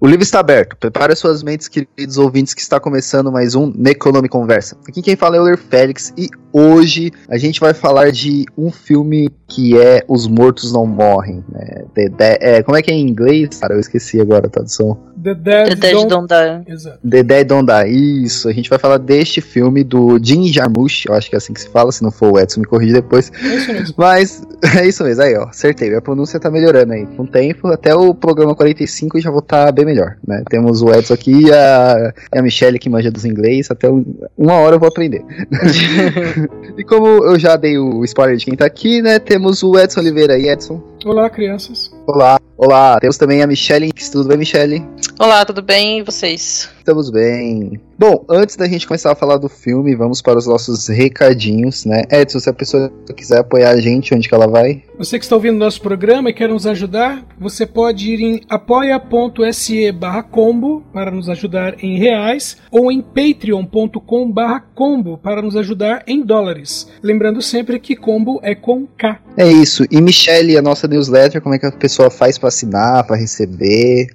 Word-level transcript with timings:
O 0.00 0.06
livro 0.06 0.22
está 0.22 0.38
aberto. 0.38 0.76
Prepare 0.76 1.16
suas 1.16 1.42
mentes, 1.42 1.66
queridos 1.66 2.18
ouvintes, 2.18 2.54
que 2.54 2.60
está 2.60 2.78
começando 2.78 3.32
mais 3.32 3.56
um 3.56 3.72
Necronome 3.74 4.28
Conversa. 4.28 4.76
Aqui 4.88 5.02
quem 5.02 5.16
fala 5.16 5.36
é 5.36 5.40
o 5.40 5.42
Ler 5.42 5.58
Félix 5.58 6.14
e 6.16 6.28
hoje 6.52 7.10
a 7.28 7.36
gente 7.36 7.58
vai 7.58 7.74
falar 7.74 8.12
de 8.12 8.44
um 8.56 8.70
filme 8.70 9.28
que 9.48 9.76
é 9.76 10.04
Os 10.06 10.28
Mortos 10.28 10.72
Não 10.72 10.86
Morrem. 10.86 11.42
Né? 11.48 11.84
The, 11.94 12.08
the, 12.10 12.38
é, 12.40 12.62
como 12.62 12.76
é 12.76 12.82
que 12.82 12.92
é 12.92 12.94
em 12.94 13.08
inglês? 13.08 13.58
Cara, 13.58 13.74
eu 13.74 13.80
esqueci 13.80 14.20
agora 14.20 14.46
a 14.46 14.50
tradução. 14.50 14.96
The 15.20 15.34
Dead, 15.34 15.68
The 15.70 15.74
Dead 15.74 15.92
Don't... 15.94 16.08
Don't 16.08 16.28
Die. 16.28 16.72
Exato. 16.72 16.98
The 17.08 17.22
Dead 17.24 17.46
Don't 17.48 17.66
Die. 17.66 18.24
Isso, 18.24 18.48
a 18.48 18.52
gente 18.52 18.70
vai 18.70 18.78
falar 18.78 18.98
deste 18.98 19.40
filme 19.40 19.82
do 19.82 20.16
Jim 20.22 20.46
Jarmusch, 20.52 21.06
eu 21.06 21.14
acho 21.14 21.28
que 21.28 21.34
é 21.34 21.38
assim 21.38 21.52
que 21.52 21.60
se 21.60 21.68
fala, 21.68 21.90
se 21.90 22.04
não 22.04 22.12
for 22.12 22.34
o 22.34 22.38
Edson 22.38 22.60
me 22.60 22.66
corrige 22.66 22.92
depois. 22.92 23.32
É 23.42 23.56
isso 23.56 23.72
mesmo. 23.72 23.94
Mas 23.98 24.42
é 24.78 24.86
isso 24.86 25.02
mesmo, 25.04 25.22
aí 25.22 25.36
ó, 25.36 25.44
acertei. 25.44 25.94
A 25.94 26.00
pronúncia 26.00 26.38
tá 26.38 26.50
melhorando 26.50 26.92
aí. 26.92 27.06
Com 27.06 27.24
o 27.24 27.26
tempo, 27.26 27.68
até 27.68 27.94
o 27.94 28.14
programa 28.14 28.54
45 28.54 29.20
já 29.20 29.30
vou 29.30 29.40
estar 29.40 29.66
tá 29.66 29.72
bem 29.72 29.84
melhor, 29.88 30.16
né? 30.26 30.42
Temos 30.50 30.82
o 30.82 30.90
Edson 30.92 31.14
aqui 31.14 31.32
e 31.46 31.52
a, 31.52 32.12
e 32.34 32.38
a 32.38 32.42
Michelle 32.42 32.78
que 32.78 32.88
manja 32.90 33.10
dos 33.10 33.24
inglês. 33.24 33.70
Até 33.70 33.88
um- 33.90 34.04
uma 34.36 34.54
hora 34.54 34.76
eu 34.76 34.80
vou 34.80 34.88
aprender. 34.88 35.24
e 36.76 36.84
como 36.84 37.06
eu 37.06 37.38
já 37.38 37.56
dei 37.56 37.78
o 37.78 38.04
spoiler 38.04 38.36
de 38.36 38.44
quem 38.44 38.54
tá 38.54 38.66
aqui, 38.66 39.00
né? 39.02 39.18
Temos 39.18 39.62
o 39.62 39.78
Edson 39.78 40.00
Oliveira 40.00 40.34
aí, 40.34 40.48
Edson. 40.48 40.82
Olá, 41.04 41.30
crianças. 41.30 41.90
Olá, 42.06 42.38
olá. 42.56 42.98
Temos 43.00 43.16
também 43.16 43.42
a 43.42 43.46
Michelle. 43.46 43.90
Tudo 44.12 44.28
bem, 44.28 44.38
Michelle? 44.38 44.84
Olá, 45.18 45.44
tudo 45.44 45.62
bem? 45.62 46.00
E 46.00 46.02
vocês? 46.02 46.68
Estamos 46.88 47.10
bem. 47.10 47.78
Bom, 47.98 48.24
antes 48.30 48.56
da 48.56 48.66
gente 48.66 48.86
começar 48.86 49.12
a 49.12 49.14
falar 49.14 49.36
do 49.36 49.46
filme, 49.46 49.94
vamos 49.94 50.22
para 50.22 50.38
os 50.38 50.46
nossos 50.46 50.88
recadinhos, 50.88 51.84
né? 51.84 52.04
Edson, 52.10 52.38
se 52.38 52.48
a 52.48 52.52
pessoa 52.54 52.90
quiser 53.14 53.40
apoiar 53.40 53.72
a 53.72 53.80
gente, 53.80 54.14
onde 54.14 54.26
que 54.26 54.34
ela 54.34 54.46
vai? 54.46 54.82
Você 54.96 55.18
que 55.18 55.24
está 55.26 55.36
ouvindo 55.36 55.58
nosso 55.58 55.82
programa 55.82 56.30
e 56.30 56.32
quer 56.32 56.48
nos 56.48 56.66
ajudar, 56.66 57.26
você 57.38 57.66
pode 57.66 58.10
ir 58.10 58.22
em 58.22 58.40
apoia.se 58.48 59.92
barra 59.92 60.22
combo 60.22 60.82
para 60.90 61.10
nos 61.10 61.28
ajudar 61.28 61.74
em 61.84 61.98
reais 61.98 62.56
ou 62.70 62.90
em 62.90 63.02
patreon.com 63.02 64.32
barra 64.32 64.60
combo 64.74 65.18
para 65.18 65.42
nos 65.42 65.56
ajudar 65.56 66.04
em 66.06 66.24
dólares. 66.24 66.88
Lembrando 67.02 67.42
sempre 67.42 67.78
que 67.78 67.94
combo 67.94 68.40
é 68.42 68.54
com 68.54 68.86
K. 68.96 69.20
É 69.36 69.46
isso. 69.46 69.84
E 69.90 70.00
Michelle, 70.00 70.56
a 70.56 70.62
nossa 70.62 70.88
newsletter, 70.88 71.42
como 71.42 71.54
é 71.54 71.58
que 71.58 71.66
a 71.66 71.72
pessoa 71.72 72.08
faz 72.08 72.38
para 72.38 72.48
assinar, 72.48 73.06
para 73.06 73.16
receber? 73.16 74.08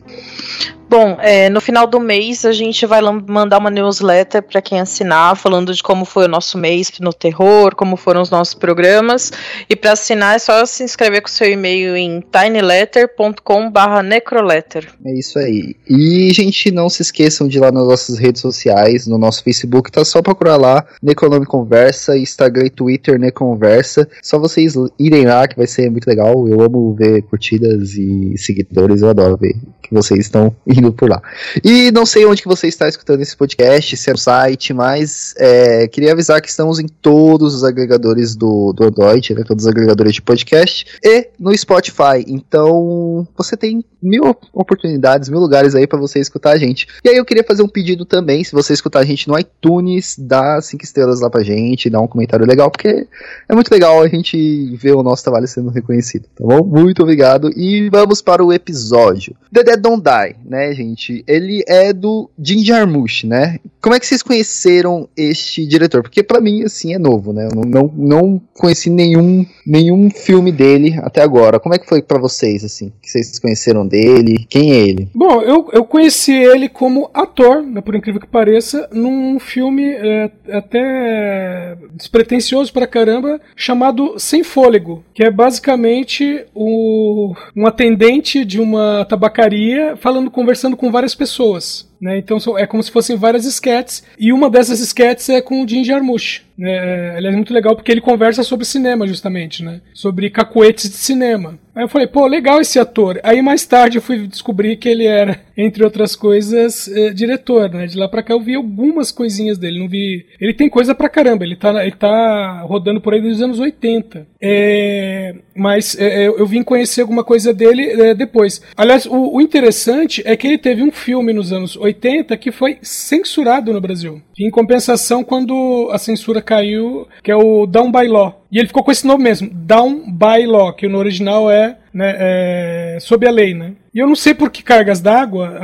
Bom, 0.94 1.18
é, 1.20 1.50
no 1.50 1.60
final 1.60 1.88
do 1.88 2.00
mês 2.00 2.46
a 2.46 2.52
gente 2.52 2.86
vai 2.86 3.02
mandar 3.02 3.58
uma 3.58 3.72
newsletter 3.72 4.44
para 4.44 4.62
quem 4.62 4.80
assinar, 4.80 5.36
falando 5.36 5.74
de 5.74 5.82
como 5.82 6.06
foi 6.06 6.26
o 6.26 6.28
nosso 6.28 6.56
mês 6.56 6.92
no 7.00 7.12
terror, 7.12 7.76
como 7.76 7.98
foram 7.98 8.22
os 8.22 8.30
nossos 8.30 8.54
programas. 8.54 9.32
E 9.68 9.76
para 9.76 9.94
assinar 9.94 10.36
é 10.36 10.38
só 10.38 10.64
se 10.68 10.84
inscrever 10.84 11.24
com 11.24 11.30
seu 11.30 11.50
e-mail 11.50 11.98
em 11.98 12.24
tinyletter.com/necroletter. 12.32 14.94
É 15.04 15.18
isso 15.18 15.40
aí. 15.40 15.76
E, 15.90 16.32
gente, 16.32 16.70
não 16.70 16.88
se 16.90 17.02
esqueçam 17.02 17.48
de 17.48 17.58
ir 17.58 17.62
lá 17.62 17.72
nas 17.72 17.88
nossas 17.88 18.20
redes 18.20 18.44
sociais, 18.44 19.08
no 19.08 19.18
nosso 19.18 19.44
Facebook, 19.44 19.92
tá 19.92 20.06
só 20.06 20.22
procurar 20.22 20.58
lá, 20.58 20.86
Necronome 21.02 21.48
Conversa, 21.48 22.16
Instagram 22.16 22.68
e 22.68 22.70
Twitter, 22.70 23.18
Neconversa. 23.18 24.08
Só 24.22 24.38
vocês 24.38 24.76
irem 25.00 25.26
lá, 25.26 25.48
que 25.48 25.58
vai 25.58 25.66
ser 25.66 25.90
muito 25.90 26.06
legal. 26.06 26.48
Eu 26.48 26.62
amo 26.62 26.94
ver 26.94 27.24
curtidas 27.24 27.96
e 27.96 28.38
seguidores, 28.38 29.02
eu 29.02 29.10
adoro 29.10 29.38
ver 29.38 29.56
que 29.82 29.92
vocês 29.92 30.20
estão 30.20 30.56
indo 30.68 30.83
por 30.92 31.10
lá. 31.10 31.22
E 31.64 31.92
não 31.92 32.06
sei 32.06 32.26
onde 32.26 32.42
que 32.42 32.48
você 32.48 32.68
está 32.68 32.88
escutando 32.88 33.22
esse 33.22 33.36
podcast, 33.38 33.96
se 33.96 34.10
é 34.10 34.14
no 34.14 34.20
site, 34.20 34.74
mas 34.74 35.34
é, 35.38 35.88
queria 35.88 36.12
avisar 36.12 36.42
que 36.42 36.50
estamos 36.50 36.80
em 36.80 36.88
todos 36.88 37.56
os 37.56 37.64
agregadores 37.64 38.36
do, 38.36 38.74
do 38.74 38.86
Android, 38.86 39.34
né, 39.34 39.44
todos 39.46 39.66
os 39.66 39.70
agregadores 39.70 40.14
de 40.14 40.22
podcast, 40.22 40.86
e 41.04 41.30
no 41.40 41.56
Spotify. 41.58 42.24
Então, 42.28 43.28
você 43.38 43.56
tem 43.56 43.84
mil 44.04 44.36
oportunidades, 44.54 45.30
mil 45.30 45.40
lugares 45.40 45.74
aí 45.74 45.88
para 45.88 45.98
você 45.98 46.20
escutar 46.20 46.52
a 46.52 46.58
gente. 46.58 46.88
E 47.04 47.10
aí 47.10 47.16
eu 47.16 47.24
queria 47.24 47.44
fazer 47.44 47.64
um 47.64 47.68
pedido 47.68 48.06
também, 48.06 48.44
se 48.44 48.52
você 48.52 48.74
escutar 48.74 49.00
a 49.00 49.06
gente 49.06 49.28
no 49.28 49.40
iTunes, 49.40 50.16
dá 50.20 50.62
cinco 50.62 50.84
estrelas 50.84 51.22
lá 51.22 51.30
pra 51.30 51.42
gente, 51.42 51.90
dá 51.90 52.02
um 52.02 52.08
comentário 52.08 52.46
legal, 52.46 52.70
porque 52.70 53.08
é 53.48 53.56
muito 53.56 53.72
legal 53.72 54.02
a 54.02 54.08
gente 54.08 54.76
ver 54.76 54.94
o 54.94 55.04
nosso 55.04 55.24
trabalho 55.24 55.48
sendo 55.48 55.70
reconhecido, 55.70 56.28
tá 56.36 56.44
bom? 56.44 56.64
Muito 56.64 57.02
obrigado 57.02 57.50
e 57.56 57.90
vamos 57.90 58.22
para 58.22 58.44
o 58.44 58.52
episódio. 58.52 59.36
The 59.52 59.64
Dead 59.64 59.80
Don't 59.80 60.04
Die, 60.04 60.36
né, 60.46 60.73
gente? 60.74 61.24
Ele 61.28 61.64
é 61.68 61.94
do 61.94 62.30
Jim 62.38 62.64
Jarmusch, 62.64 63.24
né? 63.24 63.60
Como 63.82 63.96
é 63.96 64.00
que 64.00 64.06
vocês 64.06 64.24
conheceram 64.24 65.10
este 65.16 65.66
diretor? 65.66 66.02
Porque 66.04 66.24
pra 66.24 66.40
mim, 66.40 66.64
assim, 66.64 66.94
é 66.94 67.00
novo, 67.00 67.34
né? 67.34 67.50
Eu 67.52 67.66
não, 67.66 67.92
não, 67.96 68.42
conheci 68.54 68.90
nenhum, 68.90 69.46
nenhum 69.66 70.10
filme 70.10 70.52
dele 70.52 70.98
até 71.02 71.22
agora. 71.22 71.60
Como 71.60 71.76
é 71.76 71.78
que 71.78 71.88
foi 71.88 72.02
pra 72.02 72.20
vocês, 72.20 72.64
assim? 72.64 72.92
Que 73.02 73.10
vocês 73.10 73.40
conheceram 73.40 73.86
dele? 73.86 74.46
Quem 74.50 74.72
é 74.72 74.88
ele? 74.88 75.10
Bom, 75.14 75.42
eu, 75.42 75.70
eu 75.74 75.84
conheci 75.84 76.34
ele 76.34 76.70
como 76.70 77.10
ator, 77.14 77.62
né, 77.62 77.82
por 77.82 77.96
incrível 77.96 78.22
que 78.22 78.28
pareça, 78.28 78.88
num 78.92 79.40
filme 79.40 79.84
é, 79.86 80.32
até 80.52 81.78
despretensioso 81.94 82.72
pra 82.72 82.88
caramba, 82.88 83.42
chamado 83.56 84.18
Sem 84.18 84.44
Fôlego, 84.44 85.04
que 85.14 85.24
é 85.24 85.32
basicamente 85.32 86.46
o, 86.56 87.34
um 87.56 87.68
atendente 87.68 88.46
de 88.46 88.60
uma 88.62 89.06
tabacaria 89.06 89.96
falando, 89.98 90.32
conversando 90.54 90.78
com 90.78 90.92
várias 90.92 91.16
pessoas. 91.16 91.92
Né? 92.04 92.18
Então 92.18 92.38
é 92.58 92.68
como 92.68 92.84
se 92.84 92.92
fossem 92.92 93.16
várias 93.16 93.46
sketches, 93.46 94.04
e 94.20 94.34
uma 94.34 94.50
dessas 94.50 94.80
sketches 94.82 95.30
é 95.30 95.42
com 95.42 95.64
o 95.64 95.68
Jim 95.68 95.84
Jarmusch. 95.84 96.42
Né? 96.58 97.18
Ele 97.18 97.28
é 97.28 97.32
muito 97.32 97.54
legal 97.54 97.76
porque 97.76 97.92
ele 97.92 98.02
conversa 98.02 98.44
sobre 98.44 98.66
cinema, 98.66 99.08
justamente, 99.08 99.64
né? 99.64 99.82
sobre 99.94 100.30
cacuetes 100.30 100.90
de 100.90 100.98
cinema. 100.98 101.58
Aí 101.76 101.84
eu 101.84 101.88
falei, 101.88 102.06
pô, 102.06 102.28
legal 102.28 102.62
esse 102.62 102.78
ator. 102.78 103.20
Aí 103.24 103.42
mais 103.42 103.66
tarde 103.66 103.98
eu 103.98 104.02
fui 104.02 104.28
descobrir 104.28 104.78
que 104.78 104.88
ele 104.88 105.08
era, 105.08 105.40
entre 105.58 105.84
outras 105.84 106.16
coisas, 106.16 106.88
eh, 106.88 107.10
diretor, 107.10 107.68
né? 107.68 107.88
De 107.88 107.98
lá 107.98 108.08
pra 108.08 108.22
cá 108.22 108.34
eu 108.34 108.40
vi 108.40 108.54
algumas 108.54 109.12
coisinhas 109.12 109.58
dele, 109.58 109.80
não 109.80 109.88
vi... 109.88 110.24
Ele 110.40 110.54
tem 110.54 110.70
coisa 110.70 110.94
pra 110.94 111.10
caramba, 111.10 111.44
ele 111.44 111.56
tá, 111.56 111.82
ele 111.82 111.96
tá 111.96 112.62
rodando 112.62 113.02
por 113.02 113.14
aí 113.14 113.22
desde 113.22 113.38
os 113.38 113.44
anos 113.44 113.60
80. 113.60 114.28
É, 114.40 115.34
Mas 115.56 115.98
é, 115.98 116.28
eu 116.28 116.44
eu 116.44 116.46
vim 116.46 116.62
conhecer 116.62 117.02
alguma 117.02 117.24
coisa 117.24 117.54
dele 117.54 117.84
é, 117.84 118.14
depois. 118.14 118.62
Aliás, 118.76 119.06
o, 119.06 119.36
o 119.36 119.42
interessante 119.42 120.22
é 120.26 120.36
que 120.36 120.46
ele 120.46 120.58
teve 120.58 120.84
um 120.84 120.92
filme 120.92 121.34
nos 121.34 121.52
anos 121.52 121.76
80 121.76 121.93
que 122.38 122.52
foi 122.52 122.78
censurado 122.82 123.72
no 123.74 123.82
Brasil. 123.82 124.22
Em 124.40 124.50
compensação, 124.50 125.24
quando 125.24 125.90
a 125.92 125.98
censura 125.98 126.42
caiu, 126.42 127.08
que 127.24 127.32
é 127.32 127.36
o 127.36 127.66
Down 127.66 127.92
by 127.92 128.08
Law. 128.08 128.43
E 128.54 128.60
ele 128.60 128.68
ficou 128.68 128.84
com 128.84 128.92
esse 128.92 129.08
nome 129.08 129.24
mesmo, 129.24 129.50
Down 129.52 130.12
by 130.12 130.46
Law, 130.46 130.74
que 130.74 130.88
no 130.88 131.00
original 131.00 131.50
é, 131.50 131.76
né, 131.92 132.16
é 132.20 132.98
sob 133.02 133.28
a 133.28 133.32
lei, 133.32 133.56
né? 133.56 133.74
E 133.92 133.98
eu 133.98 134.06
não 134.06 134.16
sei 134.16 134.36
por 134.36 134.52
que 134.52 134.62
cargas 134.62 135.02
d'água, 135.02 135.60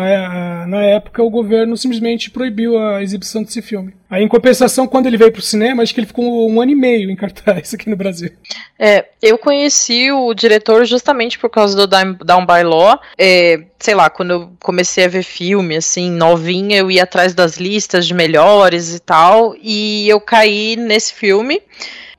na 0.67 0.83
época 0.83 1.21
o 1.21 1.29
governo 1.29 1.77
simplesmente 1.77 2.31
proibiu 2.31 2.79
a 2.79 3.03
exibição 3.03 3.43
desse 3.43 3.61
filme. 3.61 3.93
Aí, 4.09 4.23
em 4.23 4.27
compensação, 4.27 4.87
quando 4.87 5.05
ele 5.05 5.17
veio 5.17 5.31
pro 5.31 5.41
cinema, 5.41 5.83
acho 5.83 5.93
que 5.93 5.99
ele 5.99 6.07
ficou 6.07 6.49
um 6.49 6.59
ano 6.59 6.71
e 6.71 6.75
meio 6.75 7.11
em 7.11 7.15
cartaz 7.15 7.73
aqui 7.75 7.87
no 7.89 7.95
Brasil. 7.95 8.31
É, 8.79 9.05
eu 9.21 9.37
conheci 9.37 10.11
o 10.11 10.33
diretor 10.33 10.83
justamente 10.85 11.37
por 11.37 11.49
causa 11.49 11.75
do 11.75 11.85
Down 11.85 12.45
by 12.45 12.63
Law. 12.63 12.99
É, 13.17 13.65
sei 13.77 13.93
lá, 13.93 14.09
quando 14.09 14.31
eu 14.31 14.51
comecei 14.59 15.05
a 15.05 15.09
ver 15.09 15.23
filme, 15.23 15.75
assim, 15.75 16.09
novinha, 16.09 16.77
eu 16.77 16.89
ia 16.89 17.03
atrás 17.03 17.35
das 17.35 17.57
listas 17.57 18.07
de 18.07 18.15
melhores 18.15 18.95
e 18.95 18.99
tal, 18.99 19.55
e 19.61 20.09
eu 20.09 20.19
caí 20.19 20.75
nesse 20.75 21.13
filme. 21.13 21.61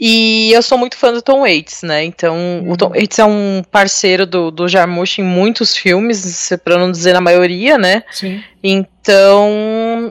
E 0.01 0.51
eu 0.53 0.63
sou 0.63 0.79
muito 0.79 0.97
fã 0.97 1.13
do 1.13 1.21
Tom 1.21 1.41
Waits, 1.41 1.83
né? 1.83 2.03
Então, 2.05 2.65
o 2.67 2.75
Tom 2.75 2.89
Waits 2.89 3.19
é 3.19 3.25
um 3.27 3.63
parceiro 3.71 4.25
do, 4.25 4.51
do 4.51 4.67
Jarmusch 4.67 5.19
em 5.19 5.23
muitos 5.23 5.77
filmes, 5.77 6.51
pra 6.65 6.79
não 6.79 6.91
dizer 6.91 7.13
na 7.13 7.21
maioria, 7.21 7.77
né? 7.77 8.03
Sim. 8.11 8.43
Então, 8.63 8.91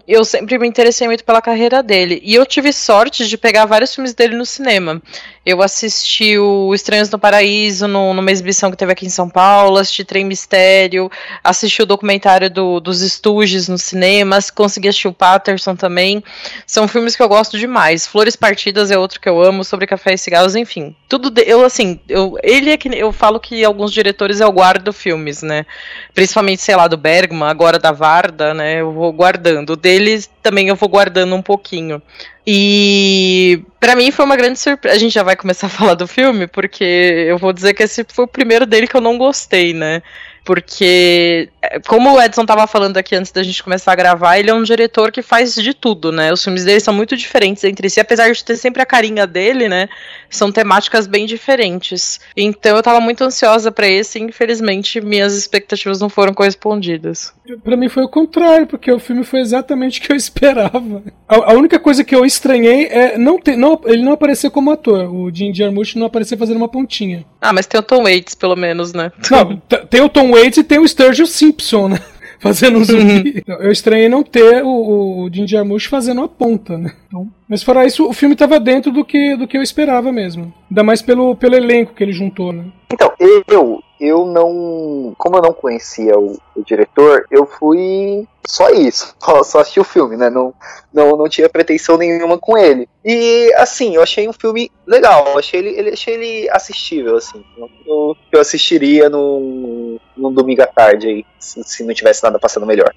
eu 0.08 0.26
sempre 0.26 0.58
me 0.58 0.68
interessei 0.68 1.08
muito 1.08 1.24
pela 1.24 1.42
carreira 1.42 1.84
dele. 1.84 2.20
E 2.24 2.34
eu 2.34 2.46
tive 2.46 2.74
sorte 2.74 3.28
de 3.28 3.38
pegar 3.38 3.66
vários 3.66 3.94
filmes 3.94 4.14
dele 4.14 4.36
no 4.36 4.46
cinema. 4.46 5.02
Eu 5.46 5.62
assisti 5.62 6.38
o 6.38 6.74
Estranhos 6.74 7.10
no 7.10 7.18
Paraíso 7.18 7.88
no, 7.88 8.14
numa 8.14 8.32
exibição 8.32 8.70
que 8.70 8.78
teve 8.78 8.92
aqui 8.92 9.06
em 9.06 9.10
São 9.10 9.30
Paulo, 9.30 9.78
assisti 9.78 10.04
Trem 10.04 10.26
Mistério, 10.26 11.10
assisti 11.44 11.82
o 11.82 11.86
documentário 11.86 12.50
do, 12.50 12.80
dos 12.80 13.02
Estúdios 13.02 13.68
no 13.68 13.78
cinema, 13.78 14.38
consegui 14.54 14.90
assistir 14.90 15.08
o 15.08 15.14
Patterson 15.14 15.76
também. 15.76 16.24
São 16.68 16.88
filmes 16.88 17.16
que 17.16 17.24
eu 17.24 17.30
gosto 17.30 17.58
demais. 17.58 18.06
Flores 18.06 18.36
Partidas 18.36 18.92
é 18.92 18.98
outro 18.98 19.20
que 19.20 19.30
eu 19.30 19.42
amo, 19.42 19.64
sobre 19.64 19.88
café 19.88 20.14
e 20.14 20.18
cigarros, 20.18 20.56
enfim. 20.56 20.96
Tudo 21.08 21.30
de, 21.30 21.44
eu 21.44 21.64
assim, 21.64 22.00
eu, 22.08 22.38
ele 22.44 22.72
é 22.72 22.78
que 22.78 22.90
eu 22.90 23.12
falo 23.12 23.40
que 23.40 23.64
alguns 23.64 23.92
diretores 23.92 24.40
eu 24.40 24.52
guardo 24.52 24.92
filmes, 24.94 25.42
né? 25.42 25.66
Principalmente, 26.14 26.62
sei 26.62 26.76
lá, 26.76 26.88
do 26.88 26.98
Bergman, 26.98 27.50
agora 27.50 27.80
da 27.80 27.92
Varda, 27.92 28.54
né? 28.54 28.79
Eu 28.80 28.92
vou 28.92 29.12
guardando. 29.14 29.76
Deles 29.76 30.30
também 30.42 30.68
eu 30.68 30.76
vou 30.76 30.90
guardando 30.90 31.36
um 31.36 31.42
pouquinho. 31.42 32.02
E 32.46 33.64
para 33.80 33.96
mim 33.96 34.12
foi 34.12 34.26
uma 34.26 34.36
grande 34.36 34.60
surpresa. 34.60 34.96
A 34.96 35.00
gente 35.00 35.14
já 35.14 35.24
vai 35.24 35.36
começar 35.36 35.68
a 35.68 35.70
falar 35.70 35.94
do 35.94 36.08
filme, 36.08 36.48
porque 36.48 36.84
eu 36.84 37.38
vou 37.38 37.54
dizer 37.54 37.74
que 37.74 37.84
esse 37.84 38.06
foi 38.08 38.26
o 38.26 38.28
primeiro 38.28 38.66
dele 38.66 38.88
que 38.88 38.96
eu 38.96 39.02
não 39.02 39.18
gostei, 39.18 39.74
né? 39.74 40.02
Porque, 40.50 41.48
como 41.88 42.12
o 42.12 42.20
Edson 42.20 42.42
estava 42.42 42.66
falando 42.66 42.98
aqui 42.98 43.16
antes 43.16 43.32
da 43.32 43.44
gente 43.44 43.62
começar 43.64 43.92
a 43.92 43.96
gravar, 43.96 44.40
ele 44.40 44.50
é 44.50 44.54
um 44.54 44.64
diretor 44.64 45.12
que 45.12 45.22
faz 45.22 45.54
de 45.54 45.76
tudo, 45.76 46.12
né? 46.12 46.34
Os 46.34 46.44
filmes 46.44 46.66
dele 46.66 46.80
são 46.80 46.92
muito 46.92 47.16
diferentes 47.16 47.64
entre 47.64 47.88
si, 47.88 48.00
apesar 48.00 48.32
de 48.32 48.44
ter 48.44 48.56
sempre 48.56 48.82
a 48.82 48.86
carinha 48.86 49.28
dele, 49.28 49.70
né? 49.70 49.88
São 50.28 50.52
temáticas 50.52 51.06
bem 51.06 51.28
diferentes. 51.28 52.20
Então 52.36 52.72
eu 52.72 52.80
estava 52.80 53.00
muito 53.00 53.24
ansiosa 53.24 53.72
para 53.72 53.88
esse 53.88 54.18
e 54.18 54.24
infelizmente 54.24 55.00
minhas 55.00 55.36
expectativas 55.36 56.02
não 56.02 56.10
foram 56.10 56.34
correspondidas. 56.34 57.32
Para 57.64 57.78
mim 57.78 57.88
foi 57.88 58.04
o 58.04 58.10
contrário, 58.10 58.66
porque 58.66 58.92
o 58.92 58.98
filme 58.98 59.24
foi 59.24 59.42
exatamente 59.42 60.00
o 60.00 60.04
que 60.04 60.12
eu 60.12 60.18
esperava. 60.18 61.04
A, 61.28 61.52
a 61.52 61.54
única 61.54 61.80
coisa 61.80 62.04
que 62.04 62.16
eu 62.16 62.26
estranhei 62.26 62.88
é 62.88 63.20
não 63.20 63.40
ter, 63.40 63.56
não, 63.56 63.80
ele 63.86 64.02
não 64.02 64.14
aparecer 64.14 64.50
como 64.50 64.72
ator. 64.72 65.14
O 65.14 65.30
Jim 65.32 65.54
Jarmusch 65.54 65.96
não 65.96 66.08
aparecer 66.08 66.40
fazendo 66.40 66.58
uma 66.58 66.68
pontinha. 66.68 67.24
Ah, 67.42 67.54
mas 67.54 67.66
tem 67.66 67.80
o 67.80 67.84
Tom 67.84 68.04
Waits, 68.04 68.36
pelo 68.36 68.56
menos, 68.56 68.94
né? 68.94 69.12
Não, 69.32 69.58
tem 69.90 70.02
o 70.02 70.10
Tom 70.10 70.32
Waits 70.32 70.58
e 70.58 70.64
tem 70.64 70.80
o 70.80 70.88
Sturgeon 70.88 71.26
Simpson, 71.26 71.90
né? 71.90 72.00
Fazendo 72.40 72.80
um 72.80 72.86
zumbi. 72.86 73.34
Então, 73.36 73.58
eu 73.58 73.70
estranhei 73.70 74.08
não 74.08 74.24
ter 74.24 74.64
o, 74.64 75.26
o 75.26 75.30
Jim 75.32 75.46
Jarmusch 75.46 75.88
fazendo 75.88 76.22
a 76.22 76.28
ponta, 76.28 76.78
né? 76.78 76.94
Então, 77.08 77.28
mas 77.50 77.62
fora 77.62 77.86
isso, 77.86 78.08
o 78.08 78.14
filme 78.14 78.34
estava 78.34 78.58
dentro 78.62 78.94
do 78.94 79.04
que, 79.04 79.36
do 79.36 79.46
que 79.46 79.58
eu 79.58 79.62
esperava 79.62 80.10
mesmo. 80.10 80.54
Ainda 80.70 80.82
mais 80.82 81.02
pelo, 81.02 81.36
pelo 81.36 81.56
elenco 81.56 81.94
que 81.94 82.02
ele 82.02 82.14
juntou, 82.14 82.54
né? 82.54 82.64
Então, 82.94 83.12
eu, 83.50 83.84
eu 84.00 84.26
não. 84.26 85.14
Como 85.18 85.38
eu 85.38 85.42
não 85.42 85.54
conhecia 85.54 86.18
o, 86.18 86.38
o 86.56 86.64
diretor, 86.64 87.26
eu 87.30 87.46
fui 87.46 88.28
só 88.48 88.70
isso. 88.70 89.16
Só, 89.44 89.60
assisti 89.60 89.80
o 89.80 89.84
filme, 89.84 90.16
né? 90.16 90.30
Não, 90.30 90.54
não, 90.94 91.16
não 91.16 91.30
tinha 91.30 91.50
pretensão 91.50 91.98
nenhuma 91.98 92.38
com 92.38 92.58
ele. 92.58 92.88
E 93.04 93.54
assim, 93.58 93.96
eu 93.96 94.02
achei 94.02 94.28
um 94.28 94.34
filme 94.34 94.72
legal. 94.88 95.38
Achei 95.38 95.60
ele, 95.60 95.70
ele, 95.70 95.90
achei 95.92 96.14
ele 96.16 96.50
assistível, 96.50 97.18
assim. 97.18 97.44
Eu, 97.86 98.16
eu 98.32 98.40
assistiria 98.40 99.10
num, 99.10 100.00
num 100.18 100.34
domingo 100.34 100.62
à 100.62 100.68
tarde 100.68 101.08
aí, 101.08 101.26
se, 101.40 101.64
se 101.64 101.84
não 101.84 101.94
tivesse 101.94 102.24
nada 102.24 102.40
passando 102.40 102.66
melhor. 102.66 102.94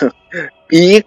e 0.70 1.04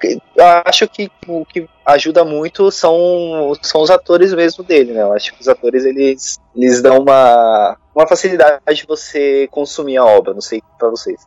acho 0.66 0.88
que 0.88 1.12
o 1.28 1.46
que 1.46 1.68
ajuda 1.86 2.24
muito 2.24 2.72
são, 2.72 3.54
são 3.62 3.82
os 3.82 3.90
atores 3.90 4.34
mesmo 4.34 4.64
dele, 4.64 4.94
né? 4.94 5.02
Eu 5.02 5.14
acho 5.14 5.34
que 5.34 5.42
os 5.42 5.48
atores 5.48 5.86
eles, 5.86 6.40
eles 6.56 6.82
dão 6.82 7.00
uma, 7.00 7.78
uma 7.96 8.08
facilidade 8.08 8.62
de 8.74 8.86
você 8.86 9.48
consumir 9.52 9.98
a 9.98 10.06
obra, 10.06 10.34
não 10.34 10.42
sei 10.42 10.62
para 10.78 10.90
vocês. 10.90 11.20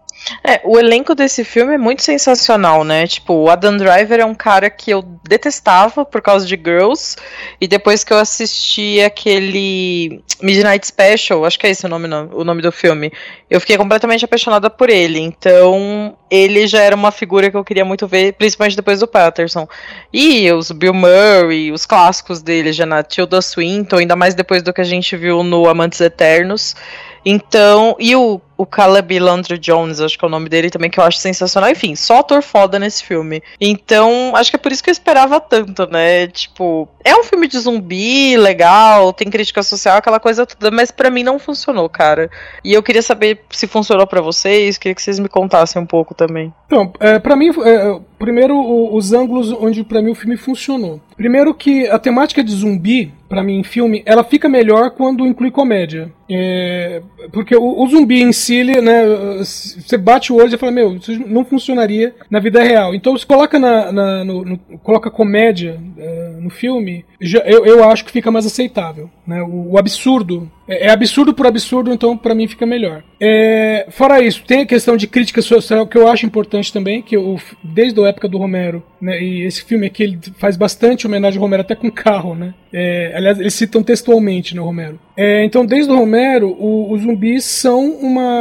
É, 0.44 0.60
o 0.64 0.78
elenco 0.78 1.14
desse 1.14 1.44
filme 1.44 1.74
é 1.74 1.78
muito 1.78 2.02
sensacional, 2.02 2.84
né? 2.84 3.06
Tipo, 3.06 3.34
o 3.34 3.50
Adam 3.50 3.76
Driver 3.76 4.20
é 4.20 4.24
um 4.24 4.34
cara 4.34 4.70
que 4.70 4.90
eu 4.90 5.02
detestava 5.28 6.04
por 6.04 6.22
causa 6.22 6.46
de 6.46 6.54
Girls, 6.54 7.16
e 7.60 7.66
depois 7.66 8.04
que 8.04 8.12
eu 8.12 8.18
assisti 8.18 9.00
aquele 9.00 10.22
Midnight 10.40 10.86
Special, 10.86 11.44
acho 11.44 11.58
que 11.58 11.66
é 11.66 11.70
esse 11.70 11.84
o 11.84 11.88
nome, 11.88 12.08
o 12.32 12.44
nome 12.44 12.62
do 12.62 12.70
filme, 12.70 13.12
eu 13.50 13.60
fiquei 13.60 13.76
completamente 13.76 14.24
apaixonada 14.24 14.70
por 14.70 14.88
ele. 14.88 15.18
Então, 15.18 16.16
ele 16.30 16.66
já 16.66 16.80
era 16.80 16.94
uma 16.94 17.10
figura 17.10 17.50
que 17.50 17.56
eu 17.56 17.64
queria 17.64 17.84
muito 17.84 18.06
ver, 18.06 18.21
principalmente 18.30 18.76
depois 18.76 19.00
do 19.00 19.08
Patterson. 19.08 19.66
E 20.12 20.52
os 20.52 20.70
Bill 20.70 20.94
Murray, 20.94 21.72
os 21.72 21.86
clássicos 21.86 22.42
dele, 22.42 22.72
já 22.72 22.86
na 22.86 23.02
Tilda 23.02 23.40
Swinton, 23.40 23.96
ainda 23.96 24.14
mais 24.14 24.34
depois 24.34 24.62
do 24.62 24.72
que 24.72 24.80
a 24.80 24.84
gente 24.84 25.16
viu 25.16 25.42
no 25.42 25.66
Amantes 25.68 26.00
Eternos. 26.00 26.76
Então, 27.24 27.96
e 27.98 28.14
o, 28.14 28.40
o 28.62 28.66
Caleb 28.66 29.18
Landry 29.18 29.58
Jones, 29.58 30.00
acho 30.00 30.16
que 30.16 30.24
é 30.24 30.28
o 30.28 30.30
nome 30.30 30.48
dele 30.48 30.70
também, 30.70 30.88
que 30.88 31.00
eu 31.00 31.04
acho 31.04 31.18
sensacional. 31.18 31.68
Enfim, 31.70 31.96
só 31.96 32.20
ator 32.20 32.42
foda 32.42 32.78
nesse 32.78 33.02
filme. 33.02 33.42
Então, 33.60 34.32
acho 34.36 34.50
que 34.50 34.56
é 34.56 34.58
por 34.58 34.70
isso 34.70 34.82
que 34.82 34.88
eu 34.88 34.92
esperava 34.92 35.40
tanto, 35.40 35.86
né? 35.90 36.28
Tipo, 36.28 36.88
é 37.04 37.12
um 37.16 37.24
filme 37.24 37.48
de 37.48 37.58
zumbi, 37.58 38.36
legal, 38.36 39.12
tem 39.12 39.28
crítica 39.28 39.64
social, 39.64 39.96
aquela 39.96 40.20
coisa 40.20 40.46
toda, 40.46 40.70
mas 40.70 40.92
para 40.92 41.10
mim 41.10 41.24
não 41.24 41.40
funcionou, 41.40 41.88
cara. 41.88 42.30
E 42.64 42.72
eu 42.72 42.82
queria 42.82 43.02
saber 43.02 43.40
se 43.50 43.66
funcionou 43.66 44.06
para 44.06 44.20
vocês, 44.20 44.78
queria 44.78 44.94
que 44.94 45.02
vocês 45.02 45.18
me 45.18 45.28
contassem 45.28 45.82
um 45.82 45.86
pouco 45.86 46.14
também. 46.14 46.54
Então, 46.66 46.92
é, 47.00 47.18
para 47.18 47.34
mim, 47.34 47.50
é, 47.64 48.00
primeiro 48.16 48.56
os 48.94 49.12
ângulos 49.12 49.50
onde 49.52 49.82
para 49.82 50.00
mim 50.00 50.12
o 50.12 50.14
filme 50.14 50.36
funcionou. 50.36 51.00
Primeiro 51.16 51.54
que 51.54 51.88
a 51.88 51.98
temática 51.98 52.42
de 52.42 52.52
zumbi, 52.52 53.12
para 53.28 53.42
mim 53.42 53.58
em 53.58 53.64
filme, 53.64 54.02
ela 54.06 54.24
fica 54.24 54.48
melhor 54.48 54.90
quando 54.90 55.26
inclui 55.26 55.50
comédia. 55.50 56.10
É, 56.30 57.02
porque 57.32 57.54
o, 57.54 57.82
o, 57.82 57.86
zumbi 57.88 58.22
em 58.22 58.32
si, 58.32 58.51
ele, 58.52 58.80
né, 58.80 59.04
você 59.38 59.96
bate 59.96 60.32
o 60.32 60.36
olho 60.36 60.54
e 60.54 60.58
fala, 60.58 60.72
meu, 60.72 60.96
isso 60.96 61.12
não 61.26 61.44
funcionaria 61.44 62.14
na 62.30 62.40
vida 62.40 62.62
real. 62.62 62.94
Então 62.94 63.16
você 63.16 63.26
coloca 63.26 63.58
na, 63.58 63.92
na 63.92 64.24
no, 64.24 64.44
no, 64.44 64.58
coloca 64.82 65.10
comédia 65.10 65.80
é, 65.96 66.36
no 66.40 66.50
filme, 66.50 67.04
já, 67.20 67.40
eu, 67.40 67.64
eu 67.64 67.84
acho 67.84 68.04
que 68.04 68.12
fica 68.12 68.30
mais 68.30 68.46
aceitável. 68.46 69.10
Né? 69.26 69.42
O, 69.42 69.72
o 69.72 69.78
absurdo 69.78 70.50
é, 70.72 70.86
é, 70.86 70.90
absurdo 70.90 71.34
por 71.34 71.46
absurdo, 71.46 71.92
então 71.92 72.16
para 72.16 72.34
mim 72.34 72.46
fica 72.46 72.64
melhor. 72.64 73.02
É, 73.20 73.86
fora 73.90 74.22
isso, 74.22 74.42
tem 74.46 74.60
a 74.60 74.66
questão 74.66 74.96
de 74.96 75.06
crítica 75.06 75.42
social 75.42 75.86
que 75.86 75.98
eu 75.98 76.08
acho 76.08 76.24
importante 76.24 76.72
também, 76.72 77.02
que 77.02 77.16
eu, 77.16 77.38
desde 77.62 78.00
a 78.00 78.08
época 78.08 78.28
do 78.28 78.38
Romero, 78.38 78.82
né, 79.00 79.20
e 79.20 79.42
esse 79.42 79.64
filme 79.64 79.86
aqui 79.86 80.02
ele 80.02 80.18
faz 80.38 80.56
bastante 80.56 81.06
homenagem 81.06 81.38
ao 81.38 81.42
Romero, 81.42 81.62
até 81.62 81.74
com 81.74 81.90
carro, 81.90 82.34
né? 82.34 82.54
É, 82.72 83.12
aliás, 83.14 83.38
eles 83.38 83.54
citam 83.54 83.82
textualmente 83.82 84.56
no 84.56 84.64
Romero. 84.64 84.98
É, 85.14 85.44
então, 85.44 85.66
desde 85.66 85.92
o 85.92 85.96
Romero, 85.96 86.56
os 86.58 87.02
zumbis 87.02 87.44
são 87.44 87.84
uma, 87.96 88.31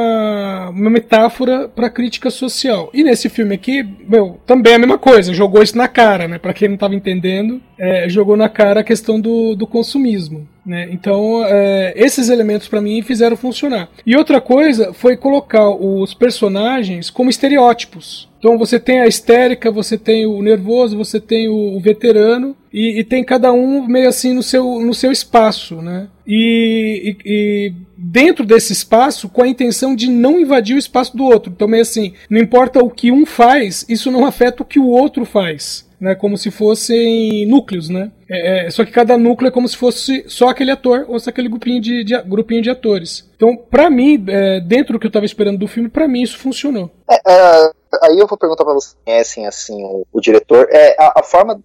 uma 0.73 0.89
metáfora 0.89 1.67
para 1.67 1.89
crítica 1.89 2.29
social. 2.29 2.89
E 2.93 3.03
nesse 3.03 3.29
filme 3.29 3.55
aqui, 3.55 3.83
meu, 4.07 4.39
também 4.45 4.73
é 4.73 4.75
a 4.75 4.79
mesma 4.79 4.97
coisa, 4.97 5.33
jogou 5.33 5.61
isso 5.61 5.77
na 5.77 5.87
cara, 5.87 6.27
né? 6.27 6.37
Para 6.37 6.53
quem 6.53 6.67
não 6.67 6.75
estava 6.75 6.95
entendendo, 6.95 7.61
é, 7.77 8.07
jogou 8.09 8.37
na 8.37 8.49
cara 8.49 8.81
a 8.81 8.83
questão 8.83 9.19
do, 9.19 9.55
do 9.55 9.67
consumismo. 9.67 10.47
Né? 10.65 10.89
Então, 10.91 11.43
é, 11.45 11.93
esses 11.95 12.29
elementos 12.29 12.67
para 12.67 12.81
mim 12.81 13.01
fizeram 13.01 13.35
funcionar. 13.35 13.89
E 14.05 14.15
outra 14.15 14.39
coisa 14.39 14.93
foi 14.93 15.17
colocar 15.17 15.69
os 15.69 16.13
personagens 16.13 17.09
como 17.09 17.29
estereótipos. 17.29 18.29
Então 18.41 18.57
você 18.57 18.79
tem 18.79 19.01
a 19.01 19.07
histérica, 19.07 19.69
você 19.69 19.99
tem 19.99 20.25
o 20.25 20.41
nervoso, 20.41 20.97
você 20.97 21.19
tem 21.19 21.47
o, 21.47 21.79
veterano 21.79 22.55
e, 22.73 22.99
e, 22.99 23.03
tem 23.03 23.23
cada 23.23 23.53
um 23.53 23.85
meio 23.85 24.09
assim 24.09 24.33
no 24.33 24.41
seu, 24.41 24.79
no 24.79 24.95
seu 24.95 25.11
espaço, 25.11 25.75
né? 25.75 26.07
E, 26.25 27.15
e, 27.23 27.31
e, 27.31 27.73
dentro 27.95 28.43
desse 28.43 28.73
espaço 28.73 29.29
com 29.29 29.43
a 29.43 29.47
intenção 29.47 29.95
de 29.95 30.09
não 30.09 30.39
invadir 30.39 30.75
o 30.75 30.79
espaço 30.79 31.15
do 31.15 31.23
outro. 31.23 31.51
Então 31.55 31.67
meio 31.67 31.83
assim, 31.83 32.13
não 32.27 32.39
importa 32.39 32.83
o 32.83 32.89
que 32.89 33.11
um 33.11 33.27
faz, 33.27 33.85
isso 33.87 34.09
não 34.09 34.25
afeta 34.25 34.63
o 34.63 34.65
que 34.65 34.79
o 34.79 34.87
outro 34.87 35.23
faz 35.23 35.90
né, 36.01 36.15
como 36.15 36.35
se 36.35 36.49
fossem 36.49 37.45
núcleos, 37.45 37.87
né? 37.87 38.11
É, 38.27 38.65
é, 38.65 38.69
só 38.71 38.83
que 38.83 38.91
cada 38.91 39.15
núcleo 39.19 39.49
é 39.49 39.51
como 39.51 39.67
se 39.67 39.77
fosse 39.77 40.25
só 40.27 40.49
aquele 40.49 40.71
ator 40.71 41.05
ou 41.07 41.19
só 41.19 41.29
aquele 41.29 41.47
grupinho 41.47 41.79
de, 41.79 42.03
de 42.03 42.19
grupinho 42.23 42.63
de 42.63 42.71
atores. 42.71 43.29
Então, 43.35 43.55
para 43.55 43.87
mim, 43.87 44.25
é, 44.27 44.59
dentro 44.61 44.93
do 44.93 44.99
que 44.99 45.05
eu 45.05 45.09
estava 45.09 45.25
esperando 45.25 45.59
do 45.59 45.67
filme, 45.67 45.89
para 45.89 46.07
mim 46.07 46.23
isso 46.23 46.39
funcionou. 46.39 46.89
É, 47.07 47.15
é, 47.15 47.71
aí 48.01 48.17
eu 48.17 48.25
vou 48.25 48.37
perguntar 48.37 48.63
para 48.63 48.73
vocês 48.73 48.97
conhecem 49.05 49.45
assim 49.45 49.83
o, 49.83 50.07
o, 50.11 50.19
diretor. 50.19 50.67
É 50.71 50.95
a, 50.97 51.19
a, 51.19 51.23
forma, 51.23 51.61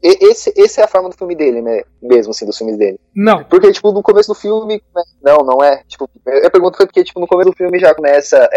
esse, 0.00 0.52
esse 0.56 0.80
é 0.80 0.84
a 0.84 0.88
forma 0.88 1.08
do 1.08 1.16
filme 1.16 1.34
dele, 1.34 1.60
né? 1.60 1.82
Mesmo 2.00 2.30
assim, 2.30 2.46
dos 2.46 2.56
filmes 2.56 2.76
dele. 2.76 3.00
Não. 3.16 3.42
Porque 3.44 3.72
tipo 3.72 3.90
no 3.90 4.02
começo 4.02 4.28
do 4.28 4.38
filme, 4.38 4.80
não, 5.20 5.38
não 5.38 5.62
é. 5.62 5.82
Tipo, 5.88 6.08
eu 6.24 6.50
pergunto 6.52 6.78
porque 6.78 7.02
tipo 7.02 7.18
no 7.18 7.26
começo 7.26 7.50
do 7.50 7.56
filme 7.56 7.80
já 7.80 7.92
começa 7.94 8.48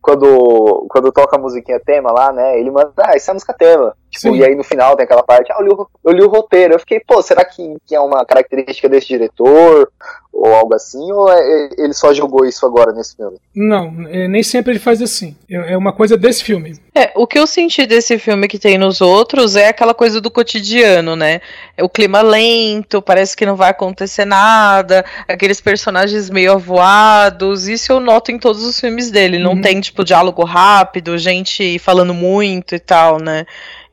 quando 0.00 0.86
quando 0.88 1.12
toca 1.12 1.36
a 1.36 1.38
musiquinha 1.38 1.80
tema 1.80 2.10
lá, 2.10 2.32
né? 2.32 2.58
Ele 2.58 2.70
manda, 2.70 2.92
ah, 2.98 3.14
essa 3.14 3.30
é 3.30 3.32
a 3.32 3.34
música 3.34 3.54
tema. 3.54 3.94
Tipo, 4.10 4.34
Sim. 4.34 4.40
e 4.40 4.44
aí 4.44 4.54
no 4.54 4.64
final 4.64 4.96
tem 4.96 5.04
aquela 5.04 5.22
parte, 5.22 5.52
ah, 5.52 5.56
eu 5.60 5.64
li, 5.64 5.72
o, 5.72 5.88
eu 6.04 6.12
li 6.12 6.22
o 6.22 6.28
roteiro. 6.28 6.74
Eu 6.74 6.80
fiquei, 6.80 7.00
pô, 7.00 7.22
será 7.22 7.44
que, 7.44 7.76
que 7.86 7.94
é 7.94 8.00
uma 8.00 8.24
característica 8.24 8.88
desse 8.88 9.08
diretor? 9.08 9.90
Ou 10.32 10.54
algo 10.54 10.74
assim? 10.74 11.10
Ou 11.12 11.28
é- 11.30 11.38
é- 11.38 11.68
ele 11.78 11.92
só 11.92 12.14
jogou 12.14 12.46
isso 12.46 12.64
agora 12.64 12.92
nesse 12.92 13.16
filme? 13.16 13.36
Não, 13.54 14.06
é, 14.08 14.26
nem 14.28 14.42
sempre 14.42 14.72
ele 14.72 14.78
faz 14.78 15.02
assim. 15.02 15.36
É 15.50 15.72
é 15.72 15.76
uma 15.76 15.92
coisa 15.92 16.16
desse 16.16 16.42
filme. 16.44 16.78
É, 16.94 17.12
o 17.16 17.26
que 17.26 17.38
eu 17.38 17.46
senti 17.46 17.84
desse 17.86 18.18
filme 18.18 18.48
que 18.48 18.58
tem 18.58 18.78
nos 18.78 19.00
outros 19.00 19.54
é 19.56 19.68
aquela 19.68 19.92
coisa 19.92 20.20
do 20.20 20.30
cotidiano, 20.30 21.14
né? 21.16 21.40
É 21.76 21.82
o 21.84 21.88
clima 21.88 22.22
lento, 22.22 23.02
parece 23.02 23.36
que 23.36 23.44
não 23.44 23.56
vai 23.56 23.70
acontecer 23.70 24.24
nada, 24.24 25.04
aqueles 25.28 25.60
personagens 25.60 26.30
meio 26.30 26.52
avoados, 26.52 27.68
isso 27.68 27.92
eu 27.92 28.00
noto 28.00 28.30
em 28.32 28.38
todos 28.38 28.62
os 28.64 28.78
filmes 28.80 29.10
dele. 29.10 29.38
Não 29.38 29.52
Uhum. 29.52 29.60
tem, 29.60 29.80
tipo, 29.80 30.04
diálogo 30.04 30.44
rápido, 30.44 31.18
gente 31.18 31.78
falando 31.78 32.14
muito 32.14 32.74
e 32.74 32.78
tal, 32.78 33.18
né? 33.20 33.44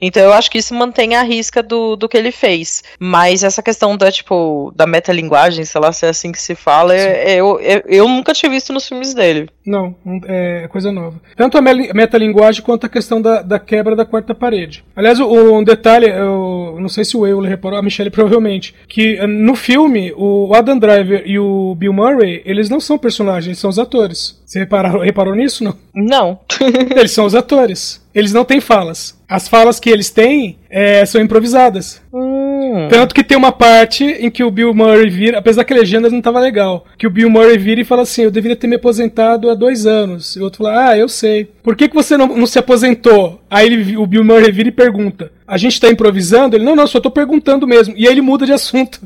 Então 0.01 0.22
eu 0.24 0.34
acho 0.34 0.50
que 0.51 0.58
isso 0.60 0.74
mantém 0.75 1.16
a 1.16 1.24
risca 1.24 1.62
do, 1.63 1.96
do 1.96 2.08
que 2.08 2.18
ele 2.18 2.32
fez. 2.32 2.84
Mas 3.00 3.44
essa 3.44 3.62
questão 3.63 3.98
da, 3.98 4.12
tipo, 4.12 4.72
da 4.75 4.86
metalinguagem, 4.86 5.66
sei 5.66 5.82
lá 5.82 5.92
se 5.92 6.06
é 6.06 6.10
assim 6.10 6.32
que 6.32 6.42
se 6.42 6.56
fala, 6.56 6.96
é- 6.96 7.32
é- 7.34 7.36
eu, 7.36 7.60
eu, 7.60 7.84
eu 7.88 8.08
nunca 8.08 8.34
tinha 8.34 8.50
visto 8.50 8.72
nos 8.74 8.88
filmes 8.88 9.13
dele. 9.13 9.50
Não, 9.66 9.96
é 10.27 10.68
coisa 10.70 10.92
nova. 10.92 11.20
Tanto 11.36 11.58
a 11.58 11.62
metalinguagem 11.62 12.62
quanto 12.62 12.86
a 12.86 12.89
questão 12.89 13.22
da, 13.22 13.42
da 13.42 13.60
quebra 13.60 13.96
da 13.96 14.06
quarta 14.06 14.34
parede. 14.34 14.84
Aliás, 14.96 15.20
um 15.20 15.63
detalhe, 15.63 16.08
eu 16.08 16.77
não 16.80 16.89
sei 16.89 17.04
se 17.04 17.18
o 17.18 17.25
Euler 17.25 17.50
reparou, 17.50 17.80
a 17.80 17.84
Michelle 17.84 18.10
provavelmente, 18.12 18.74
que 18.88 19.18
eh, 19.18 19.27
no 19.27 19.56
filme, 19.56 20.13
o 20.16 20.54
Adam 20.54 20.77
Driver 20.77 21.24
e 21.25 21.38
o 21.39 21.75
Bill 21.75 21.94
Murray, 21.94 22.42
eles 22.46 22.70
não 22.70 22.80
são 22.80 22.98
personagens, 22.98 23.58
são 23.60 23.70
os 23.70 23.80
atores. 23.80 24.42
Você 24.46 24.60
reparou, 24.60 25.01
reparou 25.01 25.36
nisso? 25.36 25.63
Não. 25.63 25.75
Não. 25.98 26.39
Eles 26.96 27.12
são 27.12 27.25
os 27.25 27.34
atores. 27.34 28.06
Eles 28.13 28.32
não 28.32 28.46
têm 28.46 28.62
falas. 28.62 29.18
As 29.27 29.48
falas 29.48 29.80
que 29.80 29.89
eles 29.89 30.10
têm 30.10 30.58
eh, 30.72 31.06
são 31.06 31.22
improvisadas. 31.22 32.01
Hum. 32.12 32.88
Tanto 32.89 33.13
que 33.13 33.24
tem 33.24 33.38
uma 33.38 33.51
parte 33.51 34.04
em 34.04 34.32
que 34.32 34.44
o 34.44 34.50
Bill 34.50 34.74
Murray 34.74 35.10
vira, 35.10 35.38
apesar 35.38 35.63
que 35.63 35.74
a 35.74 35.75
legenda 35.75 36.10
não 36.10 36.22
tava 36.22 36.39
legal, 36.39 36.86
que 36.98 37.06
o 37.06 37.12
Bill 37.12 37.30
Murray 37.30 37.58
vira 37.60 37.82
e 37.82 37.86
fala 37.86 38.04
assim: 38.04 38.24
Eu 38.24 38.32
deveria 38.32 38.56
ter 38.56 38.66
me 38.66 38.77
aposentado 38.77 39.51
há 39.51 39.54
dois 39.54 39.86
anos. 39.86 40.36
E 40.36 40.39
o 40.39 40.44
outro 40.44 40.63
fala: 40.63 40.89
Ah, 40.89 40.98
eu 40.98 41.08
sei. 41.08 41.46
Por 41.62 41.75
que, 41.75 41.89
que 41.89 41.94
você 41.94 42.18
não, 42.18 42.27
não 42.27 42.48
se 42.48 42.58
aposentou? 42.58 43.39
Aí 43.51 43.68
ele, 43.68 43.98
o 43.98 44.08
Bill 44.08 44.24
Murray 44.24 44.51
vira 44.51 44.70
e 44.70 44.72
pergunta: 44.72 45.32
A 45.48 45.58
gente 45.58 45.80
tá 45.80 45.89
improvisando? 45.89 46.56
Ele: 46.56 46.66
Não, 46.66 46.75
não, 46.75 46.88
só 46.88 47.00
tô 47.00 47.12
perguntando 47.12 47.68
mesmo. 47.68 47.94
E 47.98 48.08
aí 48.08 48.13
ele 48.13 48.22
muda 48.22 48.46
de 48.46 48.54
assunto. 48.54 49.01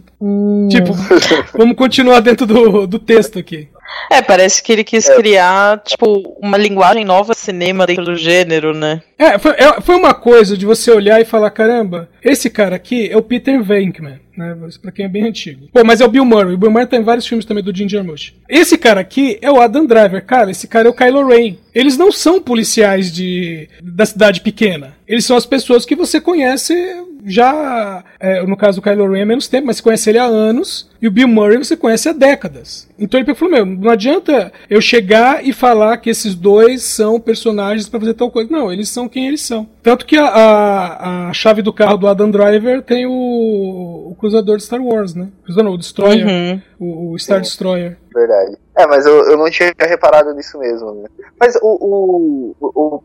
Tipo, 0.69 0.93
vamos 1.57 1.75
continuar 1.75 2.21
dentro 2.21 2.45
do, 2.45 2.88
do 2.88 3.00
texto 3.00 3.39
aqui. 3.39 3.67
É, 4.10 4.21
parece 4.21 4.62
que 4.62 4.71
ele 4.71 4.83
quis 4.83 5.10
criar, 5.10 5.81
tipo, 5.86 6.36
uma 6.41 6.57
linguagem 6.57 7.05
nova 7.05 7.33
de 7.33 7.39
cinema 7.39 7.86
dentro 7.86 8.05
do 8.05 8.15
gênero, 8.15 8.74
né? 8.74 9.01
É 9.17 9.38
foi, 9.38 9.51
é, 9.51 9.79
foi 9.81 9.95
uma 9.95 10.13
coisa 10.13 10.57
de 10.57 10.65
você 10.65 10.91
olhar 10.91 11.21
e 11.21 11.25
falar: 11.25 11.50
caramba, 11.51 12.10
esse 12.24 12.50
cara 12.50 12.75
aqui 12.75 13.10
é 13.10 13.15
o 13.15 13.21
Peter 13.21 13.63
Venkman, 13.63 14.19
né? 14.36 14.57
Isso 14.67 14.81
Pra 14.81 14.91
quem 14.91 15.05
é 15.05 15.10
bem 15.10 15.27
antigo. 15.27 15.67
Pô, 15.71 15.83
mas 15.83 16.01
é 16.01 16.05
o 16.05 16.10
Bill 16.10 16.25
Murray. 16.25 16.55
O 16.55 16.57
Bill 16.57 16.71
Murray 16.71 16.88
tá 16.88 16.98
em 16.98 17.03
vários 17.03 17.27
filmes 17.27 17.45
também 17.45 17.63
do 17.63 17.75
Jim 17.75 17.88
Jarmusch. 17.88 18.33
Esse 18.50 18.77
cara 18.77 19.00
aqui 19.00 19.38
é 19.41 19.51
o 19.51 19.62
Adam 19.62 19.86
Driver. 19.86 20.25
Cara, 20.25 20.51
esse 20.51 20.67
cara 20.67 20.88
é 20.88 20.91
o 20.91 20.93
Kylo 20.93 21.27
Ren. 21.27 21.55
Eles 21.74 21.98
não 21.98 22.12
são 22.12 22.41
policiais 22.41 23.12
de, 23.12 23.69
da 23.81 24.05
cidade 24.05 24.41
pequena. 24.41 24.95
Eles 25.12 25.25
são 25.25 25.36
as 25.36 25.46
pessoas 25.46 25.86
que 25.86 25.94
você 25.94 26.22
conhece 26.22 26.74
já. 27.25 28.01
é, 28.18 28.41
no 28.46 28.56
caso 28.56 28.80
do 28.80 28.82
Kylo 28.82 29.12
Ren 29.12 29.24
há 29.24 29.25
menos 29.25 29.46
tempo, 29.46 29.68
mas 29.68 29.75
você 29.75 29.84
conhece 29.84 30.10
ele 30.10 30.18
há 30.18 30.24
anos. 30.24 30.89
E 31.01 31.08
o 31.08 31.12
Bill 31.12 31.27
Murray 31.27 31.58
você 31.58 31.75
conhece 31.75 32.08
há 32.08 32.13
décadas. 32.13 32.88
Então 32.98 33.20
ele 33.20 33.36
falou: 33.36 33.53
Meu, 33.53 33.65
não 33.65 33.91
adianta 33.91 34.53
eu 34.70 34.80
chegar 34.80 35.46
e 35.46 35.51
falar 35.51 35.98
que 35.98 36.10
esses 36.10 36.34
dois 36.34 36.84
são 36.84 37.20
personagens 37.20 37.89
pra 37.89 38.00
fazer 38.00 38.13
tal 38.13 38.32
coisa. 38.32 38.50
Não, 38.50 38.72
eles 38.72 38.88
são 38.88 39.10
quem 39.10 39.27
eles 39.27 39.41
são. 39.41 39.68
Tanto 39.84 40.06
que 40.06 40.15
a, 40.15 40.25
a, 40.25 41.30
a 41.30 41.34
chave 41.34 41.62
do 41.62 41.74
carro 41.74 41.98
do 41.98 42.08
Adam 42.08 42.32
Driver 42.32 42.82
tem 42.82 43.06
o, 43.06 43.12
o 44.12 44.15
cruzador 44.18 44.56
de 44.56 44.63
Star 44.63 44.82
Wars, 44.82 45.13
né? 45.13 45.27
Cruzador, 45.44 45.65
não, 45.65 45.75
o 45.75 45.77
Destroyer. 45.77 46.25
Uhum. 46.25 46.62
O, 46.80 47.12
o 47.12 47.20
Star 47.20 47.41
Destroyer. 47.41 47.98
Verdade. 48.13 48.58
É, 48.77 48.88
mas 48.88 49.06
eu, 49.06 49.30
eu 49.30 49.38
não 49.38 49.50
tinha 49.50 49.74
reparado 49.80 50.34
nisso 50.34 50.58
mesmo, 50.58 50.94
né? 50.94 51.10
Mas 51.39 51.56
o, 51.58 51.60
o, 51.62 52.56
o, 52.62 53.03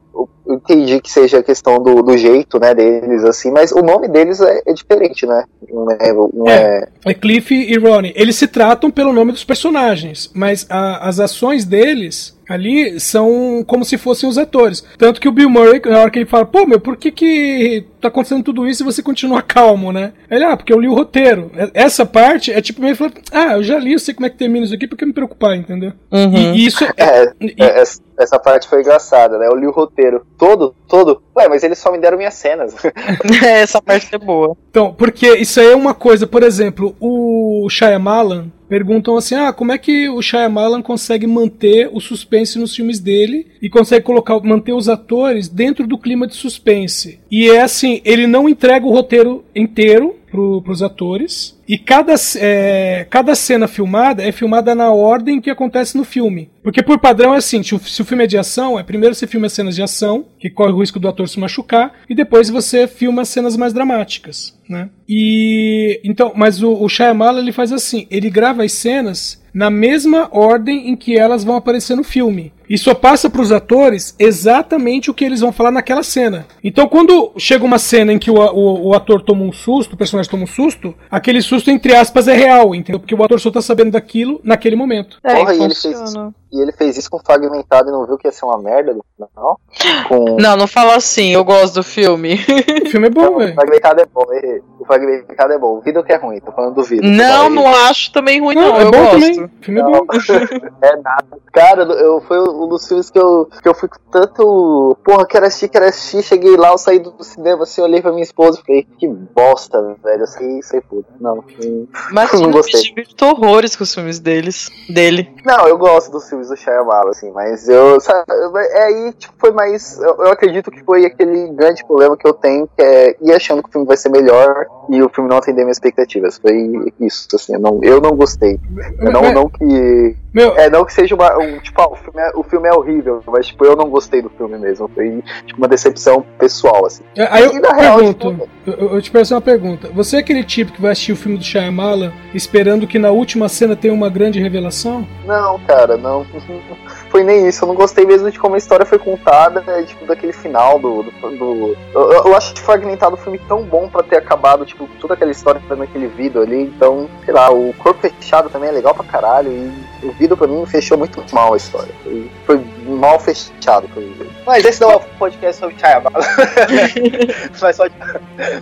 entendi 0.49 1.01
que 1.01 1.11
seja 1.11 1.39
a 1.39 1.43
questão 1.43 1.83
do, 1.83 2.03
do 2.03 2.17
jeito, 2.17 2.59
né, 2.59 2.75
deles, 2.75 3.25
assim, 3.25 3.51
mas 3.51 3.73
o 3.73 3.81
nome 3.83 4.09
deles 4.09 4.41
é, 4.41 4.63
é 4.67 4.73
diferente, 4.73 5.27
né? 5.27 5.45
Não 5.71 5.91
é, 5.91 6.13
não 6.13 6.47
é... 6.49 6.89
É 7.05 7.15
Cliff 7.15 7.55
e 7.55 7.79
Ronnie. 7.79 8.13
Eles 8.15 8.37
se 8.37 8.47
tratam 8.47 8.91
pelo 8.91 9.13
nome 9.13 9.33
dos 9.33 9.45
personagens, 9.45 10.31
mas 10.35 10.67
a- 10.69 11.09
as 11.09 11.19
ações 11.21 11.65
deles 11.65 12.36
ali 12.49 12.99
são 13.01 13.65
como 13.67 13.85
se 13.85 13.99
fossem 13.99 14.29
os 14.29 14.39
atores. 14.39 14.85
Tanto 14.99 15.21
que 15.21 15.29
o 15.29 15.33
Bill 15.33 15.51
Murray, 15.51 15.81
na 15.85 15.99
hora 16.01 16.11
que 16.11 16.19
ele 16.19 16.27
fala, 16.27 16.45
pô, 16.47 16.67
meu, 16.67 16.79
por 16.81 16.97
que 16.97 17.11
que 17.11 17.85
tá 18.01 18.09
acontecendo 18.09 18.43
tudo 18.45 18.67
isso 18.67 18.83
e 18.83 18.85
você 18.85 19.03
continua 19.03 19.43
calmo, 19.47 19.93
né? 19.93 20.13
Ele, 20.31 20.45
ah, 20.45 20.57
porque 20.57 20.73
eu 20.73 20.81
li 20.81 20.89
o 20.89 20.95
roteiro. 20.95 21.51
E- 21.57 21.71
Essa 21.75 22.07
parte 22.07 22.53
é 22.53 22.61
tipo 22.61 22.81
meio 22.81 22.95
falar, 22.97 23.13
ah, 23.33 23.55
eu 23.55 23.63
já 23.63 23.79
li, 23.79 23.93
eu 23.93 23.99
sei 23.99 24.15
como 24.15 24.27
é 24.27 24.31
que 24.31 24.37
termina 24.37 24.65
isso 24.65 24.75
aqui, 24.75 24.87
por 24.87 24.97
que 24.97 25.05
me 25.07 25.13
preocupar, 25.13 25.57
entendeu? 25.57 25.93
Uhum. 26.13 26.33
E, 26.35 26.59
e 26.59 26.67
isso 26.67 26.85
É, 26.97 27.33
e- 27.41 27.55
é, 27.59 27.81
essa- 27.81 28.01
essa 28.19 28.39
parte 28.39 28.69
foi 28.69 28.81
engraçada, 28.81 29.39
né? 29.39 29.47
Eu 29.47 29.57
li 29.57 29.67
o 29.67 29.71
roteiro 29.73 30.25
todo, 30.39 30.75
todo. 30.89 31.23
Ué, 31.37 31.49
mas 31.49 31.63
eles 31.63 31.79
só 31.79 31.93
me 31.93 31.99
deram 31.99 32.17
minhas 32.17 32.35
cenas. 32.35 32.75
Essa 33.45 33.83
parte 33.83 34.15
é 34.15 34.19
boa. 34.19 34.57
Então, 34.71 34.95
porque 34.95 35.35
isso 35.37 35.61
aí 35.61 35.71
é 35.71 35.77
uma 35.77 35.93
coisa, 35.93 36.27
por 36.27 36.43
exemplo, 36.43 36.97
o 36.99 37.69
Shyamalan 37.69 38.51
perguntam 38.69 39.17
assim: 39.17 39.35
"Ah, 39.35 39.53
como 39.53 39.71
é 39.71 39.79
que 39.79 40.09
o 40.09 40.23
Shyamalan 40.23 40.81
consegue 40.81 41.27
manter 41.27 41.91
o 41.93 42.01
suspense 42.01 42.59
nos 42.59 42.75
filmes 42.75 42.99
dele 42.99 43.47
e 43.61 43.69
consegue 43.69 44.05
colocar 44.05 44.41
manter 44.41 44.73
os 44.73 44.89
atores 44.89 45.49
dentro 45.49 45.87
do 45.87 45.99
clima 45.99 46.27
de 46.27 46.35
suspense?" 46.35 47.21
E 47.31 47.51
é 47.51 47.61
assim, 47.61 48.01
ele 48.05 48.27
não 48.27 48.49
entrega 48.49 48.87
o 48.87 48.93
roteiro 48.93 49.45
inteiro 49.55 50.17
pro, 50.31 50.63
pros 50.63 50.83
atores. 50.83 51.57
E 51.69 51.77
cada, 51.77 52.15
é, 52.37 53.07
cada 53.11 53.35
cena 53.35 53.67
filmada 53.67 54.23
é 54.23 54.31
filmada 54.31 54.75
na 54.75 54.91
ordem 54.93 55.41
que 55.41 55.51
acontece 55.51 55.97
no 55.97 56.05
filme. 56.05 56.51
Porque 56.63 56.83
por 56.83 56.99
padrão 56.99 57.35
é 57.35 57.39
assim, 57.39 57.63
se 57.63 57.75
o, 57.75 57.79
se 57.79 58.03
o 58.03 58.05
filme 58.05 58.25
é 58.25 58.27
de 58.27 58.39
ação, 58.39 58.79
é 58.79 58.83
primeiro 58.83 59.15
você 59.15 59.27
filma 59.27 59.47
as 59.47 59.53
cenas 59.53 59.75
de 59.75 59.83
ação, 59.83 60.27
que 60.39 60.51
corre 60.51 60.73
o 60.73 60.81
risco 60.81 60.99
do 60.99 61.09
ator 61.09 61.29
se 61.29 61.41
machucar, 61.41 61.93
e 62.09 62.15
depois 62.15 62.49
você 62.49 62.87
filma 62.87 63.23
as 63.23 63.29
cenas 63.29 63.57
mais 63.57 63.73
dramáticas, 63.73 64.57
né? 64.69 64.89
E 65.09 66.01
então, 66.05 66.33
mas 66.37 66.63
o, 66.63 66.73
o 66.73 66.89
Shyamalan 66.89 67.41
ele 67.41 67.53
faz 67.53 67.73
assim, 67.73 68.07
ele 68.11 68.31
grava 68.31 68.65
as 68.65 68.73
cenas 68.73 69.43
na 69.53 69.71
mesma 69.71 70.29
ordem 70.33 70.91
em 70.91 70.97
que 70.97 71.19
elas 71.19 71.43
vão 71.43 71.57
aparecer 71.57 71.97
no 71.97 72.05
filme. 72.05 72.53
E 72.69 72.77
só 72.77 72.95
passa 72.95 73.31
para 73.31 73.43
os 73.43 73.53
atores 73.53 74.15
exatamente 74.19 75.11
o 75.11 75.15
que 75.15 75.25
eles 75.25 75.41
vão 75.41 75.53
falar 75.53 75.71
naquela 75.71 76.03
cena. 76.03 76.47
Então, 76.63 76.89
quando 76.89 77.33
chega 77.37 77.65
uma 77.65 77.79
cena 77.79 78.13
em 78.13 78.19
que 78.19 78.31
o, 78.31 78.37
o, 78.37 78.89
o 78.89 78.95
ator 78.95 79.23
toma 79.23 79.45
um 79.45 79.53
susto, 79.53 79.95
o 79.95 79.97
personagem 79.97 80.31
toma 80.31 80.45
um 80.45 80.49
susto, 80.49 80.95
aquele 81.11 81.41
susto, 81.41 81.71
entre 81.71 81.95
aspas, 81.95 82.29
é 82.29 82.35
real, 82.35 82.75
entendeu? 82.75 83.01
Porque 83.01 83.15
o 83.15 83.23
ator 83.23 83.41
só 83.41 83.51
tá 83.51 83.63
sabendo 83.63 83.93
daquilo 83.93 84.41
naquele 84.43 84.77
momento. 84.77 85.19
É, 85.25 85.37
Porra, 85.37 85.55
e 85.55 85.63
ele 85.63 85.75
fez. 85.75 86.15
E 86.53 86.61
ele 86.61 86.73
fez 86.73 86.97
isso 86.97 87.11
com 87.11 87.19
fragmentado 87.19 87.89
e 87.89 87.93
não 87.93 88.07
viu 88.07 88.17
que 88.17 88.27
ia 88.27 88.33
ser 88.33 88.45
uma 88.47 88.57
merda 88.57 88.95
no 88.95 89.05
final? 89.15 89.61
Com... 90.09 90.37
Não, 90.41 90.57
não 90.57 90.67
fala 90.67 90.97
assim, 90.97 91.33
eu 91.33 91.45
gosto 91.45 91.75
do 91.75 91.83
filme. 91.83 92.39
O 92.85 92.89
filme 92.89 93.09
é 93.09 93.11
bom, 93.11 93.35
o 93.35 93.39
velho. 93.39 93.55
fragmentado 93.55 94.01
é 94.01 94.07
bom, 94.07 94.25
errei. 94.33 94.63
O 94.79 94.85
fragmentado 94.85 95.53
é 95.53 95.59
bom. 95.59 95.79
O 95.79 95.81
Vido 95.81 96.03
que 96.05 96.13
é 96.13 96.17
ruim, 96.17 96.41
tô 96.41 96.53
falando 96.53 96.75
do 96.75 96.85
Vido. 96.85 97.03
Não, 97.03 97.51
não 97.51 97.67
acho 97.67 98.13
também 98.13 98.41
ruim, 98.41 98.55
não. 98.55 98.69
Não, 98.69 98.81
é 98.81 98.85
eu 98.85 98.91
bom 98.91 98.99
gosto. 98.99 99.13
também. 99.21 99.45
O 99.45 99.51
filme 99.61 99.81
é 99.81 99.83
bom. 99.83 100.07
É 100.83 100.97
nada. 100.97 101.39
Cara, 101.53 101.83
eu, 101.83 102.21
foi 102.21 102.39
um 102.65 102.69
dos 102.69 102.87
filmes 102.87 103.11
que 103.11 103.19
eu, 103.19 103.49
que 103.63 103.69
eu 103.69 103.75
fui 103.75 103.89
com 103.89 103.99
tanto. 104.11 104.97
Porra, 105.05 105.27
quero 105.27 105.47
assistir, 105.47 105.69
quero 105.69 105.87
assistir. 105.87 106.23
Cheguei 106.23 106.57
lá, 106.57 106.71
eu 106.71 106.79
saí 106.79 106.99
do 106.99 107.15
cinema 107.23 107.63
assim, 107.65 107.81
olhei 107.83 108.01
pra 108.01 108.11
minha 108.11 108.23
esposa 108.23 108.59
e 108.61 108.67
falei, 108.67 108.87
que 108.99 109.07
bosta, 109.09 109.97
velho. 110.03 110.23
Eu 110.23 110.27
sei, 110.27 110.63
sei 110.63 110.81
puto. 110.81 111.07
Não, 111.21 111.45
Mas 112.13 112.33
Não 112.33 112.45
eu 112.45 112.51
gostei. 112.51 112.81
divirto 112.83 113.25
horrores 113.25 113.77
com 113.77 113.85
os 113.85 113.95
filmes 113.95 114.19
deles, 114.19 114.69
dele. 114.89 115.33
não, 115.45 115.67
eu 115.69 115.77
gosto 115.79 116.11
dos 116.11 116.29
filmes 116.29 116.49
do 116.49 116.57
Shyamalan, 116.57 117.11
assim, 117.11 117.31
mas 117.31 117.69
eu. 117.69 118.01
Sabe, 118.01 118.25
é 118.71 118.83
aí, 118.85 119.13
tipo, 119.13 119.35
foi 119.39 119.51
mais. 119.53 119.99
Eu, 120.01 120.17
eu 120.19 120.29
acredito 120.33 120.71
que 120.71 120.83
foi 120.85 121.05
aquele 121.05 121.49
grande 121.49 121.85
problema 121.85 122.17
que 122.17 122.27
eu 122.27 122.33
tenho, 122.35 122.67
que 122.77 122.83
é 122.83 123.17
ir 123.21 123.33
achando 123.33 123.63
que 123.63 123.69
o 123.69 123.73
filme 123.73 123.87
vai 123.87 123.97
ser 123.97 124.09
melhor 124.11 124.67
e 124.91 125.03
o 125.03 125.09
filme 125.09 125.29
não 125.31 125.39
atender 125.39 125.63
minhas 125.63 125.77
expectativas. 125.77 126.39
Foi 126.39 126.53
isso, 127.01 127.27
assim, 127.35 127.55
eu 127.55 127.61
não, 127.61 127.81
eu 127.83 128.01
não 128.01 128.11
gostei. 128.17 128.59
Eu 128.99 129.11
não, 129.13 129.33
não 129.33 129.49
que. 129.49 130.17
Meu, 130.33 130.55
É, 130.57 130.69
não 130.69 130.85
que 130.85 130.93
seja 130.93 131.15
uma. 131.15 131.37
Um, 131.39 131.59
tipo, 131.61 131.81
ah, 131.81 131.89
o, 131.91 131.97
filme 131.97 132.21
é, 132.21 132.31
o 132.35 132.43
filme 132.43 132.69
é 132.69 132.73
horrível, 132.73 133.23
mas 133.27 133.47
tipo, 133.47 133.65
eu 133.65 133.75
não 133.75 133.89
gostei 133.89 134.21
do 134.21 134.29
filme 134.31 134.59
mesmo. 134.59 134.89
Foi 134.95 135.23
tipo, 135.47 135.59
uma 135.59 135.69
decepção 135.69 136.25
pessoal, 136.39 136.85
assim. 136.87 137.03
aí 137.31 137.45
eu 137.45 137.55
E, 137.55 137.59
na 137.61 137.73
real, 137.73 137.97
pergunto, 137.99 138.31
tipo, 138.31 138.49
eu, 138.67 138.73
eu- 138.75 138.95
eu 138.97 139.03
te 139.03 139.11
peço 139.11 139.35
uma 139.35 139.41
pergunta. 139.41 139.89
Você 139.95 140.17
é 140.17 140.19
aquele 140.21 140.45
tipo 140.45 140.73
que 140.73 140.83
vai 140.83 140.93
assistir 140.93 141.13
o 141.13 141.17
filme 141.17 141.39
do 141.39 141.45
Shyamalan 141.45 142.13
esperando 142.35 142.87
que 142.87 142.99
na 142.99 143.11
última 143.11 143.49
cena 143.49 143.75
tenha 143.75 143.95
uma 143.95 144.11
grande 144.11 144.41
revelação? 144.41 145.07
Não, 145.25 145.59
cara, 145.61 145.97
não. 145.97 146.27
Foi 147.11 147.23
nem 147.23 147.47
isso. 147.49 147.65
Eu 147.65 147.69
não 147.69 147.75
gostei 147.75 148.05
mesmo 148.05 148.31
de 148.31 148.39
como 148.39 148.55
a 148.57 148.59
história 148.59 148.85
foi 148.85 148.99
contada, 148.99 149.61
né, 149.61 149.85
tipo, 149.85 150.05
daquele 150.07 150.33
final 150.33 150.79
do. 150.79 151.03
do, 151.05 151.31
do- 151.37 151.77
eu, 151.95 152.13
eu 152.27 152.37
acho 152.37 152.55
fragmentado 152.61 153.15
o 153.15 153.19
filme 153.19 153.39
tão 153.49 153.63
bom 153.63 153.89
pra 153.89 154.03
ter 154.03 154.17
acabado, 154.17 154.67
tipo, 154.67 154.89
toda 155.01 155.15
aquela 155.15 155.31
história 155.31 155.61
naquele 155.77 156.09
vidro 156.09 156.43
ali. 156.43 156.63
Então, 156.65 157.09
sei 157.25 157.33
lá, 157.33 157.51
o 157.51 157.73
corpo 157.79 158.01
fechado 158.01 158.51
também 158.51 158.69
é 158.69 158.73
legal 158.73 158.95
pra 158.95 159.05
caralho. 159.05 159.51
E 159.51 160.07
o 160.07 160.13
vidro 160.13 160.37
pra 160.37 160.47
mim 160.47 160.65
fechou 160.67 160.99
muito 160.99 161.23
mal 161.33 161.55
a 161.55 161.57
história. 161.57 161.93
Foi, 162.05 162.31
foi 162.45 162.61
mal 162.87 163.19
fechado 163.19 163.89
pra 163.89 164.03
mim. 164.03 164.15
Mas 164.45 164.65
esse 164.65 164.81
não 164.81 164.91
é 164.93 164.97
um 164.97 165.01
podcast 165.19 165.61
sobre 165.61 165.77
Shyamalan. 165.79 166.21
mas, 167.61 167.77
pode, 167.77 167.95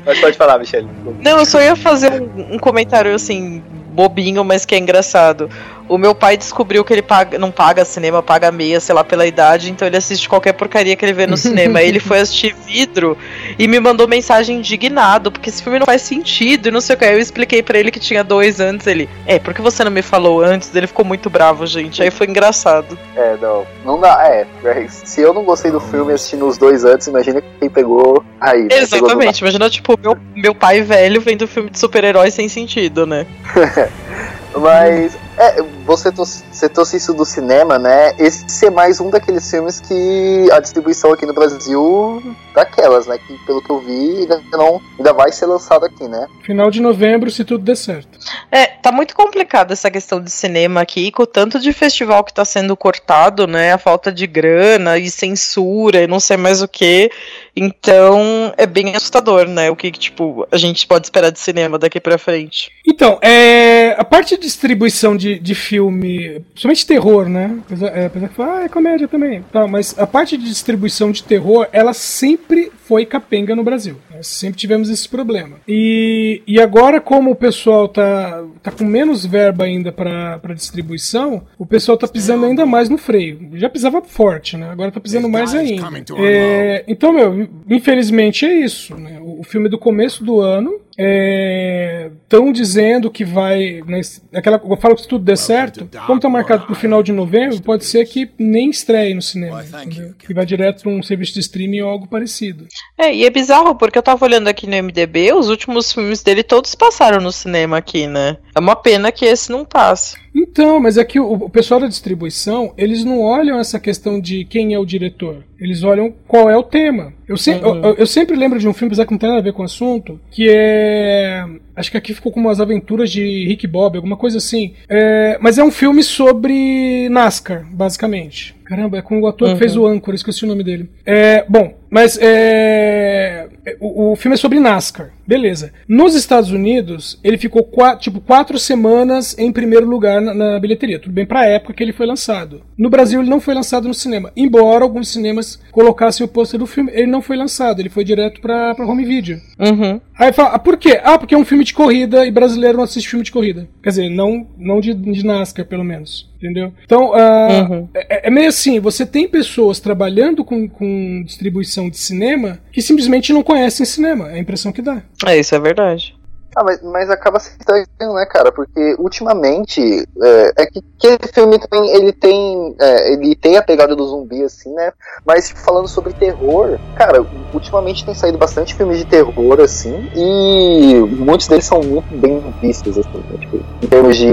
mas 0.05 0.21
pode 0.21 0.37
falar, 0.37 0.59
Michelle. 0.59 0.89
Não, 1.21 1.39
eu 1.39 1.47
só 1.47 1.61
ia 1.61 1.77
fazer 1.77 2.13
um, 2.23 2.55
um 2.55 2.59
comentário 2.59 3.15
assim, 3.15 3.63
bobinho, 3.91 4.45
mas 4.45 4.65
que 4.65 4.75
é 4.75 4.79
engraçado. 4.79 5.49
O 5.89 5.99
meu 5.99 6.15
pai 6.15 6.37
descobriu 6.37 6.85
que 6.85 6.93
ele 6.93 7.03
paga, 7.03 7.39
não 7.39 7.51
paga 7.51 7.85
cinema, 7.85 8.23
paga 8.23 8.51
meia, 8.51 8.81
sei 8.81 8.95
lá, 8.95 9.05
pela 9.05 9.27
idade, 9.27 9.71
então 9.71 9.87
ele 9.87 9.97
assiste 9.97 10.29
qualquer 10.29 10.53
porcaria 10.53 10.97
que 10.97 11.05
ele 11.05 11.13
vê 11.13 11.27
no 11.27 11.37
cinema. 11.37 11.83
ele 11.83 12.01
foi 12.01 12.21
assistir 12.21 12.55
vidro 12.67 13.17
e 13.59 13.69
me 13.69 13.79
mandou 13.79 14.09
mensagem 14.09 14.59
indignado, 14.59 15.31
porque 15.31 15.51
esse 15.51 15.63
filme 15.63 15.79
não 15.79 15.87
faz 15.87 16.03
sentido 16.03 16.69
e 16.69 16.71
não 16.71 16.81
sei 16.81 16.97
o 16.97 16.99
que. 16.99 17.05
Aí 17.05 17.13
eu 17.13 17.19
expliquei 17.19 17.63
pra 17.63 17.79
ele 17.79 17.91
que 17.91 18.01
tinha 18.01 18.25
dois 18.25 18.61
antes. 18.61 18.87
Ele, 18.87 19.09
é, 19.27 19.39
por 19.39 19.53
que 19.53 19.61
você 19.61 19.85
não 19.85 19.91
me 19.91 20.03
falou 20.03 20.43
antes? 20.43 20.75
Ele 20.75 20.87
ficou 20.87 21.05
muito 21.05 21.29
bravo, 21.29 21.67
gente. 21.67 22.03
Aí 22.03 22.11
foi 22.11 22.27
engraçado. 22.27 22.99
É, 23.15 23.37
não. 23.41 23.67
Não 23.85 24.01
dá. 24.01 24.27
É, 24.27 24.47
é, 24.65 24.87
se 24.89 25.21
eu 25.21 25.35
não 25.35 25.45
gostei 25.45 25.71
do 25.71 25.81
filme 25.81 26.13
assistindo 26.13 26.47
os 26.47 26.57
dois 26.57 26.85
antes, 26.85 27.07
imagina 27.07 27.43
quem 27.61 27.69
pegou 27.69 28.25
aí. 28.41 28.63
né? 28.63 28.69
Pegou 28.69 28.83
Exatamente, 28.83 29.41
imagina, 29.41 29.71
tipo, 29.71 29.99
meu, 30.01 30.17
meu 30.35 30.55
pai 30.55 30.81
velho 30.83 31.21
vendo 31.21 31.47
filme 31.47 31.71
de 31.71 31.79
super-herói 31.79 32.31
sem 32.31 32.49
sentido, 32.49 33.07
né? 33.07 33.27
Mas, 34.57 35.19
é, 35.37 35.63
você, 35.85 36.11
tos- 36.11 36.43
você 36.51 36.69
trouxe 36.69 36.97
isso 36.97 37.13
do 37.13 37.25
cinema, 37.25 37.79
né? 37.79 38.13
Esse 38.19 38.67
é 38.67 38.71
mais 38.71 39.01
um 39.01 39.11
daqueles 39.11 39.49
filmes 39.51 39.81
que 39.81 40.49
a 40.53 40.61
distribuição 40.61 41.13
aqui 41.13 41.27
no 41.27 41.35
Brasil, 41.35 42.23
daquelas, 42.55 43.07
né? 43.07 43.19
Que 43.19 43.37
pelo 43.45 43.63
que 43.63 43.71
eu 43.71 43.81
vi, 43.81 44.21
ainda, 44.21 44.41
não, 44.53 44.81
ainda 44.99 45.13
vai 45.13 45.31
ser 45.33 45.47
lançado 45.47 45.85
aqui, 45.85 46.09
né? 46.09 46.27
Final 46.43 46.71
de 46.71 46.81
novembro, 46.81 47.31
se 47.31 47.45
tudo 47.45 47.65
der 47.65 47.77
certo. 47.77 48.19
É, 48.51 48.67
tá 48.67 48.91
muito 48.91 49.15
complicado 49.15 49.73
essa 49.73 49.91
questão 49.91 50.21
de 50.21 50.31
cinema 50.31 50.81
aqui, 50.81 51.11
com 51.11 51.23
o 51.23 51.27
tanto 51.27 51.59
de 51.61 51.73
festival 51.73 52.25
que 52.25 52.33
tá 52.33 52.45
sendo 52.45 52.77
cortado, 52.77 53.47
né? 53.47 53.73
A 53.73 53.79
falta 53.79 54.11
de 54.13 54.27
grana 54.27 54.99
e 54.99 55.11
censura 55.11 56.03
e 56.03 56.07
não 56.07 56.21
sei 56.21 56.37
mais 56.37 56.63
o 56.63 56.69
que. 56.69 57.11
Então, 57.57 58.53
é 58.57 58.67
bem 58.67 58.97
assustador, 58.97 59.47
né? 59.47 59.71
O 59.71 59.77
que, 59.77 59.91
tipo, 59.93 60.47
a 60.51 60.57
gente 60.57 60.87
pode 60.87 61.07
esperar 61.07 61.31
de 61.31 61.39
cinema 61.39 61.79
daqui 61.79 62.01
pra 62.01 62.19
frente. 62.19 62.71
Então, 62.87 63.19
é, 63.23 63.95
a 63.99 64.05
parte 64.05 64.35
de 64.37 64.43
distribuição 64.43 65.17
de, 65.17 65.39
de 65.39 65.55
filme, 65.75 66.41
principalmente 66.53 66.87
terror, 66.87 67.29
né? 67.29 67.59
Apesar, 67.67 67.87
é, 67.89 68.07
apesar 68.07 68.29
que 68.29 68.43
ah, 68.43 68.63
é 68.65 68.69
comédia 68.69 69.09
também. 69.09 69.43
Tá, 69.53 69.67
mas 69.67 69.99
a 69.99 70.07
parte 70.07 70.37
de 70.37 70.45
distribuição 70.45 71.11
de 71.11 71.25
terror, 71.25 71.67
ela 71.73 71.93
sempre 71.93 72.71
foi 72.85 73.05
capenga 73.05 73.57
no 73.57 73.65
Brasil. 73.65 73.97
Nós 74.15 74.27
sempre 74.29 74.59
tivemos 74.59 74.89
esse 74.89 75.09
problema. 75.09 75.57
E, 75.67 76.43
e 76.47 76.61
agora, 76.61 77.01
como 77.01 77.33
o 77.33 77.35
pessoal 77.35 77.89
tá, 77.89 78.45
tá 78.63 78.71
com 78.71 78.85
menos 78.85 79.27
verba 79.27 79.65
ainda 79.65 79.91
para 79.91 80.55
distribuição, 80.55 81.43
o 81.59 81.67
pessoal 81.67 81.99
tá 81.99 82.07
pisando 82.07 82.47
ainda 82.47 82.65
mais 82.65 82.89
no 82.89 82.99
freio. 82.99 83.51
Já 83.55 83.69
pisava 83.69 84.01
forte, 84.03 84.57
né? 84.57 84.71
Agora 84.71 84.93
tá 84.93 85.01
pisando 85.01 85.29
mais 85.29 85.55
ainda. 85.55 85.83
É, 86.19 86.85
então, 86.87 87.13
meu, 87.13 87.49
infelizmente 87.69 88.47
é 88.47 88.61
isso. 88.61 88.95
Né? 88.95 89.19
O, 89.21 89.41
o 89.41 89.45
filme 89.45 89.69
do 89.69 89.79
começo 89.79 90.23
do 90.23 90.41
ano 90.41 90.81
estão 90.99 92.53
dizendo 92.53 93.11
que 93.11 93.25
vai. 93.25 93.83
Né, 93.87 94.01
aquela, 94.35 94.61
eu 94.65 94.77
falo 94.77 94.95
que 94.95 95.03
se 95.03 95.09
tudo 95.09 95.25
der 95.25 95.37
certo, 95.37 95.89
como 96.07 96.19
está 96.19 96.29
marcado 96.29 96.65
para 96.65 96.73
o 96.73 96.77
final 96.77 97.03
de 97.03 97.13
novembro, 97.13 97.61
pode 97.63 97.85
ser 97.85 98.05
que 98.07 98.31
nem 98.39 98.71
estreie 98.71 99.15
no 99.15 99.23
cinema. 99.23 99.65
entendeu? 99.65 100.15
Que 100.19 100.35
vai 100.35 100.47
direto 100.47 100.83
para 100.83 100.91
um 100.91 101.03
serviço 101.03 101.35
de 101.35 101.41
streaming 101.41 101.81
ou 101.81 101.91
algo 101.91 102.07
parecido. 102.07 102.67
É, 102.97 103.15
e 103.15 103.25
é 103.25 103.31
bizarro, 103.31 103.75
porque 103.75 103.99
eu 103.99 104.03
tava 104.03 104.25
olhando 104.25 104.49
aqui 104.49 104.67
no 104.67 104.77
MDB, 104.77 105.33
os 105.33 105.49
últimos 105.49 105.93
filmes 105.93 106.23
dele 106.23 106.43
todos 106.43 106.75
passaram 106.75 107.21
no 107.21 107.33
cinema 107.33 107.79
aqui, 107.79 108.07
né? 108.07 108.37
É 108.55 108.59
uma 108.61 108.77
pena 108.77 109.11
que 109.11 109.25
esse 109.25 109.51
não 109.51 109.65
passe. 109.65 110.24
Então, 110.35 110.81
mas 110.81 110.99
é 110.99 111.05
que 111.05 111.21
o, 111.21 111.33
o 111.33 111.49
pessoal 111.51 111.79
da 111.81 111.87
distribuição, 111.87 112.73
eles 112.77 113.05
não 113.05 113.21
olham 113.21 113.59
essa 113.59 113.79
questão 113.79 114.21
de 114.21 114.45
quem 114.45 114.75
é 114.75 114.79
o 114.79 114.85
diretor. 114.85 115.45
Eles 115.61 115.83
olham 115.85 116.13
qual 116.27 116.51
é 116.51 116.57
o 116.57 116.63
tema. 116.63 117.13
Eu, 117.29 117.37
se, 117.37 117.53
eu, 117.53 117.77
eu- 117.77 117.95
eu 117.95 118.07
sempre 118.07 118.37
lembro 118.37 118.59
de 118.59 118.67
um 118.69 118.73
filme, 118.75 118.89
apesar 118.89 119.07
que 119.07 119.13
não 119.13 119.19
tem 119.19 119.29
nada 119.29 119.41
a 119.41 119.45
ver 119.45 119.53
com 119.53 119.63
o 119.63 119.65
assunto, 119.65 120.21
que 120.31 120.47
é. 120.51 121.45
Acho 121.77 121.91
que 121.91 121.97
aqui 121.97 122.13
ficou 122.15 122.31
como 122.33 122.51
as 122.51 122.61
aventuras 122.61 123.11
de 123.11 123.47
Rick 123.47 123.67
Bob, 123.67 123.97
alguma 123.97 124.17
coisa 124.17 124.39
assim. 124.39 124.75
É, 124.89 125.39
mas 125.41 125.57
é 125.57 125.65
um 125.65 125.71
filme 125.71 126.03
sobre 126.03 127.09
NASCAR, 127.11 127.67
basicamente. 127.73 128.55
Caramba, 128.65 128.99
é 128.99 129.03
com 129.03 129.21
o 129.21 129.27
ator 129.27 129.49
que 129.53 129.59
fez 129.59 129.77
o 129.77 129.87
âncora, 129.87 130.15
esqueci 130.15 130.45
o 130.45 130.49
nome 130.49 130.65
dele. 130.65 130.89
É, 131.07 131.45
bom, 131.49 131.75
mas 131.91 132.19
é, 132.21 133.49
o, 133.81 134.13
o 134.13 134.17
filme 134.17 134.35
é 134.35 134.37
sobre 134.39 134.59
NASCAR, 134.61 135.11
beleza. 135.27 135.73
Nos 135.89 136.15
Estados 136.15 136.51
Unidos, 136.51 137.19
ele 137.23 137.39
ficou 137.39 137.69
tipo 137.99 138.21
quatro 138.21 138.59
semanas 138.59 139.37
em 139.39 139.53
primeiro 139.53 139.87
lugar 139.87 140.21
na, 140.21 140.35
na 140.35 140.59
bilheteria. 140.61 140.99
Tudo 140.99 141.13
bem 141.13 141.27
pra 141.27 141.47
época 141.47 141.73
que 141.75 141.83
ele 141.83 141.93
foi 141.93 142.07
lançado. 142.07 142.63
No 142.77 142.91
Brasil, 142.91 143.21
ele 143.21 143.31
não 143.31 143.41
foi 143.41 143.55
lançado 143.55 143.89
no 143.89 143.95
cinema. 143.95 144.33
Embora 144.37 144.85
alguns 144.85 145.09
cinemas 145.09 145.61
colocassem 145.71 146.25
o 146.25 146.29
pôster 146.29 146.59
do 146.59 146.67
filme, 146.67 146.91
ele 146.95 147.07
não 147.07 147.23
foi 147.23 147.37
lançado. 147.37 147.81
Ele 147.81 147.89
foi 147.89 148.05
direto 148.05 148.41
pra, 148.41 148.75
pra 148.75 148.87
home 148.87 149.05
video. 149.05 149.39
Uhum. 149.59 150.01
Aí 150.19 150.33
fala, 150.33 150.51
ah, 150.51 150.59
por 150.59 150.77
quê? 150.77 151.01
Ah, 151.03 151.19
porque 151.19 151.35
é 151.35 151.39
um 151.39 151.45
filme 151.45 151.65
de 151.65 151.75
corrida 151.75 152.25
e 152.27 152.31
brasileiro 152.31 152.77
não 152.77 152.85
assiste 152.85 153.09
filme 153.09 153.25
de 153.25 153.33
corrida. 153.33 153.69
Quer 153.83 153.91
dizer, 153.91 154.09
não, 154.09 154.47
não 154.59 154.81
de, 154.81 154.95
de 154.95 155.25
NASCAR, 155.25 155.67
pelo 155.67 155.85
menos. 155.85 156.33
Entendeu? 156.37 156.73
Então, 156.85 157.13
ah, 157.15 157.67
Uhum. 157.71 157.89
é, 157.95 158.29
é 158.29 158.31
meio 158.31 158.49
assim: 158.49 158.79
você 158.79 159.07
tem 159.07 159.27
pessoas 159.27 159.81
trabalhando 159.81 160.45
com, 160.45 160.69
com 160.69 161.23
distribuição 161.25 161.89
de 161.89 161.97
cinema 161.97 162.59
que 162.71 162.83
simplesmente 162.83 163.33
não 163.33 163.43
conhecem 163.43 163.87
cinema. 163.87 164.31
É 164.31 164.35
a 164.35 164.39
impressão 164.39 164.71
que 164.71 164.83
dá. 164.83 165.03
É, 165.27 165.39
isso 165.39 165.55
é 165.55 165.59
verdade. 165.59 166.15
Ah, 166.57 166.63
mas, 166.65 166.83
mas 166.83 167.11
acaba 167.11 167.39
sendo 167.41 167.77
estranho, 167.77 168.15
né, 168.15 168.27
cara? 168.27 168.53
Porque 168.53 168.97
ultimamente 168.99 170.07
é, 170.23 170.53
é 170.57 170.67
que, 170.67 170.83
que 170.99 171.07
esse 171.07 171.33
filme 171.33 171.59
também 171.59 171.91
ele 171.91 172.13
tem 172.13 172.75
é, 172.81 173.13
ele 173.13 173.35
tem 173.35 173.57
a 173.57 173.63
pegada 173.63 173.97
do 173.97 174.07
zumbi 174.07 174.43
assim, 174.43 174.73
né? 174.73 174.93
Mas 175.27 175.49
tipo, 175.49 175.61
falando 175.61 175.89
sobre 175.89 176.13
terror, 176.13 176.79
cara, 176.97 177.25
ultimamente 177.53 178.05
tem 178.05 178.15
saído 178.15 178.39
bastante 178.39 178.75
filmes 178.75 178.99
de 178.99 179.05
terror 179.05 179.61
assim 179.61 180.11
e 180.15 180.95
muitos 181.19 181.49
deles 181.49 181.65
são 181.65 181.81
muito 181.81 182.15
bem 182.17 182.43
vistos 182.61 182.99
assim, 182.99 183.25
né? 183.31 183.39
tipo, 183.41 183.57
em 183.83 183.87
termos 183.87 184.17
de 184.17 184.29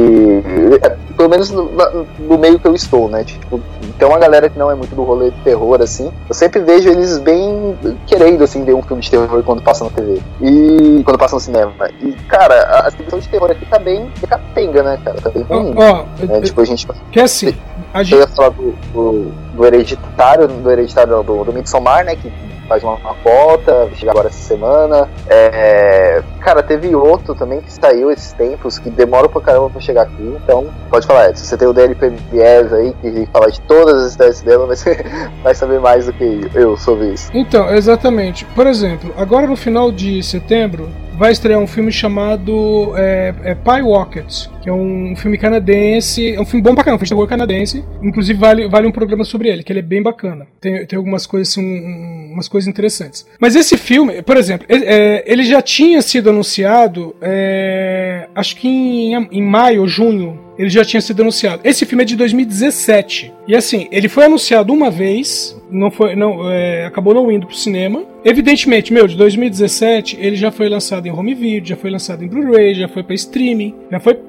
é, 0.81 0.89
pelo 1.15 1.29
menos 1.29 1.49
no, 1.51 1.71
no 2.19 2.37
meio 2.37 2.59
que 2.59 2.67
eu 2.67 2.75
estou, 2.75 3.09
né? 3.09 3.23
Tipo, 3.23 3.59
tem 3.97 4.07
uma 4.07 4.19
galera 4.19 4.49
que 4.49 4.57
não 4.57 4.71
é 4.71 4.75
muito 4.75 4.95
do 4.95 5.03
rolê 5.03 5.29
de 5.31 5.39
terror 5.41 5.81
assim. 5.81 6.11
Eu 6.27 6.33
sempre 6.33 6.59
vejo 6.59 6.89
eles 6.89 7.17
bem 7.19 7.77
querendo 8.07 8.43
assim 8.43 8.63
ver 8.63 8.73
um 8.73 8.81
filme 8.81 9.01
de 9.01 9.11
terror 9.11 9.43
quando 9.43 9.61
passa 9.61 9.83
na 9.83 9.91
TV 9.91 10.21
e 10.41 11.03
quando 11.03 11.17
passa 11.17 11.35
no 11.35 11.41
cinema. 11.41 11.73
E 12.01 12.10
cara, 12.27 12.79
a, 12.79 12.81
distribuição 12.83 13.19
de 13.19 13.29
terror 13.29 13.51
aqui 13.51 13.65
tá 13.65 13.79
bem 13.79 14.11
capenga, 14.27 14.83
né, 14.83 14.99
cara? 15.03 15.21
Tá 15.21 15.29
bem 15.29 15.45
Ó, 15.49 15.59
ruim. 15.59 15.73
ó, 15.77 16.05
É, 16.37 16.41
tipo, 16.41 16.61
a 16.61 16.65
gente 16.65 16.87
que 17.11 17.19
é 17.19 17.23
assim: 17.23 17.55
a 17.93 17.99
eu 18.01 18.05
gente, 18.05 18.19
ia 18.19 18.27
falar 18.27 18.49
do, 18.49 18.71
do, 18.93 19.31
do 19.55 19.65
hereditário, 19.65 20.47
do 20.47 20.71
hereditário 20.71 21.23
do, 21.23 21.43
do 21.43 21.53
Midsommar, 21.53 22.05
né? 22.05 22.15
Que 22.15 22.31
faz 22.71 22.83
uma, 22.83 22.93
uma 22.95 23.13
cota, 23.15 23.85
vai 23.85 23.95
chegar 23.95 24.11
agora 24.13 24.29
essa 24.29 24.39
semana. 24.47 25.09
É, 25.27 26.23
cara, 26.39 26.63
teve 26.63 26.95
outro 26.95 27.35
também 27.35 27.59
que 27.59 27.71
saiu 27.73 28.09
esses 28.09 28.31
tempos, 28.31 28.79
que 28.79 28.89
demora 28.89 29.27
pra 29.27 29.41
caramba 29.41 29.69
pra 29.69 29.81
chegar 29.81 30.03
aqui. 30.03 30.39
Então, 30.41 30.67
pode 30.89 31.05
falar, 31.05 31.29
Edson, 31.29 31.43
você 31.43 31.57
tem 31.57 31.67
o 31.67 31.73
DLP 31.73 32.09
Viés 32.31 32.71
aí, 32.71 32.93
que 33.01 33.27
fala 33.33 33.51
de 33.51 33.59
todas 33.61 34.03
as 34.05 34.15
ideias 34.15 34.41
dela, 34.41 34.65
mas 34.67 34.79
você 34.79 35.03
vai 35.43 35.53
saber 35.53 35.81
mais 35.81 36.05
do 36.05 36.13
que 36.13 36.49
eu 36.55 36.77
sobre 36.77 37.09
isso. 37.09 37.29
Então, 37.33 37.69
exatamente. 37.75 38.45
Por 38.45 38.65
exemplo, 38.65 39.13
agora 39.17 39.45
no 39.47 39.57
final 39.57 39.91
de 39.91 40.23
setembro 40.23 40.87
vai 41.17 41.31
estrear 41.31 41.59
um 41.59 41.67
filme 41.67 41.91
chamado 41.91 42.93
é, 42.97 43.33
é 43.43 43.55
Pie 43.55 43.81
Rocket, 43.81 44.47
que 44.61 44.69
é 44.69 44.73
um 44.73 45.15
filme 45.15 45.37
canadense. 45.37 46.33
É 46.33 46.39
um 46.41 46.45
filme 46.45 46.63
bom 46.63 46.73
pra 46.73 46.83
caramba, 46.83 47.03
um 47.03 47.05
filme 47.05 47.23
de 47.23 47.29
canadense. 47.29 47.83
Inclusive 48.01 48.39
vale, 48.39 48.67
vale 48.67 48.87
um 48.87 48.91
programa 48.91 49.23
sobre 49.23 49.49
ele, 49.49 49.63
que 49.63 49.71
ele 49.71 49.79
é 49.79 49.83
bem 49.83 50.01
bacana. 50.01 50.47
Tem, 50.59 50.85
tem 50.85 50.97
algumas 50.97 51.25
coisas 51.25 51.49
assim, 51.49 51.61
um- 51.63 52.31
umas 52.33 52.47
coisas 52.47 52.67
interessantes. 52.67 53.25
Mas 53.39 53.55
esse 53.55 53.77
filme, 53.77 54.21
por 54.21 54.37
exemplo, 54.37 54.65
ele, 54.69 54.85
é, 54.85 55.23
ele 55.27 55.43
já 55.43 55.61
tinha 55.61 56.01
sido 56.01 56.29
anunciado, 56.29 57.15
é, 57.21 58.27
acho 58.33 58.55
que 58.55 58.67
em, 58.67 59.27
em 59.31 59.41
maio 59.41 59.81
ou 59.81 59.87
junho 59.87 60.39
ele 60.57 60.69
já 60.69 60.85
tinha 60.85 61.01
sido 61.01 61.21
anunciado. 61.21 61.61
Esse 61.63 61.85
filme 61.85 62.03
é 62.03 62.05
de 62.05 62.15
2017. 62.15 63.33
E 63.47 63.55
assim, 63.55 63.87
ele 63.91 64.07
foi 64.07 64.25
anunciado 64.25 64.71
uma 64.71 64.89
vez, 64.91 65.59
não 65.71 65.89
foi, 65.89 66.15
não, 66.15 66.51
é, 66.51 66.85
acabou 66.85 67.13
não 67.13 67.31
indo 67.31 67.47
pro 67.47 67.55
cinema. 67.55 68.03
Evidentemente, 68.23 68.93
meu, 68.93 69.07
de 69.07 69.15
2017 69.15 70.17
ele 70.19 70.35
já 70.35 70.51
foi 70.51 70.69
lançado 70.69 71.07
em 71.07 71.11
home 71.11 71.33
video, 71.33 71.69
já 71.69 71.75
foi 71.75 71.89
lançado 71.89 72.23
em 72.23 72.27
Blu-ray, 72.27 72.75
já 72.75 72.87
foi 72.87 73.01
para 73.01 73.15
streaming, 73.15 73.73
já 73.91 73.99
foi, 73.99 74.19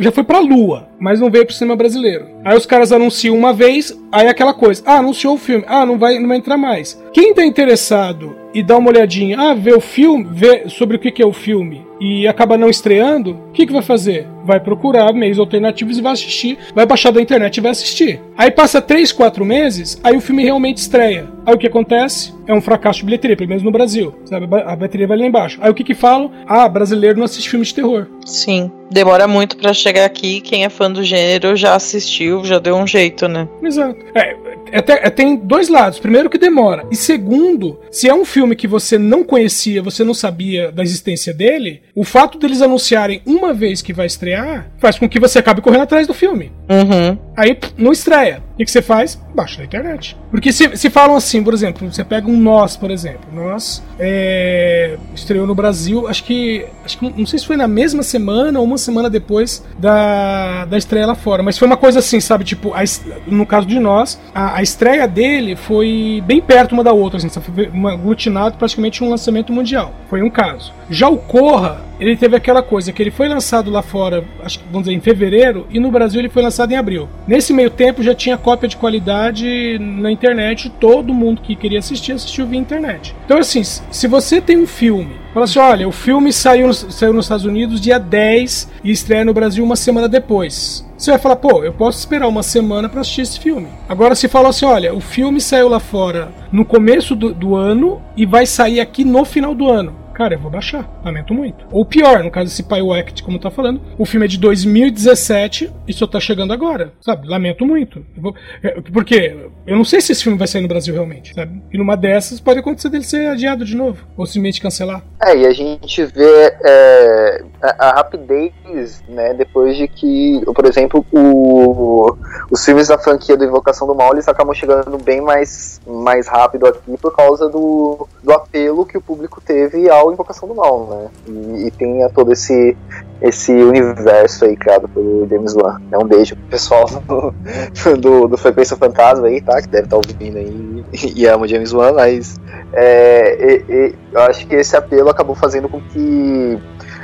já 0.00 0.12
foi 0.12 0.24
pra 0.24 0.40
lua, 0.40 0.88
mas 0.98 1.20
não 1.20 1.30
veio 1.30 1.46
pro 1.46 1.54
cinema 1.54 1.76
brasileiro. 1.76 2.26
Aí 2.44 2.56
os 2.56 2.66
caras 2.66 2.92
anunciam 2.92 3.36
uma 3.36 3.52
vez, 3.52 3.98
aí 4.12 4.26
é 4.26 4.30
aquela 4.30 4.52
coisa, 4.52 4.82
ah, 4.84 4.98
anunciou 4.98 5.34
o 5.34 5.38
filme, 5.38 5.64
ah, 5.66 5.86
não 5.86 5.98
vai, 5.98 6.18
não 6.18 6.28
vai 6.28 6.36
entrar 6.36 6.58
mais. 6.58 7.02
Quem 7.12 7.32
tá 7.32 7.44
interessado 7.44 8.36
e 8.52 8.62
dá 8.62 8.76
uma 8.76 8.90
olhadinha, 8.90 9.38
ah, 9.38 9.54
vê 9.54 9.72
o 9.72 9.80
filme, 9.80 10.26
vê 10.30 10.68
sobre 10.68 10.96
o 10.96 11.00
que, 11.00 11.10
que 11.10 11.22
é 11.22 11.26
o 11.26 11.32
filme 11.32 11.87
e 12.00 12.26
acaba 12.26 12.56
não 12.56 12.68
estreando, 12.68 13.32
o 13.32 13.52
que, 13.52 13.66
que 13.66 13.72
vai 13.72 13.82
fazer? 13.82 14.26
Vai 14.44 14.60
procurar 14.60 15.12
meios 15.12 15.38
alternativos 15.38 15.98
e 15.98 16.02
vai 16.02 16.12
assistir, 16.12 16.58
vai 16.74 16.86
baixar 16.86 17.10
da 17.10 17.20
internet 17.20 17.56
e 17.56 17.60
vai 17.60 17.70
assistir. 17.70 18.20
Aí 18.36 18.50
passa 18.50 18.80
3, 18.80 19.12
4 19.12 19.44
meses, 19.44 20.00
aí 20.02 20.16
o 20.16 20.20
filme 20.20 20.44
realmente 20.44 20.78
estreia. 20.78 21.28
Aí 21.44 21.54
o 21.54 21.58
que 21.58 21.66
acontece? 21.66 22.34
É 22.46 22.52
um 22.52 22.60
fracasso 22.60 23.00
de 23.00 23.06
bilheteria, 23.06 23.36
pelo 23.36 23.48
menos 23.48 23.62
no 23.62 23.70
Brasil. 23.70 24.14
Sabe? 24.24 24.46
A 24.64 24.76
bilheteria 24.76 25.06
vai 25.06 25.18
lá 25.18 25.26
embaixo. 25.26 25.58
Aí 25.60 25.70
o 25.70 25.74
que 25.74 25.84
que 25.84 25.94
falam? 25.94 26.30
Ah, 26.46 26.68
brasileiro 26.68 27.18
não 27.18 27.24
assiste 27.24 27.48
filme 27.48 27.64
de 27.64 27.74
terror. 27.74 28.06
Sim, 28.24 28.70
demora 28.90 29.26
muito 29.26 29.56
para 29.56 29.72
chegar 29.72 30.04
aqui. 30.04 30.40
Quem 30.40 30.64
é 30.64 30.68
fã 30.68 30.90
do 30.90 31.02
gênero 31.02 31.56
já 31.56 31.74
assistiu, 31.74 32.44
já 32.44 32.58
deu 32.58 32.76
um 32.76 32.86
jeito, 32.86 33.28
né? 33.28 33.48
Exato. 33.62 33.98
É, 34.14 34.36
até, 34.72 35.06
é, 35.06 35.10
tem 35.10 35.36
dois 35.36 35.68
lados. 35.68 35.98
Primeiro, 35.98 36.30
que 36.30 36.38
demora. 36.38 36.86
E 36.90 36.96
segundo, 36.96 37.80
se 37.90 38.08
é 38.08 38.14
um 38.14 38.24
filme 38.24 38.56
que 38.56 38.66
você 38.66 38.98
não 38.98 39.24
conhecia, 39.24 39.82
você 39.82 40.04
não 40.04 40.14
sabia 40.14 40.70
da 40.70 40.82
existência 40.82 41.32
dele, 41.32 41.82
o 41.94 42.04
fato 42.04 42.38
deles 42.38 42.62
anunciarem 42.62 43.22
uma 43.26 43.52
vez 43.52 43.82
que 43.82 43.92
vai 43.92 44.06
estrear 44.06 44.70
faz 44.78 44.98
com 44.98 45.08
que 45.08 45.20
você 45.20 45.38
acabe 45.38 45.60
correndo 45.60 45.82
atrás 45.82 46.06
do 46.06 46.14
filme. 46.14 46.52
Uhum. 46.68 47.18
Aí 47.38 47.56
não 47.76 47.92
estreia. 47.92 48.42
O 48.54 48.58
que 48.58 48.68
você 48.68 48.82
faz? 48.82 49.16
Baixa 49.32 49.58
na 49.58 49.64
internet. 49.64 50.16
Porque 50.28 50.52
se, 50.52 50.76
se 50.76 50.90
falam 50.90 51.14
assim, 51.14 51.40
por 51.40 51.54
exemplo, 51.54 51.88
você 51.88 52.02
pega 52.02 52.28
um 52.28 52.36
Nós, 52.36 52.76
por 52.76 52.90
exemplo. 52.90 53.20
Nós 53.32 53.80
é, 53.96 54.98
estreou 55.14 55.46
no 55.46 55.54
Brasil, 55.54 56.08
acho 56.08 56.24
que. 56.24 56.66
Acho 56.84 56.98
que 56.98 57.14
não 57.16 57.24
sei 57.24 57.38
se 57.38 57.46
foi 57.46 57.56
na 57.56 57.68
mesma 57.68 58.02
semana 58.02 58.58
ou 58.58 58.64
uma 58.64 58.76
semana 58.76 59.08
depois 59.08 59.64
da, 59.78 60.64
da 60.64 60.76
estreia 60.76 61.06
lá 61.06 61.14
fora. 61.14 61.40
Mas 61.40 61.56
foi 61.56 61.68
uma 61.68 61.76
coisa 61.76 62.00
assim, 62.00 62.18
sabe? 62.18 62.42
Tipo, 62.42 62.74
a, 62.74 62.80
no 63.28 63.46
caso 63.46 63.68
de 63.68 63.78
nós, 63.78 64.20
a, 64.34 64.56
a, 64.56 64.62
estreia 64.62 65.06
dele 65.06 65.54
foi 65.54 66.20
bem 66.26 66.40
perto 66.40 66.72
uma 66.72 66.82
da 66.82 66.92
outra, 66.92 67.18
assim, 67.18 67.28
foi 67.28 67.70
aglutinado 67.92 68.58
praticamente 68.58 69.04
um 69.04 69.10
lançamento 69.10 69.52
mundial. 69.52 69.94
Foi 70.10 70.22
um 70.22 70.30
caso. 70.30 70.72
Já 70.90 71.08
o 71.08 71.18
Corra, 71.18 71.82
ele 72.00 72.16
teve 72.16 72.36
aquela 72.36 72.62
coisa 72.62 72.92
que 72.92 73.02
ele 73.02 73.10
foi 73.10 73.28
lançado 73.28 73.70
lá 73.70 73.82
fora, 73.82 74.24
acho 74.42 74.60
que 74.60 74.64
vamos 74.66 74.86
dizer, 74.86 74.96
em 74.96 75.00
fevereiro, 75.00 75.66
e 75.70 75.80
no 75.80 75.90
Brasil 75.90 76.20
ele 76.20 76.28
foi 76.28 76.42
lançado 76.42 76.72
em 76.72 76.76
abril. 76.76 77.08
Nesse 77.26 77.52
meio 77.52 77.70
tempo 77.70 78.02
já 78.02 78.14
tinha 78.14 78.36
cópia 78.36 78.68
de 78.68 78.76
qualidade 78.76 79.78
na 79.80 80.10
internet, 80.10 80.70
todo 80.80 81.14
mundo 81.14 81.42
que 81.42 81.56
queria 81.56 81.78
assistir 81.78 82.12
assistiu 82.12 82.46
via 82.46 82.58
internet. 82.58 83.14
Então, 83.24 83.38
assim, 83.38 83.62
se 83.62 84.06
você 84.06 84.40
tem 84.40 84.58
um 84.58 84.66
filme, 84.66 85.16
fala 85.32 85.44
assim: 85.44 85.58
olha, 85.58 85.88
o 85.88 85.92
filme 85.92 86.32
saiu, 86.32 86.72
saiu 86.72 87.12
nos 87.12 87.24
Estados 87.24 87.44
Unidos 87.44 87.80
dia 87.80 87.98
10 87.98 88.70
e 88.84 88.90
estreia 88.90 89.24
no 89.24 89.34
Brasil 89.34 89.64
uma 89.64 89.76
semana 89.76 90.08
depois. 90.08 90.86
Você 90.96 91.12
vai 91.12 91.20
falar, 91.20 91.36
pô, 91.36 91.62
eu 91.62 91.72
posso 91.72 91.98
esperar 91.98 92.26
uma 92.26 92.42
semana 92.42 92.88
para 92.88 93.02
assistir 93.02 93.22
esse 93.22 93.38
filme. 93.38 93.68
Agora, 93.88 94.14
se 94.14 94.28
fala 94.28 94.48
assim: 94.48 94.66
olha, 94.66 94.94
o 94.94 95.00
filme 95.00 95.40
saiu 95.40 95.68
lá 95.68 95.80
fora 95.80 96.32
no 96.50 96.64
começo 96.64 97.14
do, 97.14 97.32
do 97.32 97.54
ano 97.54 98.02
e 98.16 98.26
vai 98.26 98.46
sair 98.46 98.80
aqui 98.80 99.04
no 99.04 99.24
final 99.24 99.54
do 99.54 99.68
ano 99.70 100.07
cara, 100.18 100.34
eu 100.34 100.40
vou 100.40 100.50
baixar. 100.50 101.00
Lamento 101.04 101.32
muito. 101.32 101.64
Ou 101.70 101.84
pior, 101.84 102.24
no 102.24 102.30
caso 102.30 102.46
desse 102.46 102.64
Pyro 102.64 102.92
Act, 102.92 103.22
como 103.22 103.38
tá 103.38 103.52
falando, 103.52 103.80
o 103.96 104.04
filme 104.04 104.26
é 104.26 104.28
de 104.28 104.36
2017 104.36 105.72
e 105.86 105.92
só 105.92 106.08
tá 106.08 106.18
chegando 106.18 106.52
agora, 106.52 106.92
sabe? 107.00 107.28
Lamento 107.28 107.64
muito. 107.64 108.04
Eu 108.16 108.22
vou, 108.22 108.34
é, 108.60 108.80
porque 108.92 109.36
eu 109.64 109.76
não 109.76 109.84
sei 109.84 110.00
se 110.00 110.10
esse 110.10 110.24
filme 110.24 110.36
vai 110.36 110.48
sair 110.48 110.60
no 110.60 110.66
Brasil 110.66 110.92
realmente, 110.92 111.32
sabe? 111.34 111.62
E 111.72 111.78
numa 111.78 111.96
dessas 111.96 112.40
pode 112.40 112.58
acontecer 112.58 112.88
dele 112.88 113.04
ser 113.04 113.28
adiado 113.28 113.64
de 113.64 113.76
novo, 113.76 114.04
ou 114.16 114.26
simplesmente 114.26 114.60
cancelar. 114.60 115.04
É, 115.24 115.36
e 115.36 115.46
a 115.46 115.52
gente 115.52 116.04
vê 116.06 116.56
é, 116.64 117.44
a, 117.62 117.88
a, 117.88 117.92
rapidez, 117.92 119.02
né, 119.08 119.34
depois 119.34 119.76
de 119.76 119.86
que, 119.86 120.42
por 120.52 120.66
exemplo, 120.66 121.06
o, 121.12 122.16
os 122.50 122.64
filmes 122.64 122.88
da 122.88 122.98
franquia 122.98 123.36
do 123.36 123.44
Invocação 123.44 123.86
do 123.86 123.94
Mal, 123.94 124.14
eles 124.14 124.26
acabam 124.26 124.52
chegando 124.52 124.98
bem 124.98 125.20
mais, 125.20 125.80
mais 125.86 126.26
rápido 126.26 126.66
aqui 126.66 126.96
por 127.00 127.14
causa 127.14 127.48
do, 127.48 128.08
do 128.22 128.32
apelo 128.32 128.84
que 128.84 128.98
o 128.98 129.02
público 129.02 129.40
teve 129.40 129.88
ao 129.88 130.07
Invocação 130.12 130.48
do 130.48 130.54
Mal, 130.54 130.86
né? 130.86 131.08
E, 131.26 131.66
e 131.66 131.70
tem 131.70 132.06
todo 132.10 132.32
esse, 132.32 132.76
esse 133.20 133.52
universo 133.52 134.44
aí 134.44 134.56
criado 134.56 134.88
pelo 134.88 135.26
James 135.28 135.54
Wan. 135.54 135.80
É 135.90 135.98
um 135.98 136.04
beijo 136.04 136.36
pro 136.36 136.46
pessoal 136.46 136.86
do, 137.06 137.96
do, 137.96 138.28
do 138.28 138.36
Frequência 138.38 138.76
Fantasma 138.76 139.26
aí, 139.26 139.40
tá? 139.40 139.60
Que 139.60 139.68
deve 139.68 139.84
estar 139.84 139.96
tá 139.96 140.02
ouvindo 140.08 140.38
aí 140.38 140.84
e 141.14 141.26
ama 141.26 141.44
o 141.44 141.48
James 141.48 141.72
Wan, 141.72 141.92
mas 141.92 142.40
é, 142.72 143.36
e, 143.40 143.72
e, 143.72 143.94
eu 144.12 144.20
acho 144.22 144.46
que 144.46 144.54
esse 144.54 144.76
apelo 144.76 145.08
acabou 145.08 145.34
fazendo 145.34 145.68
com 145.68 145.80
que 145.80 146.58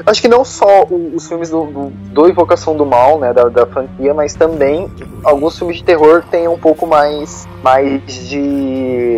acho 0.04 0.20
que 0.20 0.28
não 0.28 0.44
só 0.44 0.84
os 0.84 1.26
filmes 1.28 1.50
do, 1.50 1.64
do, 1.64 1.90
do 1.90 2.28
Invocação 2.28 2.76
do 2.76 2.84
Mal, 2.84 3.18
né, 3.18 3.32
da, 3.32 3.44
da, 3.48 3.66
franquia, 3.66 4.12
mas 4.12 4.34
também 4.34 4.90
alguns 5.22 5.56
filmes 5.56 5.78
de 5.78 5.84
terror 5.84 6.24
têm 6.30 6.48
um 6.48 6.58
pouco 6.58 6.86
mais, 6.86 7.46
mais 7.62 8.02
de 8.28 9.13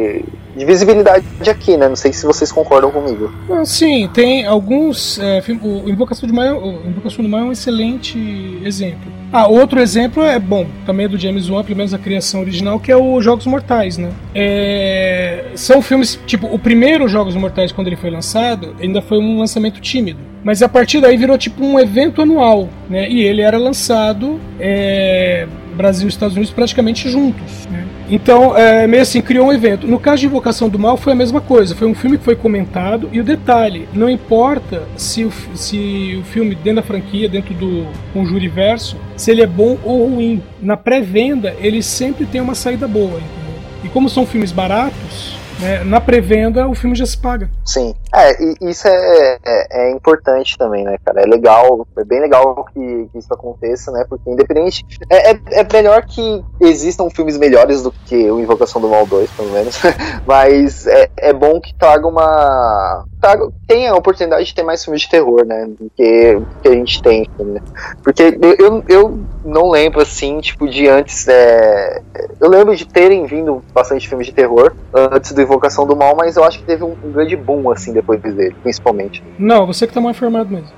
de 0.57 0.65
visibilidade 0.65 1.25
aqui, 1.49 1.77
né? 1.77 1.89
Não 1.89 1.97
sei 1.97 2.13
se 2.13 2.25
vocês 2.25 2.51
concordam 2.51 2.91
comigo. 2.91 3.31
Ah, 3.51 3.65
sim, 3.65 4.09
tem 4.13 4.47
alguns. 4.47 5.19
É, 5.19 5.43
o 5.63 5.89
Invocação 5.89 6.27
do 6.27 6.35
Mal, 6.35 6.57
o 6.57 6.89
Invocação 6.89 7.23
do 7.23 7.29
Mal 7.29 7.41
é 7.41 7.45
um 7.45 7.53
excelente 7.53 8.19
exemplo. 8.65 9.13
Ah, 9.33 9.47
outro 9.49 9.81
exemplo 9.81 10.23
é 10.23 10.39
bom, 10.39 10.67
também 10.87 11.07
é 11.07 11.09
do 11.09 11.19
James 11.19 11.51
Wan, 11.51 11.63
pelo 11.63 11.77
menos 11.77 11.93
a 11.93 11.99
criação 11.99 12.41
original, 12.41 12.79
que 12.79 12.91
é 12.91 12.97
o 12.97 13.21
Jogos 13.21 13.45
Mortais, 13.45 13.99
né? 13.99 14.11
É, 14.35 15.47
são 15.57 15.83
filmes, 15.83 16.19
tipo, 16.27 16.47
o 16.47 16.59
primeiro 16.59 17.09
Jogos 17.09 17.35
Mortais, 17.35 17.73
quando 17.73 17.89
ele 17.89 17.97
foi 17.97 18.09
lançado, 18.09 18.75
ainda 18.81 19.03
foi 19.03 19.19
um 19.19 19.39
lançamento 19.39 19.81
tímido. 19.81 20.21
Mas 20.45 20.63
a 20.63 20.69
partir 20.69 21.01
daí 21.01 21.17
virou 21.17 21.37
tipo 21.37 21.63
um 21.63 21.79
evento 21.79 22.23
anual, 22.23 22.69
né? 22.89 23.11
E 23.11 23.21
ele 23.21 23.43
era 23.43 23.59
lançado 23.59 24.41
é, 24.61 25.47
Brasil 25.75 26.07
e 26.07 26.09
Estados 26.09 26.37
Unidos 26.37 26.55
praticamente 26.55 27.11
juntos. 27.11 27.67
Né? 27.69 27.85
Então, 28.09 28.57
é, 28.57 28.87
meio 28.87 29.03
assim, 29.03 29.21
criou 29.21 29.49
um 29.49 29.53
evento. 29.53 29.87
No 29.87 29.99
caso 29.99 30.21
de 30.21 30.27
Invocação 30.27 30.69
do 30.69 30.79
Mal 30.79 30.97
foi 30.97 31.13
a 31.13 31.17
mesma 31.17 31.41
coisa. 31.41 31.75
Foi 31.75 31.89
um 31.89 31.95
filme 31.95 32.19
que 32.19 32.25
foi 32.25 32.37
comentado. 32.37 33.09
E 33.13 33.21
o 33.21 33.25
detalhe, 33.25 33.89
não 33.93 34.09
importa 34.09 34.85
se 34.97 35.25
o, 35.25 35.33
se 35.55 36.17
o 36.21 36.25
filme 36.25 36.55
dentro 36.55 36.77
da 36.77 36.83
franquia, 36.83 37.29
dentro 37.29 37.53
do 37.55 37.87
Conjuriverso, 38.13 38.97
se 39.17 39.31
ele 39.31 39.43
é 39.43 39.47
bom 39.47 39.77
ou 39.83 40.07
ruim. 40.09 40.43
Na 40.63 40.77
pré-venda, 40.77 41.55
ele 41.59 41.83
sempre 41.83 42.27
tem 42.27 42.41
uma 42.41 42.55
saída 42.55 42.87
boa. 42.87 43.19
Entendeu? 43.19 43.57
E 43.85 43.89
como 43.89 44.09
são 44.09 44.25
filmes 44.25 44.53
baratos, 44.53 45.36
né, 45.61 45.85
na 45.85 46.01
pré-venda 46.01 46.69
o 46.69 46.75
filme 46.75 46.95
já 46.97 47.07
se 47.07 47.17
paga. 47.17 47.51
Sim. 47.65 47.95
É, 48.15 48.43
e 48.43 48.57
isso 48.63 48.87
é, 48.89 49.39
é, 49.45 49.89
é, 49.89 49.91
importante 49.91 50.57
também, 50.57 50.85
né, 50.85 50.97
cara? 51.05 51.23
É 51.23 51.27
legal, 51.27 51.87
é 51.97 52.05
bem 52.05 52.21
legal 52.21 52.65
que, 52.73 53.09
que 53.13 53.19
isso 53.19 53.33
aconteça, 53.33 53.91
né? 53.93 54.05
Porque 54.09 54.31
independente. 54.31 54.85
É, 55.11 55.33
é, 55.33 55.41
é, 55.51 55.73
melhor 55.73 56.05
que 56.05 56.45
existam 56.61 57.09
filmes 57.11 57.37
melhores 57.37 57.83
do 57.83 57.93
que 58.07 58.31
o 58.31 58.41
Invocação 58.41 58.81
do 58.81 58.89
Mal 58.89 59.07
2, 59.07 59.31
pelo 59.31 59.51
menos. 59.51 59.81
Mas 60.27 60.87
é, 60.87 61.11
é 61.17 61.33
bom 61.33 61.61
que 61.61 61.75
traga 61.75 62.07
uma. 62.07 63.05
Traga, 63.21 63.49
tenha 63.67 63.93
a 63.93 63.97
oportunidade 63.97 64.45
de 64.45 64.55
ter 64.55 64.63
mais 64.63 64.85
filmes 64.85 65.03
de 65.03 65.09
terror, 65.09 65.45
né? 65.45 65.67
Do 65.67 65.91
que, 65.97 66.41
que 66.63 66.69
a 66.69 66.73
gente 66.73 67.03
tem. 67.03 67.29
Né? 67.39 67.61
Porque 68.03 68.39
eu, 68.59 68.85
eu 68.89 69.21
não 69.45 69.71
lembro, 69.71 70.01
assim, 70.01 70.41
tipo, 70.41 70.69
de 70.69 70.89
antes. 70.89 71.27
É... 71.29 72.03
Eu 72.41 72.51
lembro 72.51 72.77
de 72.77 72.87
terem 72.87 73.27
vindo 73.27 73.63
bastante 73.73 74.09
filmes 74.09 74.27
de 74.27 74.33
terror 74.33 74.75
antes 74.93 75.33
do 75.33 75.41
Invocação 75.41 75.87
do 75.87 75.97
Mal, 75.97 76.15
mas 76.17 76.37
eu 76.37 76.45
acho 76.45 76.59
que 76.59 76.65
teve 76.65 76.85
um, 76.85 76.95
um 77.05 77.13
grande 77.13 77.37
boom, 77.37 77.71
assim, 77.71 77.93
depois 77.93 78.21
dele, 78.21 78.55
principalmente. 78.63 79.23
Não, 79.39 79.67
você 79.67 79.87
que 79.87 79.95
tá 79.95 80.01
mal 80.01 80.11
informado 80.11 80.51
mesmo. 80.51 80.69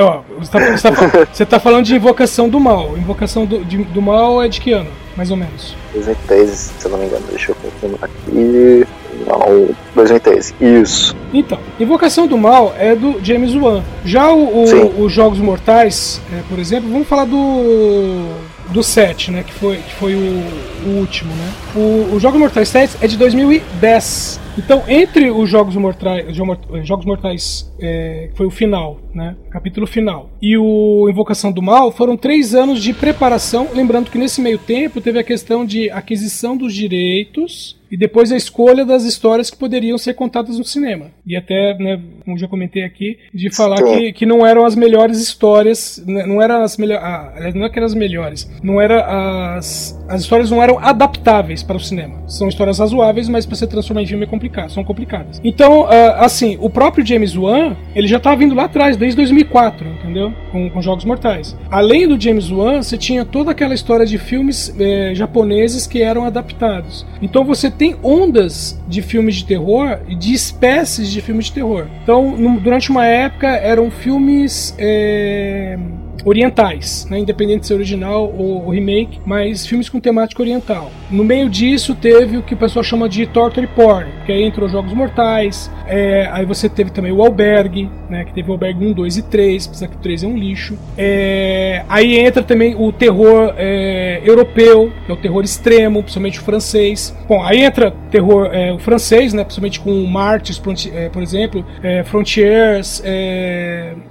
Ó, 0.00 0.22
você, 0.38 0.50
tá, 0.50 0.76
você, 0.76 0.90
tá, 0.90 1.26
você 1.32 1.46
tá 1.46 1.60
falando 1.60 1.84
de 1.84 1.94
Invocação 1.94 2.48
do 2.48 2.58
Mal. 2.58 2.96
Invocação 2.96 3.44
do, 3.44 3.64
de, 3.64 3.84
do 3.84 4.02
Mal 4.02 4.42
é 4.42 4.48
de 4.48 4.60
que 4.60 4.72
ano, 4.72 4.90
mais 5.16 5.30
ou 5.30 5.36
menos? 5.36 5.76
2013, 5.92 6.56
se 6.56 6.86
eu 6.86 6.90
não 6.90 6.98
me 6.98 7.06
engano. 7.06 7.24
Deixa 7.28 7.52
eu 7.52 7.56
confirmar 7.56 8.04
aqui. 8.04 8.86
Não, 9.26 9.68
2013. 9.94 10.54
Isso. 10.60 11.16
Então, 11.32 11.58
Invocação 11.78 12.26
do 12.26 12.38
Mal 12.38 12.74
é 12.78 12.94
do 12.94 13.18
James 13.22 13.54
Wan. 13.54 13.82
Já 14.04 14.30
o, 14.30 14.64
o 14.64 15.04
os 15.04 15.12
Jogos 15.12 15.38
Mortais, 15.38 16.20
é, 16.32 16.40
por 16.48 16.58
exemplo, 16.58 16.90
vamos 16.90 17.08
falar 17.08 17.24
do 17.24 18.34
do 18.70 18.82
7, 18.82 19.30
né? 19.30 19.42
Que 19.42 19.52
foi, 19.54 19.76
que 19.76 19.94
foi 19.94 20.14
o, 20.14 20.88
o 20.88 20.98
último, 20.98 21.34
né? 21.34 21.52
O, 21.74 22.14
o 22.14 22.20
Jogos 22.20 22.38
Mortais 22.38 22.68
7 22.68 22.98
é 23.00 23.06
de 23.06 23.16
2010. 23.16 24.40
Então, 24.58 24.82
entre 24.88 25.30
os 25.30 25.48
Jogos 25.48 25.76
Mortais, 25.76 26.34
Jogos 26.36 27.04
Mortais 27.04 27.72
é, 27.80 28.30
foi 28.34 28.46
o 28.46 28.50
final, 28.50 29.00
né? 29.14 29.36
Capítulo 29.50 29.86
final. 29.86 30.30
E 30.40 30.56
o 30.56 31.08
Invocação 31.08 31.50
do 31.50 31.62
Mal 31.62 31.90
foram 31.90 32.16
três 32.16 32.54
anos 32.54 32.82
de 32.82 32.92
preparação. 32.92 33.68
Lembrando 33.74 34.10
que 34.10 34.18
nesse 34.18 34.40
meio 34.40 34.58
tempo 34.58 35.00
teve 35.00 35.18
a 35.18 35.24
questão 35.24 35.64
de 35.64 35.90
aquisição 35.90 36.56
dos 36.56 36.74
direitos 36.74 37.76
e 37.90 37.96
depois 37.96 38.30
a 38.30 38.36
escolha 38.36 38.84
das 38.84 39.04
histórias 39.04 39.50
que 39.50 39.56
poderiam 39.56 39.96
ser 39.96 40.12
contadas 40.12 40.58
no 40.58 40.64
cinema. 40.64 41.06
E 41.26 41.34
até, 41.34 41.74
né, 41.78 41.98
como 42.22 42.36
já 42.36 42.46
comentei 42.46 42.84
aqui, 42.84 43.16
de 43.32 43.54
falar 43.54 43.82
que, 43.82 44.12
que 44.12 44.26
não 44.26 44.46
eram 44.46 44.66
as 44.66 44.76
melhores 44.76 45.18
histórias, 45.18 46.02
né, 46.06 46.26
não 46.26 46.42
eram 46.42 46.62
as 46.62 46.76
melhores, 46.76 47.02
ah, 47.02 47.50
não 47.54 47.64
é 47.64 47.70
que 47.70 47.78
eram 47.78 47.86
as 47.86 47.94
melhores, 47.94 48.50
não 48.62 48.78
era 48.78 49.56
as 49.56 49.98
as 50.06 50.20
histórias 50.20 50.50
não 50.50 50.62
eram 50.62 50.68
eram 50.68 50.78
adaptáveis 50.78 51.62
para 51.62 51.76
o 51.76 51.80
cinema. 51.80 52.28
São 52.28 52.48
histórias 52.48 52.78
razoáveis, 52.78 53.28
mas 53.28 53.46
para 53.46 53.56
ser 53.56 53.66
transformar 53.66 54.02
em 54.02 54.06
filme 54.06 54.24
é 54.24 54.26
complicado, 54.26 54.47
são 54.68 54.84
complicadas. 54.84 55.40
Então, 55.42 55.82
uh, 55.82 55.88
assim, 56.18 56.56
o 56.60 56.68
próprio 56.70 57.04
James 57.04 57.36
Wan, 57.36 57.76
ele 57.94 58.06
já 58.06 58.16
estava 58.16 58.36
vindo 58.36 58.54
lá 58.54 58.64
atrás, 58.64 58.96
desde 58.96 59.16
2004, 59.16 59.86
entendeu? 59.88 60.32
Com, 60.50 60.70
com 60.70 60.82
Jogos 60.82 61.04
Mortais. 61.04 61.56
Além 61.70 62.08
do 62.08 62.20
James 62.20 62.50
Wan, 62.50 62.82
você 62.82 62.96
tinha 62.96 63.24
toda 63.24 63.50
aquela 63.50 63.74
história 63.74 64.06
de 64.06 64.18
filmes 64.18 64.74
eh, 64.78 65.12
japoneses 65.14 65.86
que 65.86 66.02
eram 66.02 66.24
adaptados. 66.24 67.06
Então 67.20 67.44
você 67.44 67.70
tem 67.70 67.96
ondas 68.02 68.80
de 68.88 69.02
filmes 69.02 69.36
de 69.36 69.44
terror 69.44 69.98
e 70.08 70.14
de 70.14 70.32
espécies 70.32 71.10
de 71.10 71.20
filmes 71.20 71.46
de 71.46 71.52
terror. 71.52 71.86
Então, 72.02 72.36
no, 72.36 72.60
durante 72.60 72.90
uma 72.90 73.06
época 73.06 73.48
eram 73.48 73.90
filmes. 73.90 74.74
Eh, 74.78 75.78
orientais, 76.24 77.06
né? 77.10 77.18
independente 77.18 77.60
de 77.60 77.66
ser 77.66 77.74
original 77.74 78.32
ou, 78.36 78.68
remake, 78.70 79.20
mas 79.24 79.66
filmes 79.66 79.88
com 79.88 80.00
temática 80.00 80.42
oriental. 80.42 80.90
No 81.10 81.24
meio 81.24 81.48
disso 81.48 81.94
teve 81.94 82.36
o 82.36 82.42
que 82.42 82.54
o 82.54 82.56
pessoal 82.56 82.82
chama 82.82 83.08
de 83.08 83.26
torture 83.26 83.66
porn, 83.66 84.08
que 84.26 84.32
aí 84.32 84.42
entrou 84.42 84.68
Jogos 84.68 84.92
Mortais, 84.92 85.70
é, 85.86 86.28
aí 86.30 86.44
você 86.44 86.68
teve 86.68 86.90
também 86.90 87.12
o 87.12 87.22
Albergue, 87.22 87.90
né? 88.10 88.24
que 88.24 88.32
teve 88.32 88.48
o 88.50 88.52
Albergue 88.52 88.86
1, 88.86 88.92
2 88.92 89.16
e 89.16 89.22
3, 89.22 89.66
apesar 89.66 89.88
que 89.88 89.96
o 89.96 90.00
3 90.00 90.24
é 90.24 90.26
um 90.26 90.36
lixo. 90.36 90.78
É, 90.96 91.84
aí 91.88 92.18
entra 92.18 92.42
também 92.42 92.74
o 92.74 92.92
terror 92.92 93.54
é, 93.56 94.20
europeu, 94.24 94.92
que 95.06 95.10
é 95.10 95.14
o 95.14 95.16
terror 95.16 95.42
extremo, 95.42 96.02
principalmente 96.02 96.40
o 96.40 96.42
francês. 96.42 97.16
Bom, 97.26 97.42
aí 97.42 97.64
entra 97.64 97.92
terror 98.10 98.50
é, 98.52 98.72
o 98.72 98.78
francês, 98.78 99.32
né? 99.32 99.44
principalmente 99.44 99.80
com 99.80 100.06
Martyrs, 100.06 100.60
é, 100.92 101.08
por 101.08 101.22
exemplo, 101.22 101.64
é, 101.82 102.04
Frontiers, 102.04 103.02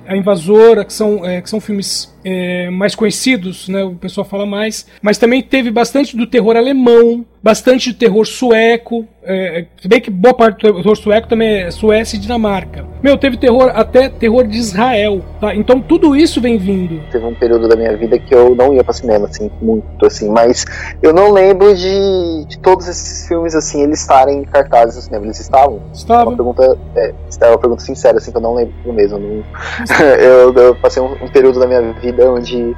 A 0.07 0.15
Invasora, 0.15 0.85
que 0.85 0.93
são, 0.93 1.21
que 1.41 1.49
são 1.49 1.59
filmes 1.59 2.11
é, 2.23 2.69
mais 2.69 2.95
conhecidos, 2.95 3.67
né, 3.67 3.83
o 3.83 3.95
pessoal 3.95 4.25
fala 4.25 4.45
mais, 4.45 4.87
mas 5.01 5.17
também 5.17 5.41
teve 5.41 5.71
bastante 5.71 6.15
do 6.15 6.27
terror 6.27 6.55
alemão, 6.55 7.25
bastante 7.41 7.91
de 7.91 7.97
terror 7.97 8.25
sueco, 8.25 9.07
é, 9.23 9.65
se 9.81 9.87
bem 9.89 9.99
que 9.99 10.09
boa 10.09 10.33
parte 10.33 10.65
do 10.65 10.81
terror 10.81 10.95
sueco 10.95 11.27
também 11.27 11.63
é 11.63 11.71
Suécia 11.71 12.15
e 12.15 12.19
Dinamarca. 12.19 12.85
Meu, 13.03 13.17
teve 13.17 13.35
terror, 13.35 13.69
até 13.75 14.07
terror 14.07 14.47
de 14.47 14.57
Israel, 14.57 15.21
tá? 15.41 15.53
Então 15.53 15.81
tudo 15.81 16.15
isso 16.15 16.39
vem 16.39 16.57
vindo. 16.57 17.01
Teve 17.11 17.25
um 17.25 17.35
período 17.35 17.67
da 17.67 17.75
minha 17.75 17.95
vida 17.97 18.17
que 18.17 18.33
eu 18.33 18.55
não 18.55 18.73
ia 18.73 18.83
para 18.83 18.93
cinema, 18.93 19.27
assim, 19.27 19.51
muito, 19.61 20.05
assim, 20.05 20.29
mas 20.29 20.65
eu 21.01 21.13
não 21.13 21.33
lembro 21.33 21.75
de, 21.75 22.45
de 22.47 22.57
todos 22.59 22.87
esses 22.87 23.27
filmes, 23.27 23.53
assim, 23.53 23.83
eles 23.83 23.99
estarem 23.99 24.39
em 24.39 24.43
cartazes 24.43 24.95
no 24.95 25.01
cinema. 25.01 25.25
Eles 25.25 25.39
estavam? 25.39 25.81
Estavam. 25.93 26.33
Uma 26.33 26.37
pergunta, 26.37 26.77
é, 26.95 27.13
é 27.41 27.47
uma 27.49 27.57
pergunta 27.57 27.81
sincera, 27.81 28.17
assim, 28.17 28.31
que 28.31 28.37
eu 28.37 28.41
não 28.41 28.55
lembro 28.55 28.93
mesmo. 28.93 29.19
Não... 29.19 29.43
eu, 30.17 30.53
eu, 30.53 30.75
passei 30.75 31.03
um, 31.03 31.11
um, 31.21 31.27
período 31.27 31.59
da 31.59 31.67
minha 31.67 31.81
vida 31.93 32.16
onde 32.25 32.75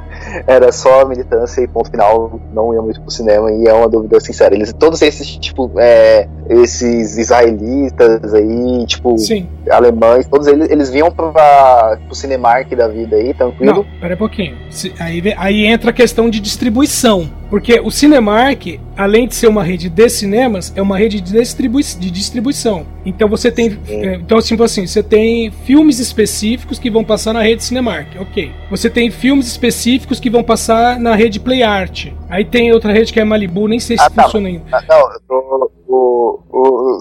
era 0.48 0.72
só 0.72 1.06
militância 1.06 1.62
e 1.62 1.68
ponto 1.68 1.90
final, 1.90 2.40
não 2.54 2.74
ia 2.74 2.82
muito 2.82 3.02
pro 3.02 3.12
cinema, 3.12 3.52
e 3.52 3.68
é 3.68 3.74
uma 3.74 3.88
dúvida 3.88 4.20
sincera. 4.20 4.54
Eles, 4.56 4.74
todos 4.74 5.02
esses, 5.02 5.38
tipo, 5.38 5.72
é, 5.78 6.28
esses 6.50 7.18
israelitas 7.18 8.34
aí, 8.34 8.86
tipo, 8.86 9.18
Sim. 9.18 9.48
alemães, 9.70 10.28
todos 10.28 10.48
eles, 10.48 10.70
eles 10.70 10.90
vinham 10.90 11.12
pra, 11.12 11.98
pro 12.06 12.16
Cinemark 12.16 12.70
da 12.76 12.88
vida 12.88 13.16
aí, 13.16 13.34
tranquilo? 13.34 13.86
Não, 13.90 14.00
pera 14.00 14.16
um 14.16 14.18
pouquinho. 14.18 14.58
Aí, 15.00 15.22
aí 15.38 15.66
entra 15.66 15.92
a 15.92 15.94
questão 15.94 16.30
de 16.30 16.40
distribuição. 16.40 17.39
Porque 17.50 17.80
o 17.80 17.90
Cinemark, 17.90 18.80
além 18.96 19.28
de 19.28 19.36
ser 19.36 19.48
uma 19.48 19.64
rede 19.64 19.90
de 19.90 20.10
cinemas, 20.10 20.72
é 20.76 20.82
uma 20.82 20.98
rede 20.98 21.20
de, 21.20 21.34
distribui 21.34 21.84
de 21.84 22.12
distribuição. 22.12 22.86
Então 23.06 23.28
você 23.28 23.52
tem. 23.52 23.78
É, 23.88 24.16
então, 24.16 24.40
tipo 24.40 24.64
assim, 24.64 24.86
você 24.86 25.02
tem 25.02 25.50
filmes 25.52 26.00
específicos 26.00 26.78
que 26.78 26.90
vão 26.90 27.04
passar 27.04 27.34
na 27.34 27.42
rede 27.42 27.64
Cinemark. 27.64 28.08
Ok. 28.20 28.52
Você 28.70 28.90
tem 28.90 29.10
filmes 29.10 29.48
específicos 29.48 30.20
que 30.20 30.30
vão 30.30 30.44
passar 30.44 31.00
na 31.00 31.16
rede 31.16 31.40
Play 31.40 31.64
Art. 31.64 32.08
Aí 32.30 32.46
tem 32.46 32.72
outra 32.72 32.94
rede 32.94 33.12
que 33.12 33.20
é 33.20 33.24
Malibu, 33.24 33.68
nem 33.68 33.80
sei 33.80 33.98
se 33.98 34.04
ah, 34.04 34.10
funciona 34.10 34.48
ainda. 34.48 34.64
Ah, 34.72 34.84
não, 34.88 35.00
eu 35.12 35.20
tô, 35.28 35.72
o, 35.90 36.40
o 36.52 37.00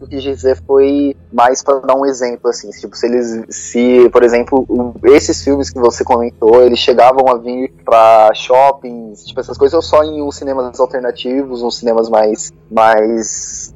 eu 0.00 0.08
quis 0.08 0.22
dizer 0.22 0.58
foi 0.66 1.14
mais 1.32 1.62
para 1.62 1.80
dar 1.80 1.96
um 1.96 2.06
exemplo, 2.06 2.48
assim, 2.48 2.70
tipo, 2.70 2.96
se 2.96 3.06
eles, 3.06 3.44
se, 3.50 4.08
por 4.10 4.22
exemplo, 4.22 4.66
esses 5.04 5.42
filmes 5.42 5.68
que 5.68 5.78
você 5.78 6.02
comentou, 6.02 6.62
eles 6.62 6.78
chegavam 6.78 7.28
a 7.28 7.36
vir 7.36 7.72
para 7.84 8.32
shoppings, 8.34 9.24
tipo, 9.24 9.40
essas 9.40 9.58
coisas, 9.58 9.74
ou 9.74 9.82
só 9.82 10.02
em 10.02 10.22
uns 10.22 10.36
cinemas 10.36 10.80
alternativos, 10.80 11.62
uns 11.62 11.76
cinemas 11.78 12.08
mais, 12.08 12.52
mais 12.70 13.74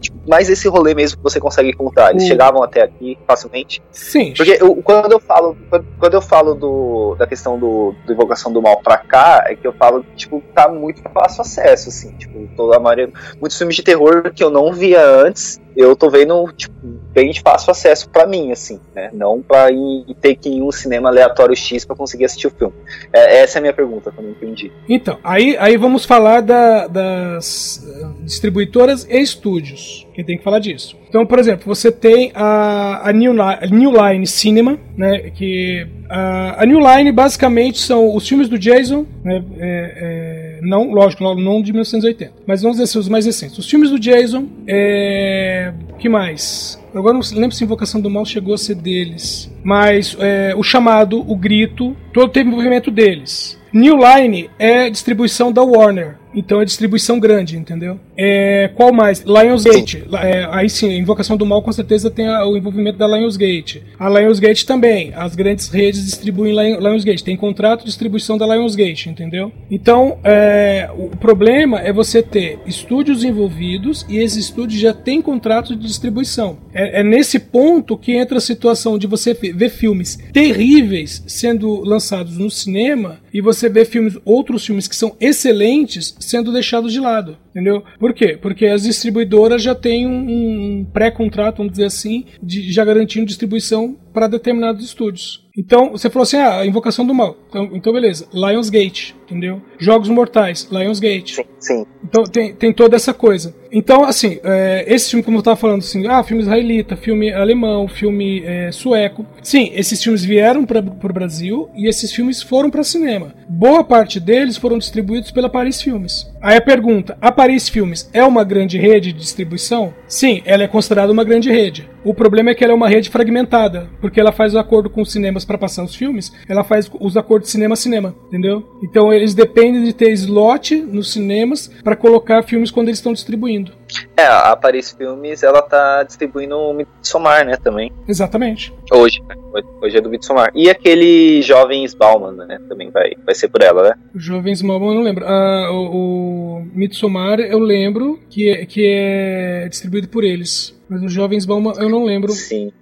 tipo, 0.00 0.16
mais 0.28 0.48
esse 0.48 0.68
rolê 0.68 0.94
mesmo 0.94 1.18
que 1.18 1.22
você 1.22 1.40
consegue 1.40 1.70
encontrar. 1.70 2.10
Eles 2.10 2.26
chegavam 2.26 2.62
até 2.62 2.82
aqui 2.82 3.18
facilmente. 3.26 3.82
Sim. 3.90 4.32
Porque 4.36 4.58
eu, 4.60 4.76
quando 4.76 5.12
eu 5.12 5.20
falo, 5.20 5.56
quando 5.98 6.14
eu 6.14 6.22
falo 6.22 6.54
do, 6.54 7.14
da 7.16 7.26
questão 7.26 7.58
do, 7.58 7.94
do 8.06 8.12
Invocação 8.12 8.52
do 8.52 8.60
Mal 8.60 8.80
pra 8.82 8.98
cá, 8.98 9.44
é 9.46 9.54
que 9.54 9.66
eu 9.66 9.72
falo 9.72 10.04
que, 10.04 10.16
tipo, 10.16 10.42
tá 10.54 10.68
muito 10.68 11.02
fácil 11.12 11.42
acesso, 11.42 11.88
assim. 11.88 12.12
Tipo, 12.12 12.48
toda 12.56 12.76
a 12.76 12.80
maioria. 12.80 13.10
Muitos 13.40 13.56
filmes 13.56 13.76
de 13.76 13.82
terror 13.82 14.32
que 14.34 14.42
eu 14.42 14.50
não 14.50 14.72
via 14.72 15.04
antes, 15.04 15.60
eu 15.80 15.96
tô 15.96 16.10
vendo, 16.10 16.52
tipo, 16.52 16.74
bem 17.12 17.30
de 17.30 17.40
fácil 17.40 17.70
acesso 17.70 18.08
para 18.08 18.26
mim, 18.26 18.52
assim, 18.52 18.80
né? 18.94 19.10
Não 19.12 19.42
ir, 19.70 20.14
ter 20.20 20.36
que 20.36 20.48
ir 20.48 20.58
em 20.58 20.62
um 20.62 20.70
cinema 20.70 21.08
aleatório 21.08 21.56
X 21.56 21.84
para 21.84 21.96
conseguir 21.96 22.24
assistir 22.24 22.46
o 22.46 22.50
filme. 22.50 22.74
É, 23.12 23.40
essa 23.40 23.58
é 23.58 23.60
a 23.60 23.62
minha 23.62 23.72
pergunta, 23.72 24.12
que 24.12 24.18
eu 24.18 24.30
entendi. 24.30 24.72
Então, 24.88 25.18
aí, 25.24 25.56
aí 25.58 25.76
vamos 25.76 26.04
falar 26.04 26.40
da, 26.40 26.86
das 26.86 27.84
distribuidoras 28.22 29.06
e 29.08 29.20
estúdios. 29.20 30.06
Quem 30.14 30.24
tem 30.24 30.38
que 30.38 30.44
falar 30.44 30.58
disso. 30.58 30.96
Então, 31.08 31.26
por 31.26 31.38
exemplo, 31.38 31.64
você 31.66 31.90
tem 31.90 32.30
a, 32.34 33.08
a 33.08 33.12
New, 33.12 33.40
a 33.42 33.66
New 33.66 33.90
Line 33.90 34.26
Cinema, 34.26 34.78
né, 34.96 35.30
que 35.30 35.86
a, 36.08 36.62
a, 36.62 36.66
New 36.66 36.78
Line 36.78 37.10
basicamente 37.10 37.78
são 37.78 38.14
os 38.14 38.28
filmes 38.28 38.48
do 38.48 38.58
Jason, 38.58 39.06
né, 39.24 39.42
é, 39.58 39.94
é, 39.96 40.49
não, 40.62 40.92
lógico, 40.92 41.22
não 41.34 41.62
de 41.62 41.72
1980, 41.72 42.32
mas 42.46 42.62
vamos 42.62 42.78
dizer 42.78 42.98
os 42.98 43.08
mais 43.08 43.26
recentes. 43.26 43.58
Os 43.58 43.68
filmes 43.68 43.90
do 43.90 43.98
Jason, 43.98 44.46
é, 44.66 45.72
que 45.98 46.08
mais? 46.08 46.80
Agora 46.94 47.14
não 47.14 47.22
lembro 47.34 47.54
se 47.54 47.62
Invocação 47.62 48.00
do 48.00 48.10
Mal 48.10 48.24
chegou 48.24 48.54
a 48.54 48.58
ser 48.58 48.74
deles, 48.74 49.50
mas 49.62 50.16
é, 50.18 50.54
o 50.56 50.62
chamado, 50.62 51.20
o 51.20 51.36
grito, 51.36 51.96
todo 52.12 52.30
teve 52.30 52.48
envolvimento 52.48 52.90
deles. 52.90 53.58
New 53.72 53.96
Line 53.96 54.50
é 54.58 54.90
distribuição 54.90 55.52
da 55.52 55.62
Warner. 55.62 56.19
Então 56.34 56.60
é 56.60 56.64
distribuição 56.64 57.18
grande, 57.18 57.56
entendeu? 57.56 57.98
É, 58.16 58.70
qual 58.74 58.92
mais? 58.92 59.20
Lionsgate. 59.20 60.04
É, 60.22 60.48
aí 60.50 60.68
sim, 60.68 60.96
Invocação 60.96 61.36
do 61.36 61.46
Mal 61.46 61.62
com 61.62 61.72
certeza 61.72 62.10
tem 62.10 62.28
a, 62.28 62.46
o 62.46 62.56
envolvimento 62.56 62.98
da 62.98 63.06
Lionsgate. 63.06 63.82
A 63.98 64.08
Lionsgate 64.08 64.64
também. 64.64 65.12
As 65.14 65.34
grandes 65.34 65.68
redes 65.68 66.04
distribuem 66.04 66.54
Lionsgate. 66.54 67.24
Tem 67.24 67.36
contrato 67.36 67.80
de 67.80 67.86
distribuição 67.86 68.38
da 68.38 68.46
Lionsgate, 68.46 69.08
entendeu? 69.08 69.52
Então, 69.70 70.18
é, 70.24 70.88
o 70.96 71.16
problema 71.16 71.80
é 71.80 71.92
você 71.92 72.22
ter 72.22 72.58
estúdios 72.66 73.24
envolvidos 73.24 74.06
e 74.08 74.18
esses 74.18 74.44
estúdios 74.44 74.80
já 74.80 74.92
têm 74.92 75.20
contrato 75.20 75.74
de 75.74 75.86
distribuição. 75.86 76.58
É, 76.72 77.00
é 77.00 77.04
nesse 77.04 77.38
ponto 77.38 77.96
que 77.96 78.12
entra 78.12 78.38
a 78.38 78.40
situação 78.40 78.98
de 78.98 79.06
você 79.06 79.34
ver 79.34 79.70
filmes 79.70 80.18
terríveis 80.32 81.22
sendo 81.26 81.80
lançados 81.80 82.36
no 82.36 82.50
cinema 82.50 83.18
e 83.32 83.40
você 83.40 83.68
ver 83.68 83.86
filmes, 83.86 84.16
outros 84.24 84.64
filmes 84.64 84.88
que 84.88 84.96
são 84.96 85.16
excelentes 85.20 86.14
sendo 86.20 86.52
deixados 86.52 86.92
de 86.92 87.00
lado, 87.00 87.36
entendeu? 87.50 87.82
Por 87.98 88.12
quê? 88.12 88.38
Porque 88.40 88.66
as 88.66 88.82
distribuidoras 88.82 89.62
já 89.62 89.74
têm 89.74 90.06
um, 90.06 90.80
um 90.80 90.84
pré-contrato, 90.84 91.56
vamos 91.56 91.72
dizer 91.72 91.86
assim, 91.86 92.24
de, 92.42 92.70
já 92.70 92.84
garantindo 92.84 93.26
distribuição 93.26 93.96
para 94.12 94.28
determinados 94.28 94.84
estúdios. 94.84 95.48
Então, 95.60 95.90
você 95.90 96.08
falou 96.08 96.22
assim, 96.22 96.38
ah, 96.38 96.64
Invocação 96.64 97.06
do 97.06 97.14
Mal. 97.14 97.36
Então, 97.50 97.68
então, 97.74 97.92
beleza, 97.92 98.26
Lionsgate, 98.32 99.14
entendeu? 99.24 99.60
Jogos 99.78 100.08
Mortais, 100.08 100.66
Lionsgate. 100.72 101.34
Sim, 101.34 101.44
sim. 101.58 101.86
Então 102.02 102.24
tem, 102.24 102.54
tem 102.54 102.72
toda 102.72 102.96
essa 102.96 103.12
coisa. 103.12 103.54
Então, 103.70 104.02
assim, 104.02 104.40
é, 104.42 104.84
esse 104.88 105.10
filme, 105.10 105.22
como 105.22 105.36
eu 105.36 105.40
estava 105.40 105.56
falando, 105.56 105.80
assim, 105.80 106.06
ah, 106.06 106.24
filme 106.24 106.42
israelita, 106.42 106.96
filme 106.96 107.30
alemão, 107.32 107.86
filme 107.86 108.42
é, 108.42 108.72
sueco. 108.72 109.24
Sim, 109.42 109.70
esses 109.74 110.02
filmes 110.02 110.24
vieram 110.24 110.64
para 110.64 110.80
o 110.80 111.12
Brasil 111.12 111.68
e 111.76 111.86
esses 111.86 112.10
filmes 112.10 112.42
foram 112.42 112.70
para 112.70 112.82
cinema. 112.82 113.34
Boa 113.46 113.84
parte 113.84 114.18
deles 114.18 114.56
foram 114.56 114.78
distribuídos 114.78 115.30
pela 115.30 115.50
Paris 115.50 115.82
Filmes. 115.82 116.26
Aí 116.40 116.56
a 116.56 116.60
pergunta, 116.60 117.18
a 117.20 117.30
Paris 117.30 117.68
Filmes 117.68 118.08
é 118.14 118.24
uma 118.24 118.42
grande 118.42 118.78
rede 118.78 119.12
de 119.12 119.18
distribuição? 119.18 119.92
Sim, 120.08 120.40
ela 120.46 120.64
é 120.64 120.68
considerada 120.68 121.12
uma 121.12 121.22
grande 121.22 121.50
rede. 121.50 121.88
O 122.02 122.14
problema 122.14 122.50
é 122.50 122.54
que 122.54 122.64
ela 122.64 122.72
é 122.72 122.76
uma 122.76 122.88
rede 122.88 123.10
fragmentada, 123.10 123.88
porque 124.00 124.18
ela 124.18 124.32
faz 124.32 124.54
o 124.54 124.58
acordo 124.58 124.88
com 124.88 125.02
os 125.02 125.12
cinemas 125.12 125.44
para 125.44 125.58
passar 125.58 125.84
os 125.84 125.94
filmes, 125.94 126.32
ela 126.48 126.64
faz 126.64 126.90
os 126.98 127.16
acordos 127.16 127.50
cinema-cinema, 127.50 128.14
entendeu? 128.26 128.78
Então 128.82 129.12
eles 129.12 129.34
dependem 129.34 129.84
de 129.84 129.92
ter 129.92 130.10
slot 130.12 130.76
nos 130.76 131.12
cinemas 131.12 131.68
para 131.84 131.94
colocar 131.96 132.42
filmes 132.42 132.70
quando 132.70 132.88
eles 132.88 132.98
estão 132.98 133.12
distribuindo. 133.12 133.72
É, 134.16 134.24
a 134.24 134.56
Paris 134.56 134.92
Filmes, 134.92 135.42
ela 135.42 135.60
tá 135.62 136.02
distribuindo 136.02 136.56
o 136.56 136.72
Midsommar, 136.72 137.44
né, 137.44 137.56
também. 137.56 137.92
Exatamente. 138.08 138.72
Hoje, 138.92 139.20
né? 139.28 139.34
Hoje 139.82 139.98
é 139.98 140.00
do 140.00 140.08
Midsommar. 140.08 140.50
E 140.54 140.70
aquele 140.70 141.42
Jovens 141.42 141.92
Bauman, 141.92 142.32
né, 142.32 142.58
também 142.68 142.90
vai, 142.90 143.12
vai 143.26 143.34
ser 143.34 143.48
por 143.48 143.62
ela, 143.62 143.90
né? 143.90 143.94
O 144.14 144.18
Jovens 144.18 144.62
Bauman 144.62 144.88
eu 144.88 144.94
não 144.94 145.02
lembro. 145.02 145.24
Ah, 145.26 145.70
o, 145.72 146.58
o 146.58 146.66
Midsommar 146.72 147.40
eu 147.40 147.58
lembro 147.58 148.18
que 148.30 148.48
é, 148.48 148.64
que 148.64 148.86
é 148.86 149.68
distribuído 149.68 150.08
por 150.08 150.24
eles. 150.24 150.79
Mas 150.90 151.02
os 151.04 151.12
Jovens 151.12 151.46
Bauman 151.46 151.72
eu 151.78 151.88
não 151.88 152.04
lembro. 152.04 152.32
Sim. 152.32 152.72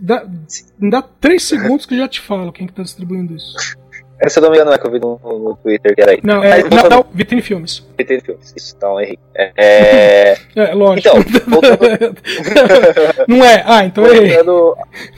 Dá, 0.00 0.24
dá 0.90 1.00
três 1.02 1.44
segundos 1.44 1.86
que 1.86 1.94
eu 1.94 1.98
já 1.98 2.08
te 2.08 2.20
falo 2.20 2.52
quem 2.52 2.66
que 2.66 2.72
tá 2.72 2.82
distribuindo 2.82 3.34
isso. 3.36 3.54
Se 4.28 4.38
eu 4.38 4.42
não 4.42 4.50
me 4.50 4.56
engano, 4.56 4.72
é 4.72 4.78
que 4.78 4.86
eu 4.86 4.90
vi 4.90 4.98
no, 5.00 5.20
no 5.22 5.56
Twitter 5.62 5.94
que 5.94 6.00
era 6.00 6.12
aí. 6.12 6.20
Não, 6.22 6.42
é, 6.42 6.62
Mas 6.62 6.70
não, 6.70 6.78
voltando- 6.78 7.06
Vitrine 7.12 7.42
Filmes. 7.42 7.80
Twitter 7.96 8.22
filmes. 8.22 8.54
Isso, 8.56 8.74
então 8.76 8.98
errei. 9.00 9.18
É, 9.36 9.52
é, 9.56 10.38
É, 10.56 10.72
lógico. 10.74 11.16
Então, 11.18 11.50
voltando- 11.50 12.16
não 13.28 13.44
é? 13.44 13.62
Ah, 13.66 13.84
então 13.84 14.06
eu 14.06 14.14
errei. 14.14 14.36
voltando. 14.36 14.76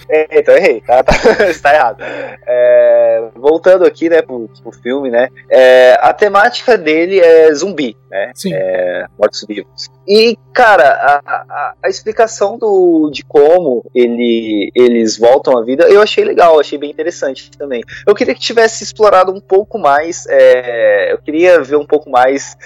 É, 0.09 0.39
então 0.41 0.57
errei, 0.57 0.81
tá? 0.81 1.03
tá 1.05 1.13
está 1.49 1.75
errado. 1.75 1.99
É, 2.47 3.29
voltando 3.37 3.85
aqui, 3.85 4.09
né, 4.09 4.23
pro, 4.23 4.49
pro 4.63 4.73
filme, 4.73 5.11
né? 5.11 5.29
é, 5.51 5.97
a 6.01 6.13
temática 6.13 6.77
dele 6.77 7.21
é 7.21 7.53
zumbi, 7.55 7.97
né? 8.11 8.33
Sim. 8.35 8.53
é, 8.53 9.07
mortos-vivos. 9.19 9.89
E, 10.07 10.39
cara, 10.53 10.89
a, 10.89 11.23
a, 11.27 11.75
a 11.83 11.89
explicação 11.89 12.57
do, 12.57 13.11
de 13.11 13.25
como 13.25 13.85
ele, 13.95 14.71
eles 14.75 15.19
voltam 15.19 15.59
à 15.59 15.65
vida, 15.65 15.85
eu 15.89 16.01
achei 16.01 16.25
legal, 16.25 16.61
achei 16.61 16.79
bem 16.79 16.91
interessante 16.91 17.51
também. 17.51 17.83
Eu 18.07 18.15
queria 18.15 18.35
que 18.35 18.41
tivesse 18.41 18.85
explorado 18.85 19.33
um 19.33 19.41
pouco 19.41 19.79
mais, 19.79 20.25
é, 20.29 21.13
eu 21.13 21.19
queria 21.19 21.61
ver 21.61 21.77
um 21.77 21.87
pouco 21.87 22.09
mais 22.09 22.57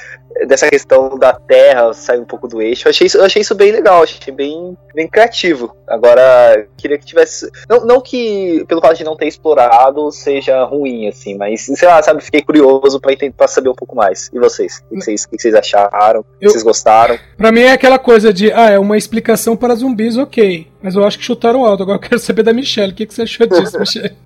dessa 0.46 0.68
questão 0.68 1.18
da 1.18 1.32
Terra, 1.32 1.92
sair 1.92 2.20
um 2.20 2.24
pouco 2.24 2.46
do 2.46 2.62
eixo. 2.62 2.86
Eu 2.86 2.90
achei 2.90 3.06
isso, 3.06 3.18
eu 3.18 3.24
achei 3.24 3.42
isso 3.42 3.54
bem 3.54 3.72
legal, 3.72 4.02
achei 4.02 4.32
bem, 4.32 4.76
bem 4.94 5.08
criativo. 5.08 5.74
Agora, 5.86 6.54
eu 6.56 6.66
queria 6.76 6.98
que 6.98 7.04
tivesse. 7.04 7.50
Não, 7.68 7.84
não 7.84 8.00
que, 8.00 8.64
pelo 8.68 8.80
fato 8.80 8.96
de 8.96 9.04
não 9.04 9.16
ter 9.16 9.26
explorado, 9.26 10.10
seja 10.12 10.62
ruim, 10.64 11.08
assim, 11.08 11.36
mas, 11.36 11.62
sei 11.62 11.88
lá, 11.88 12.02
sabe, 12.02 12.22
fiquei 12.22 12.42
curioso 12.42 13.00
pra, 13.00 13.48
saber 13.48 13.68
um 13.68 13.74
pouco 13.74 13.96
mais. 13.96 14.30
E 14.32 14.38
vocês? 14.38 14.82
O 14.90 14.94
que 14.94 15.04
vocês, 15.04 15.26
que 15.40 15.48
vocês 15.50 15.54
acharam? 15.54 16.24
Eu- 16.40 16.50
vocês 16.50 16.62
gostaram? 16.62 17.18
Pra 17.36 17.50
mim 17.50 17.60
é 17.62 17.72
aquela 17.72 17.98
coisa 17.98 18.32
de, 18.32 18.52
ah, 18.52 18.70
é 18.70 18.78
uma 18.78 18.96
explicação 18.96 19.56
para 19.56 19.74
zumbis, 19.74 20.16
ok. 20.16 20.66
Mas 20.82 20.94
eu 20.94 21.04
acho 21.04 21.18
que 21.18 21.24
chutaram 21.24 21.64
alto. 21.64 21.82
Agora 21.82 21.96
eu 21.96 22.00
quero 22.00 22.18
saber 22.18 22.42
da 22.42 22.52
Michelle. 22.52 22.92
O 22.92 22.94
que, 22.94 23.06
que 23.06 23.14
você 23.14 23.22
achou 23.22 23.46
disso, 23.46 23.78
Michelle? 23.80 24.16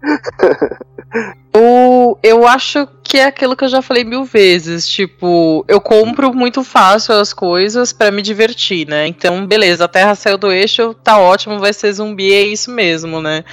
O, 1.57 2.19
eu 2.21 2.47
acho 2.47 2.89
que 3.05 3.19
é 3.19 3.27
aquilo 3.27 3.55
que 3.55 3.63
eu 3.63 3.69
já 3.69 3.81
falei 3.81 4.03
mil 4.03 4.25
vezes. 4.25 4.89
Tipo, 4.89 5.65
eu 5.69 5.81
compro 5.81 6.35
muito 6.35 6.65
fácil 6.65 7.15
as 7.15 7.33
coisas 7.33 7.93
pra 7.93 8.11
me 8.11 8.21
divertir, 8.23 8.89
né? 8.89 9.07
Então, 9.07 9.47
beleza, 9.47 9.85
a 9.85 9.89
Terra 9.89 10.17
saiu 10.17 10.37
do 10.37 10.51
eixo, 10.51 10.95
tá 10.95 11.17
ótimo, 11.17 11.61
vai 11.61 11.73
ser 11.73 11.93
zumbi, 11.93 12.33
é 12.33 12.43
isso 12.43 12.73
mesmo, 12.73 13.21
né? 13.21 13.45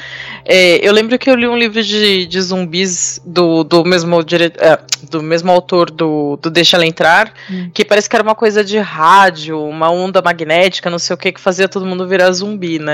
É, 0.44 0.78
eu 0.78 0.92
lembro 0.92 1.20
que 1.20 1.30
eu 1.30 1.36
li 1.36 1.48
um 1.48 1.56
livro 1.56 1.84
de, 1.84 2.26
de 2.26 2.42
zumbis 2.42 3.22
do, 3.24 3.64
do, 3.64 3.86
mesmo 3.86 4.24
dire... 4.24 4.52
é, 4.58 4.80
do 5.08 5.22
mesmo 5.22 5.52
autor 5.52 5.92
do, 5.92 6.40
do 6.42 6.50
Deixa 6.50 6.78
Ela 6.78 6.88
Entrar, 6.88 7.32
que 7.74 7.86
parece 7.86 8.10
que 8.10 8.16
era 8.16 8.24
uma 8.24 8.34
coisa 8.34 8.64
de 8.64 8.80
rádio, 8.80 9.62
uma 9.64 9.92
onda 9.92 10.22
magnética, 10.24 10.90
não 10.90 10.98
sei 10.98 11.14
o 11.14 11.18
que, 11.18 11.32
que 11.34 11.42
fazia 11.42 11.68
todo 11.68 11.86
mundo 11.86 12.08
virar 12.08 12.32
zumbi, 12.32 12.80
né? 12.80 12.90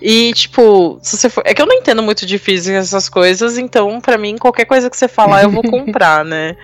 E, 0.00 0.32
tipo, 0.32 0.98
se 1.02 1.16
você 1.16 1.28
for. 1.28 1.42
É 1.44 1.52
que 1.52 1.60
eu 1.60 1.66
não 1.66 1.76
entendo 1.76 2.02
muito 2.02 2.24
de 2.24 2.38
física 2.38 2.78
essas 2.78 3.08
coisas, 3.08 3.58
então, 3.58 4.00
pra 4.00 4.16
mim, 4.16 4.38
qualquer 4.38 4.64
coisa 4.64 4.88
que 4.88 4.96
você 4.96 5.08
falar, 5.08 5.42
eu 5.42 5.50
vou 5.50 5.62
comprar, 5.68 6.24
né? 6.24 6.56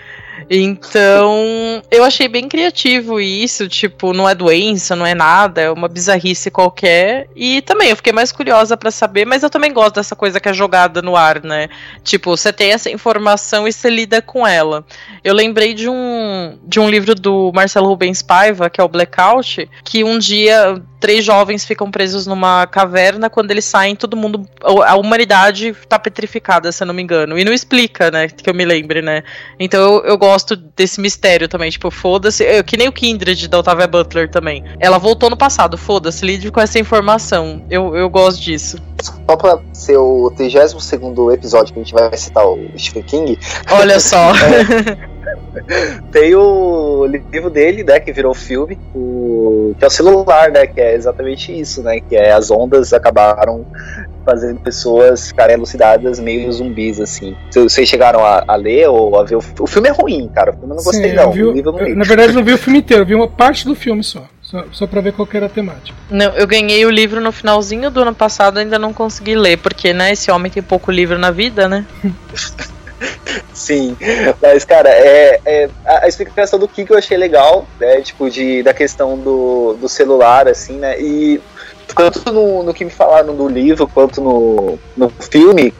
Então, 0.50 1.82
eu 1.90 2.04
achei 2.04 2.28
bem 2.28 2.48
criativo 2.48 3.18
isso, 3.20 3.68
tipo, 3.68 4.12
não 4.12 4.28
é 4.28 4.34
doença, 4.34 4.94
não 4.94 5.06
é 5.06 5.14
nada, 5.14 5.60
é 5.60 5.70
uma 5.70 5.88
bizarrice 5.88 6.50
qualquer. 6.50 7.28
E 7.34 7.62
também 7.62 7.90
eu 7.90 7.96
fiquei 7.96 8.12
mais 8.12 8.30
curiosa 8.30 8.76
pra 8.76 8.90
saber, 8.90 9.24
mas 9.24 9.42
eu 9.42 9.50
também 9.50 9.72
gosto 9.72 9.94
dessa 9.96 10.14
coisa 10.14 10.38
que 10.38 10.48
é 10.48 10.52
jogada 10.52 11.02
no 11.02 11.16
ar, 11.16 11.42
né? 11.42 11.68
Tipo, 12.04 12.36
você 12.36 12.52
tem 12.52 12.72
essa 12.72 12.90
informação 12.90 13.66
e 13.66 13.72
você 13.72 13.90
lida 13.90 14.22
com 14.22 14.46
ela. 14.46 14.84
Eu 15.24 15.34
lembrei 15.34 15.74
de 15.74 15.88
um 15.88 16.58
de 16.62 16.78
um 16.78 16.88
livro 16.88 17.14
do 17.14 17.50
Marcelo 17.54 17.88
Rubens 17.88 18.22
Paiva, 18.22 18.70
que 18.70 18.80
é 18.80 18.84
o 18.84 18.88
Blackout, 18.88 19.68
que 19.84 20.04
um 20.04 20.18
dia 20.18 20.80
três 21.06 21.24
jovens 21.24 21.64
ficam 21.64 21.88
presos 21.88 22.26
numa 22.26 22.66
caverna, 22.66 23.30
quando 23.30 23.52
eles 23.52 23.64
saem, 23.64 23.94
todo 23.94 24.16
mundo. 24.16 24.44
A 24.84 24.96
humanidade 24.96 25.72
tá 25.88 26.00
petrificada, 26.00 26.72
se 26.72 26.82
eu 26.82 26.86
não 26.88 26.92
me 26.92 27.00
engano. 27.00 27.38
E 27.38 27.44
não 27.44 27.52
explica, 27.52 28.10
né? 28.10 28.26
Que 28.26 28.50
eu 28.50 28.54
me 28.54 28.64
lembre, 28.64 29.00
né? 29.00 29.22
Então 29.56 29.80
eu, 29.80 30.04
eu 30.04 30.18
gosto 30.18 30.56
desse 30.56 31.00
mistério 31.00 31.46
também. 31.46 31.70
Tipo, 31.70 31.92
foda-se. 31.92 32.42
eu- 32.42 32.64
Que 32.64 32.76
nem 32.76 32.88
o 32.88 32.92
Kindred 32.92 33.46
da 33.46 33.60
Octavia 33.60 33.86
Butler 33.86 34.28
também. 34.28 34.64
Ela 34.80 34.98
voltou 34.98 35.30
no 35.30 35.36
passado, 35.36 35.78
foda-se, 35.78 36.26
lide 36.26 36.50
com 36.50 36.60
essa 36.60 36.76
informação. 36.80 37.64
Eu, 37.70 37.94
eu 37.94 38.10
gosto 38.10 38.42
disso. 38.42 38.76
Só 39.02 39.36
pra 39.36 39.58
ser 39.72 39.96
o 39.98 40.32
32 40.36 41.34
episódio 41.34 41.72
que 41.74 41.80
a 41.80 41.82
gente 41.82 41.92
vai 41.94 42.16
citar 42.16 42.46
o 42.46 42.58
Stephen 42.78 43.02
King, 43.02 43.38
Olha 43.70 44.00
só. 44.00 44.32
tem 46.12 46.34
o 46.34 47.06
livro 47.06 47.50
dele, 47.50 47.82
né, 47.82 47.98
que 48.00 48.12
virou 48.12 48.32
filme, 48.34 48.78
o, 48.94 49.74
que 49.78 49.84
é 49.84 49.88
o 49.88 49.90
celular, 49.90 50.50
né, 50.50 50.66
que 50.66 50.80
é 50.80 50.94
exatamente 50.94 51.56
isso, 51.58 51.82
né, 51.82 52.00
que 52.00 52.16
é 52.16 52.32
as 52.32 52.50
ondas 52.50 52.92
acabaram 52.92 53.66
fazendo 54.24 54.60
pessoas 54.60 55.28
ficarem 55.28 55.54
elucidadas 55.54 56.18
meio 56.18 56.50
zumbis, 56.52 57.00
assim. 57.00 57.36
Se 57.50 57.60
Vocês 57.60 57.88
chegaram 57.88 58.24
a, 58.24 58.44
a 58.46 58.56
ler 58.56 58.88
ou 58.88 59.18
a 59.18 59.24
ver 59.24 59.36
o, 59.36 59.42
o 59.60 59.66
filme 59.66 59.88
é 59.88 59.92
ruim, 59.92 60.28
cara, 60.34 60.50
o 60.50 60.54
filme 60.54 60.72
eu 60.72 60.76
não 60.76 60.84
gostei 60.84 61.10
Sim, 61.10 61.16
não, 61.16 61.22
eu 61.24 61.32
vi 61.32 61.44
o- 61.44 61.52
livro 61.52 61.70
eu 61.70 61.72
não 61.74 61.80
eu- 61.80 61.86
li. 61.88 61.94
na 61.94 62.04
verdade, 62.04 62.30
eu 62.30 62.34
não 62.36 62.44
vi 62.44 62.52
o 62.52 62.58
filme 62.58 62.78
inteiro, 62.80 63.02
eu 63.02 63.06
vi 63.06 63.14
uma 63.14 63.28
parte 63.28 63.64
do 63.64 63.74
filme 63.74 64.02
só. 64.02 64.24
Só, 64.46 64.64
só 64.70 64.86
pra 64.86 65.00
ver 65.00 65.12
qual 65.12 65.26
que 65.26 65.36
era 65.36 65.46
a 65.46 65.48
temática. 65.48 65.98
Não, 66.08 66.32
eu 66.34 66.46
ganhei 66.46 66.86
o 66.86 66.90
livro 66.90 67.20
no 67.20 67.32
finalzinho 67.32 67.90
do 67.90 68.02
ano 68.02 68.14
passado, 68.14 68.58
ainda 68.58 68.78
não 68.78 68.92
consegui 68.92 69.34
ler, 69.34 69.58
porque, 69.58 69.92
né, 69.92 70.12
esse 70.12 70.30
homem 70.30 70.52
tem 70.52 70.62
pouco 70.62 70.92
livro 70.92 71.18
na 71.18 71.32
vida, 71.32 71.68
né? 71.68 71.84
Sim, 73.52 73.96
mas 74.40 74.64
cara, 74.64 74.88
é, 74.88 75.40
é- 75.44 75.68
a, 75.84 76.06
explicação 76.06 76.58
do 76.58 76.68
Kiko 76.68 76.94
eu 76.94 76.98
achei 76.98 77.16
legal, 77.16 77.66
né? 77.80 78.00
Tipo, 78.00 78.30
de, 78.30 78.62
da 78.62 78.72
questão 78.72 79.18
do, 79.18 79.76
do 79.80 79.88
celular, 79.88 80.46
assim, 80.46 80.78
né? 80.78 80.98
E 81.00 81.40
tanto 81.94 82.32
no, 82.32 82.62
no 82.62 82.72
que 82.72 82.84
me 82.84 82.90
falaram 82.90 83.34
do 83.34 83.48
livro 83.48 83.88
quanto 83.88 84.20
no, 84.20 84.78
no 84.96 85.10
filme, 85.10 85.74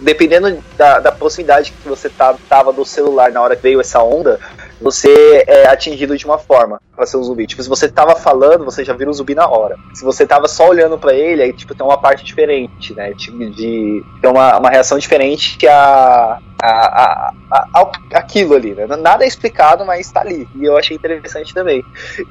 dependendo 0.00 0.58
da, 0.76 0.98
da 0.98 1.12
proximidade 1.12 1.72
que 1.72 1.88
você 1.88 2.08
tá, 2.08 2.34
tava 2.48 2.72
do 2.72 2.84
celular 2.84 3.30
na 3.30 3.42
hora 3.42 3.54
que 3.54 3.62
veio 3.62 3.80
essa 3.80 4.02
onda, 4.02 4.40
você 4.80 5.44
é 5.46 5.66
atingido 5.68 6.16
de 6.16 6.24
uma 6.24 6.38
forma 6.38 6.80
pra 6.94 7.06
ser 7.06 7.16
um 7.16 7.22
zumbi. 7.22 7.46
Tipo, 7.46 7.62
se 7.62 7.68
você 7.68 7.88
tava 7.88 8.14
falando, 8.16 8.64
você 8.64 8.84
já 8.84 8.92
vira 8.92 9.10
um 9.10 9.12
zumbi 9.12 9.34
na 9.34 9.48
hora. 9.48 9.76
Se 9.94 10.04
você 10.04 10.26
tava 10.26 10.48
só 10.48 10.68
olhando 10.68 10.98
pra 10.98 11.14
ele, 11.14 11.42
aí 11.42 11.52
tipo, 11.52 11.74
tem 11.74 11.86
uma 11.86 11.98
parte 11.98 12.24
diferente, 12.24 12.94
né? 12.94 13.12
Tipo, 13.14 13.38
de. 13.50 14.02
Tem 14.20 14.30
uma, 14.30 14.58
uma 14.58 14.70
reação 14.70 14.98
diferente 14.98 15.56
que 15.58 15.66
a. 15.66 16.38
A, 16.60 17.30
a, 17.52 17.68
a- 17.72 17.92
aquilo 18.14 18.52
ali, 18.56 18.74
né? 18.74 18.84
Nada 18.96 19.22
é 19.24 19.28
explicado, 19.28 19.86
mas 19.86 20.10
tá 20.10 20.22
ali. 20.22 20.48
E 20.56 20.64
eu 20.64 20.76
achei 20.76 20.96
interessante 20.96 21.54
também. 21.54 21.84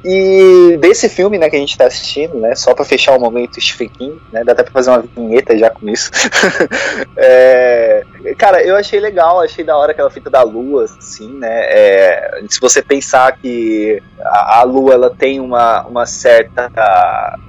E 0.04 0.78
desse 0.82 1.08
filme, 1.08 1.38
né, 1.38 1.50
que 1.50 1.56
a 1.56 1.60
gente 1.60 1.78
tá 1.78 1.86
assistindo, 1.86 2.36
né? 2.38 2.54
Só 2.54 2.74
pra 2.74 2.84
fechar 2.84 3.16
o 3.16 3.20
momento 3.22 3.62
Stephen 3.62 3.88
King, 3.88 4.22
né? 4.34 4.44
Dá 4.44 4.52
até 4.52 4.64
pra 4.64 4.74
fazer 4.74 4.90
uma 4.90 5.00
vinheta 5.16 5.58
já 5.58 5.70
com 5.70 5.88
isso. 5.88 6.12
É, 7.16 8.04
cara, 8.38 8.62
eu 8.64 8.76
achei 8.76 9.00
legal, 9.00 9.40
achei 9.42 9.64
da 9.64 9.76
hora 9.78 9.92
aquela 9.92 10.10
fita 10.10 10.30
da 10.30 10.44
lua, 10.44 10.84
assim, 10.86 11.30
né? 11.40 11.48
É, 11.50 12.37
se 12.50 12.60
você 12.60 12.82
pensar 12.82 13.32
que 13.38 14.02
a, 14.22 14.60
a 14.60 14.64
lua 14.64 14.94
ela 14.94 15.10
tem 15.10 15.40
uma, 15.40 15.84
uma 15.84 16.06
certa 16.06 16.70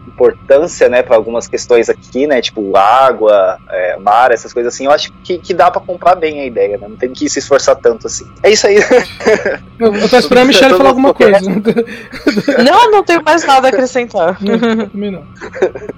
importância, 0.07 0.88
né, 0.88 1.01
para 1.01 1.14
algumas 1.14 1.46
questões 1.46 1.88
aqui, 1.88 2.27
né? 2.27 2.40
Tipo 2.42 2.77
água, 2.77 3.57
é, 3.70 3.96
mar, 3.98 4.33
essas 4.33 4.53
coisas 4.53 4.74
assim, 4.74 4.87
eu 4.87 4.90
acho 4.90 5.12
que, 5.22 5.38
que 5.38 5.55
dá 5.55 5.70
pra 5.70 5.81
comprar 5.81 6.16
bem 6.16 6.40
a 6.40 6.44
ideia, 6.44 6.77
né? 6.77 6.88
Não 6.88 6.96
tem 6.96 7.12
que 7.12 7.29
se 7.31 7.38
esforçar 7.38 7.77
tanto 7.77 8.09
assim. 8.09 8.27
É 8.42 8.51
isso 8.51 8.66
aí. 8.66 8.79
Eu, 9.79 9.94
eu 9.94 10.09
tô 10.09 10.16
esperando 10.18 10.42
a 10.42 10.46
Michelle 10.46 10.77
falar 10.77 10.88
alguma 10.88 11.14
coisa. 11.14 11.38
Não, 11.40 11.62
Não, 12.64 12.90
não 12.90 13.05
tenho 13.05 13.22
mais 13.22 13.44
nada 13.44 13.68
a 13.68 13.70
acrescentar. 13.70 14.37
também 14.37 15.12
não. 15.12 15.22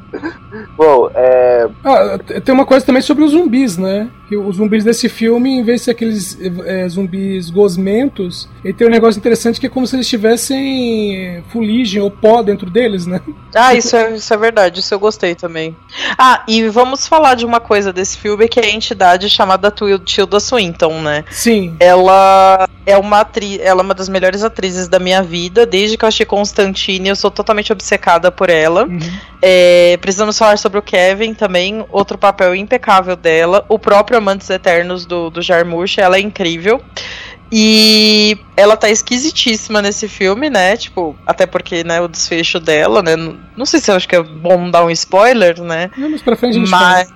Bom, 0.77 1.11
é, 1.15 1.67
Ah, 1.83 2.19
tem 2.45 2.55
uma 2.55 2.67
coisa 2.67 2.85
também 2.85 3.01
sobre 3.01 3.25
os 3.25 3.31
zumbis, 3.31 3.79
né? 3.79 4.11
Que 4.31 4.37
os 4.37 4.57
zumbis 4.57 4.85
desse 4.85 5.09
filme, 5.09 5.51
em 5.59 5.65
vez 5.65 5.81
de 5.81 5.85
ser 5.87 5.91
aqueles 5.91 6.39
é, 6.65 6.89
zumbis 6.89 7.51
gosmentos, 7.51 8.49
ele 8.65 8.73
tem 8.73 8.87
um 8.87 8.91
negócio 8.91 9.19
interessante 9.19 9.59
que 9.59 9.67
é 9.67 9.69
como 9.69 9.85
se 9.89 9.97
eles 9.97 10.09
tivessem 10.09 11.43
fuligem 11.49 12.01
ou 12.01 12.13
pó 12.13 12.41
dentro 12.41 12.71
deles, 12.71 13.07
né? 13.07 13.21
Ah, 13.53 13.75
isso 13.75 13.97
é, 13.97 14.15
isso 14.15 14.33
é 14.33 14.37
verdade, 14.37 14.79
isso 14.79 14.95
eu 14.95 15.01
gostei 15.01 15.35
também. 15.35 15.75
Ah, 16.17 16.45
e 16.47 16.69
vamos 16.69 17.09
falar 17.09 17.35
de 17.35 17.45
uma 17.45 17.59
coisa 17.59 17.93
desse 17.93 18.17
filme 18.17 18.47
que 18.47 18.61
é 18.61 18.67
a 18.67 18.71
entidade 18.71 19.29
chamada 19.29 19.69
Til- 19.69 19.99
Tilda 19.99 20.39
Swinton, 20.39 21.03
né? 21.03 21.25
Sim. 21.33 21.75
Ela 21.81 22.69
é 22.91 22.99
uma 22.99 23.21
atriz, 23.21 23.61
ela 23.61 23.81
é 23.81 23.85
uma 23.85 23.95
das 23.95 24.09
melhores 24.09 24.43
atrizes 24.43 24.89
da 24.89 24.99
minha 24.99 25.23
vida, 25.23 25.65
desde 25.65 25.97
que 25.97 26.05
eu 26.05 26.09
achei 26.09 26.27
Constantine, 26.27 27.09
eu 27.09 27.17
sou 27.17 27.31
totalmente 27.31 27.73
obcecada 27.73 28.31
por 28.31 28.51
ela. 28.51 28.87
Uhum. 28.87 28.99
É, 29.41 29.97
precisamos 30.01 30.37
falar 30.39 30.59
sobre 30.59 30.79
o 30.79 30.83
Kevin 30.83 31.35
também, 31.35 31.85
outro 31.91 32.19
papel 32.19 32.55
impecável 32.55 33.17
dela. 33.17 33.65
O 33.69 33.79
próprio 33.79 34.19
Amantes 34.19 34.51
Eternos 34.51 35.07
do, 35.07 35.31
do 35.31 35.41
Jarmusch, 35.41 35.99
ela 35.99 36.17
é 36.17 36.21
incrível. 36.21 36.81
E 37.53 38.39
ela 38.61 38.77
tá 38.77 38.91
esquisitíssima 38.91 39.81
nesse 39.81 40.09
filme, 40.09 40.51
né? 40.51 40.77
Tipo, 40.77 41.17
até 41.27 41.47
porque, 41.47 41.83
né, 41.83 42.01
o 42.01 42.09
desfecho 42.09 42.61
dela, 42.61 43.03
né? 43.03 43.17
Não, 43.17 43.67
sei 43.67 43.81
se 43.81 43.91
eu 43.91 43.97
acho 43.97 44.09
que 44.09 44.17
é 44.17 44.23
bom 44.23 44.71
dar 44.71 44.85
um 44.85 44.91
spoiler, 44.91 45.61
né? 45.61 45.91
Não, 45.97 46.11
mas 46.11 46.23
pra 46.23 46.37
frente 46.37 46.57
a 46.57 46.61
gente 46.61 46.71
Mas. 46.71 47.13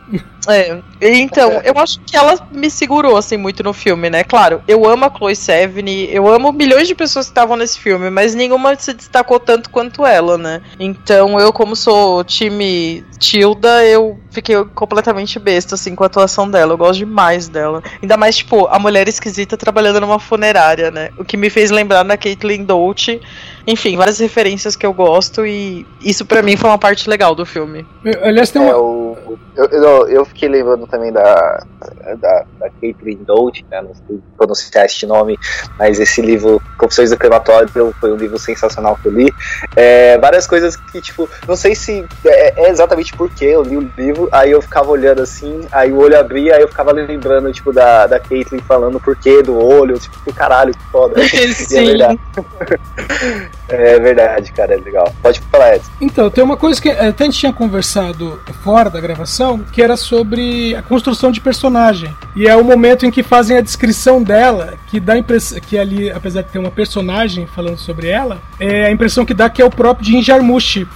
É, 0.46 0.82
então, 1.00 1.60
eu 1.64 1.74
acho 1.78 2.00
que 2.00 2.16
ela 2.16 2.38
me 2.52 2.70
segurou, 2.70 3.16
assim, 3.16 3.36
muito 3.36 3.62
no 3.62 3.72
filme, 3.72 4.10
né? 4.10 4.22
Claro, 4.22 4.62
eu 4.68 4.86
amo 4.86 5.06
a 5.06 5.10
Chloe 5.10 5.34
Sevigny, 5.34 6.08
eu 6.12 6.28
amo 6.28 6.52
milhões 6.52 6.86
de 6.86 6.94
pessoas 6.94 7.26
que 7.26 7.30
estavam 7.30 7.56
nesse 7.56 7.78
filme, 7.78 8.10
mas 8.10 8.34
nenhuma 8.34 8.76
se 8.76 8.92
destacou 8.92 9.40
tanto 9.40 9.70
quanto 9.70 10.04
ela, 10.04 10.36
né? 10.36 10.60
Então, 10.78 11.40
eu, 11.40 11.52
como 11.52 11.74
sou 11.74 12.22
time 12.24 13.04
Tilda, 13.18 13.84
eu 13.84 14.18
fiquei 14.30 14.62
completamente 14.74 15.38
besta, 15.38 15.76
assim, 15.76 15.94
com 15.94 16.04
a 16.04 16.06
atuação 16.06 16.50
dela. 16.50 16.74
Eu 16.74 16.78
gosto 16.78 16.98
demais 16.98 17.48
dela. 17.48 17.82
Ainda 18.02 18.16
mais, 18.16 18.36
tipo, 18.36 18.66
a 18.66 18.78
mulher 18.78 19.08
esquisita 19.08 19.56
trabalhando 19.56 20.00
numa 20.00 20.18
funerária, 20.18 20.90
né? 20.90 21.10
O 21.18 21.24
que 21.24 21.33
me 21.36 21.50
fez 21.50 21.70
lembrar 21.70 22.04
da 22.04 22.16
Caitlyn 22.16 22.66
Dolce. 22.66 23.20
Enfim, 23.66 23.96
várias 23.96 24.18
referências 24.18 24.76
que 24.76 24.84
eu 24.84 24.92
gosto 24.92 25.46
e 25.46 25.86
isso 26.00 26.24
pra 26.26 26.42
mim 26.42 26.56
foi 26.56 26.68
uma 26.68 26.78
parte 26.78 27.08
legal 27.08 27.34
do 27.34 27.46
filme. 27.46 27.86
Aliás, 28.22 28.50
tem 28.50 28.62
É, 28.62 28.66
uma. 28.66 28.78
o, 28.78 29.38
eu, 29.56 29.64
eu, 29.66 30.08
eu 30.08 30.24
fiquei 30.24 30.48
lembrando 30.48 30.86
também 30.86 31.12
da, 31.12 31.64
da, 32.20 32.44
da 32.58 32.70
Caitlin 32.80 33.18
Dolce, 33.24 33.64
né? 33.70 33.80
Não 33.80 33.94
sei 33.94 34.20
pronunciar 34.36 34.84
este 34.84 35.06
nome, 35.06 35.38
mas 35.78 35.98
esse 35.98 36.20
livro, 36.20 36.60
Confissões 36.76 37.10
do 37.10 37.16
Crematório, 37.16 37.68
foi 38.00 38.12
um 38.12 38.16
livro 38.16 38.38
sensacional 38.38 38.98
que 39.00 39.08
eu 39.08 39.12
li. 39.12 39.32
É, 39.76 40.18
várias 40.18 40.46
coisas 40.46 40.76
que, 40.76 41.00
tipo, 41.00 41.28
não 41.46 41.56
sei 41.56 41.74
se 41.74 42.04
é, 42.26 42.66
é 42.66 42.70
exatamente 42.70 43.16
porque 43.16 43.44
eu 43.44 43.62
li 43.62 43.76
o 43.76 43.90
livro, 43.96 44.28
aí 44.32 44.50
eu 44.50 44.60
ficava 44.60 44.90
olhando 44.90 45.22
assim, 45.22 45.66
aí 45.72 45.92
o 45.92 45.98
olho 45.98 46.18
abria, 46.18 46.56
aí 46.56 46.62
eu 46.62 46.68
ficava 46.68 46.92
lembrando, 46.92 47.52
tipo, 47.52 47.72
da, 47.72 48.06
da 48.06 48.20
Caitlyn 48.20 48.60
falando 48.60 48.96
o 48.96 49.00
porquê 49.00 49.42
do 49.42 49.56
olho, 49.56 49.98
tipo, 49.98 50.32
caralho, 50.34 50.72
que 50.74 50.84
foda. 50.90 51.14
É 51.34 51.52
Sim. 51.52 51.86
verdade. 51.86 52.20
É 53.68 53.98
verdade, 53.98 54.52
cara, 54.52 54.74
é 54.74 54.76
legal. 54.76 55.12
Pode 55.22 55.40
falar, 55.40 55.76
Edson. 55.76 55.90
Então, 56.00 56.30
tem 56.30 56.44
uma 56.44 56.56
coisa 56.56 56.80
que 56.80 56.90
até 56.90 57.24
a 57.24 57.26
gente 57.26 57.38
tinha 57.38 57.52
conversado 57.52 58.40
fora 58.62 58.90
da 58.90 59.00
gravação, 59.00 59.60
que 59.72 59.82
era 59.82 59.96
sobre 59.96 60.74
a 60.74 60.82
construção 60.82 61.30
de 61.32 61.40
personagem. 61.40 62.14
E 62.36 62.46
é 62.46 62.54
o 62.56 62.64
momento 62.64 63.06
em 63.06 63.10
que 63.10 63.22
fazem 63.22 63.56
a 63.56 63.60
descrição 63.60 64.22
dela, 64.22 64.74
que 64.88 65.00
dá 65.00 65.14
a 65.14 65.18
impressão 65.18 65.58
que 65.60 65.78
ali, 65.78 66.10
apesar 66.10 66.42
de 66.42 66.48
ter 66.48 66.58
uma 66.58 66.70
personagem 66.70 67.46
falando 67.46 67.78
sobre 67.78 68.08
ela, 68.08 68.38
é 68.60 68.86
a 68.86 68.90
impressão 68.90 69.24
que 69.24 69.34
dá 69.34 69.48
que 69.48 69.62
é 69.62 69.64
o 69.64 69.70
próprio 69.70 70.06
Jim 70.06 70.22
Jarmusch, 70.22 70.86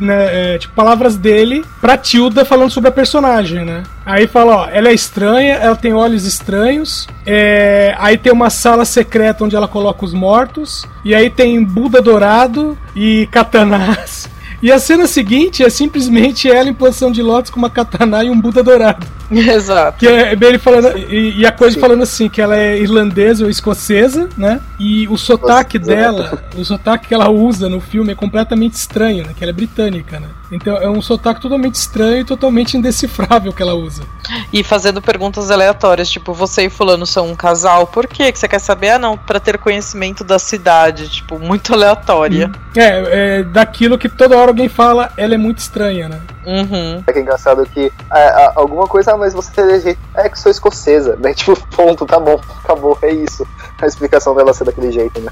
né, 0.00 0.54
é, 0.54 0.58
tipo, 0.58 0.74
palavras 0.74 1.16
dele 1.16 1.64
pra 1.80 1.96
Tilda 1.96 2.44
falando 2.44 2.70
sobre 2.70 2.88
a 2.88 2.92
personagem, 2.92 3.64
né? 3.64 3.82
Aí 4.06 4.26
fala, 4.26 4.56
ó, 4.56 4.68
ela 4.68 4.88
é 4.88 4.94
estranha, 4.94 5.54
ela 5.54 5.76
tem 5.76 5.94
olhos 5.94 6.26
estranhos, 6.26 7.08
é, 7.24 7.94
aí 7.98 8.18
tem 8.18 8.32
uma 8.32 8.50
sala 8.50 8.84
secreta 8.84 9.44
onde 9.44 9.56
ela 9.56 9.66
coloca 9.66 10.04
os 10.04 10.12
mortos, 10.12 10.86
e 11.04 11.14
aí 11.14 11.30
tem 11.30 11.62
Buda 11.64 11.93
dourado 12.00 12.76
e 12.94 13.26
katanás. 13.30 14.28
E 14.62 14.72
a 14.72 14.78
cena 14.78 15.06
seguinte 15.06 15.62
é 15.62 15.68
simplesmente 15.68 16.50
ela 16.50 16.68
em 16.68 16.74
posição 16.74 17.12
de 17.12 17.22
lótus 17.22 17.50
com 17.50 17.58
uma 17.58 17.68
katana 17.68 18.24
e 18.24 18.30
um 18.30 18.40
Buda 18.40 18.62
dourado. 18.62 19.06
Exato. 19.54 19.98
Que 19.98 20.06
é 20.06 20.36
bem 20.36 20.50
ele 20.50 20.58
falando. 20.58 20.96
E, 20.96 21.40
e 21.40 21.46
a 21.46 21.52
coisa 21.52 21.78
falando 21.78 22.02
assim, 22.02 22.28
que 22.28 22.40
ela 22.40 22.56
é 22.56 22.78
irlandesa 22.78 23.44
ou 23.44 23.50
escocesa, 23.50 24.28
né? 24.36 24.60
E 24.78 25.06
o 25.08 25.16
sotaque 25.16 25.78
dela, 25.78 26.42
o 26.56 26.64
sotaque 26.64 27.08
que 27.08 27.14
ela 27.14 27.30
usa 27.30 27.68
no 27.68 27.80
filme 27.80 28.12
é 28.12 28.14
completamente 28.14 28.74
estranho, 28.74 29.24
né? 29.24 29.32
Que 29.36 29.44
ela 29.44 29.50
é 29.50 29.54
britânica, 29.54 30.20
né? 30.20 30.28
Então 30.50 30.76
é 30.76 30.88
um 30.88 31.02
sotaque 31.02 31.40
totalmente 31.40 31.74
estranho 31.74 32.18
e 32.18 32.24
totalmente 32.24 32.76
indecifrável 32.76 33.52
que 33.52 33.62
ela 33.62 33.74
usa. 33.74 34.02
E 34.52 34.62
fazendo 34.62 35.02
perguntas 35.02 35.50
aleatórias, 35.50 36.08
tipo, 36.08 36.32
você 36.32 36.66
e 36.66 36.70
fulano 36.70 37.06
são 37.06 37.28
um 37.28 37.34
casal, 37.34 37.86
por 37.86 38.06
quê 38.06 38.30
que 38.30 38.38
você 38.38 38.46
quer 38.46 38.60
saber? 38.60 38.90
Ah, 38.90 38.98
não, 38.98 39.16
pra 39.16 39.40
ter 39.40 39.58
conhecimento 39.58 40.22
da 40.22 40.38
cidade, 40.38 41.08
tipo, 41.08 41.38
muito 41.38 41.72
aleatória. 41.72 42.50
É, 42.76 43.38
é 43.38 43.42
daquilo 43.42 43.98
que 43.98 44.08
toda 44.08 44.36
hora 44.36 44.50
alguém 44.50 44.68
fala, 44.68 45.10
ela 45.16 45.34
é 45.34 45.38
muito 45.38 45.58
estranha, 45.58 46.08
né? 46.08 46.20
Uhum. 46.46 47.02
É 47.06 47.12
que 47.12 47.18
é 47.18 47.22
engraçado 47.22 47.66
que 47.66 47.92
é, 48.12 48.52
alguma 48.54 48.86
coisa, 48.86 49.12
mas 49.24 49.32
você 49.32 49.60
é, 49.60 49.80
jeito- 49.80 50.00
é 50.14 50.28
que 50.28 50.38
sou 50.38 50.50
escocesa, 50.52 51.16
né? 51.16 51.32
Tipo, 51.34 51.56
ponto, 51.68 52.04
tá 52.06 52.18
bom, 52.20 52.38
acabou, 52.62 52.98
é 53.02 53.10
isso. 53.10 53.46
A 53.80 53.86
explicação 53.86 54.34
dela 54.34 54.52
ser 54.54 54.64
daquele 54.64 54.92
jeito, 54.92 55.20
né? 55.20 55.30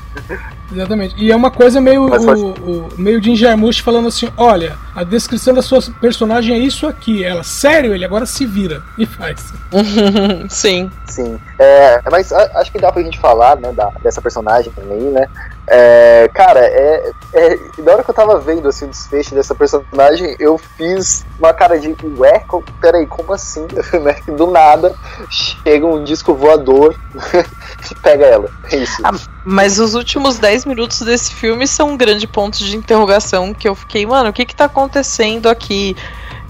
Exatamente. 0.71 1.15
E 1.19 1.31
é 1.31 1.37
uma 1.37 1.51
coisa 1.51 1.81
meio 1.81 2.09
Mas 2.09 2.23
o, 2.23 2.27
pode- 2.27 2.41
o- 2.43 2.89
meio 2.99 3.23
Jim 3.23 3.37
Jarmusch 3.37 3.81
falando 3.81 4.09
assim: 4.09 4.29
olha, 4.37 4.77
a 4.95 5.05
descrição 5.05 5.55
da 5.55 5.63
sua 5.63 5.81
personagem 6.01 6.55
é 6.55 6.59
isso 6.59 6.87
aqui. 6.87 7.23
Ela, 7.25 7.43
sério, 7.43 7.95
ele 7.95 8.05
agora 8.05 8.25
se 8.27 8.45
vira 8.47 8.83
e 8.99 9.05
faz. 9.07 9.53
Sim. 10.49 10.91
Sim. 11.07 11.39
É, 11.59 12.01
mas 12.11 12.33
a- 12.33 12.51
acho 12.57 12.73
que 12.73 12.79
dá 12.79 12.91
pra 12.91 13.03
gente 13.03 13.19
falar, 13.19 13.57
né, 13.57 13.71
da, 13.73 13.91
dessa 14.03 14.21
personagem 14.23 14.73
também, 14.73 14.99
né? 15.11 15.27
É, 15.67 16.29
cara, 16.35 16.61
é, 16.61 17.13
é. 17.33 17.59
Na 17.79 17.93
hora 17.93 18.05
que 18.05 18.11
eu 18.11 18.15
tava 18.15 18.39
vendo 18.41 18.69
assim, 18.69 18.87
o 18.87 18.89
desfecho 18.89 19.35
dessa 19.35 19.55
personagem, 19.55 20.35
eu 20.39 20.59
fiz 20.59 21.25
uma 21.39 21.55
cara 21.55 21.79
de 21.79 21.95
ué, 22.19 22.45
peraí, 22.81 23.07
como 23.07 23.33
assim? 23.33 23.67
né? 24.03 24.17
Do 24.27 24.49
nada 24.49 24.95
chega 25.31 25.87
um 25.87 26.03
disco 26.03 26.35
voador 26.35 26.95
e 27.91 27.95
pega 27.97 28.27
ela. 28.27 28.51
É 28.71 28.77
isso. 28.77 29.01
Ah, 29.05 29.13
Mas 29.45 29.79
os 29.79 29.95
últimos 29.95 30.39
10 30.39 30.67
minutos 30.67 31.01
desse 31.03 31.33
filme 31.33 31.67
são 31.67 31.91
um 31.91 31.97
grande 31.97 32.27
ponto 32.27 32.59
de 32.59 32.77
interrogação 32.77 33.55
que 33.55 33.69
eu 33.69 33.75
fiquei, 33.75 34.05
mano, 34.05 34.31
o 34.31 34.33
que 34.33 34.45
que 34.45 34.55
tá 34.55 34.65
acontecendo 34.65 35.49
aqui? 35.49 35.97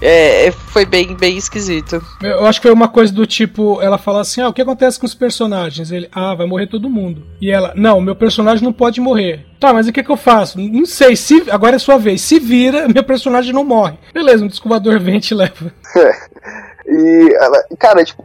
É, 0.05 0.51
foi 0.51 0.85
bem, 0.85 1.15
bem 1.15 1.37
esquisito. 1.37 2.03
Eu 2.21 2.45
acho 2.45 2.59
que 2.59 2.67
foi 2.67 2.73
uma 2.73 2.89
coisa 2.89 3.13
do 3.13 3.25
tipo: 3.25 3.81
ela 3.81 3.97
fala 3.97 4.19
assim, 4.19 4.41
ah, 4.41 4.49
o 4.49 4.53
que 4.53 4.61
acontece 4.61 4.99
com 4.99 5.05
os 5.05 5.15
personagens? 5.15 5.91
Ele, 5.91 6.09
ah, 6.11 6.35
vai 6.35 6.45
morrer 6.45 6.67
todo 6.67 6.89
mundo. 6.89 7.25
E 7.39 7.49
ela, 7.49 7.71
não, 7.73 8.01
meu 8.01 8.13
personagem 8.13 8.61
não 8.61 8.73
pode 8.73 8.99
morrer. 8.99 9.45
Tá, 9.61 9.71
mas 9.71 9.87
o 9.87 9.93
que, 9.93 10.03
que 10.03 10.09
eu 10.09 10.17
faço? 10.17 10.59
Não 10.59 10.85
sei, 10.85 11.15
se 11.15 11.49
agora 11.49 11.77
é 11.77 11.79
sua 11.79 11.97
vez. 11.97 12.19
Se 12.19 12.37
vira, 12.37 12.85
meu 12.93 13.03
personagem 13.03 13.53
não 13.53 13.63
morre. 13.63 13.97
Beleza, 14.13 14.43
um 14.43 14.49
descovador 14.49 14.99
vem 15.01 15.17
e 15.17 15.21
te 15.21 15.33
leva. 15.33 15.71
E 16.85 17.75
cara, 17.79 18.03
tipo, 18.03 18.23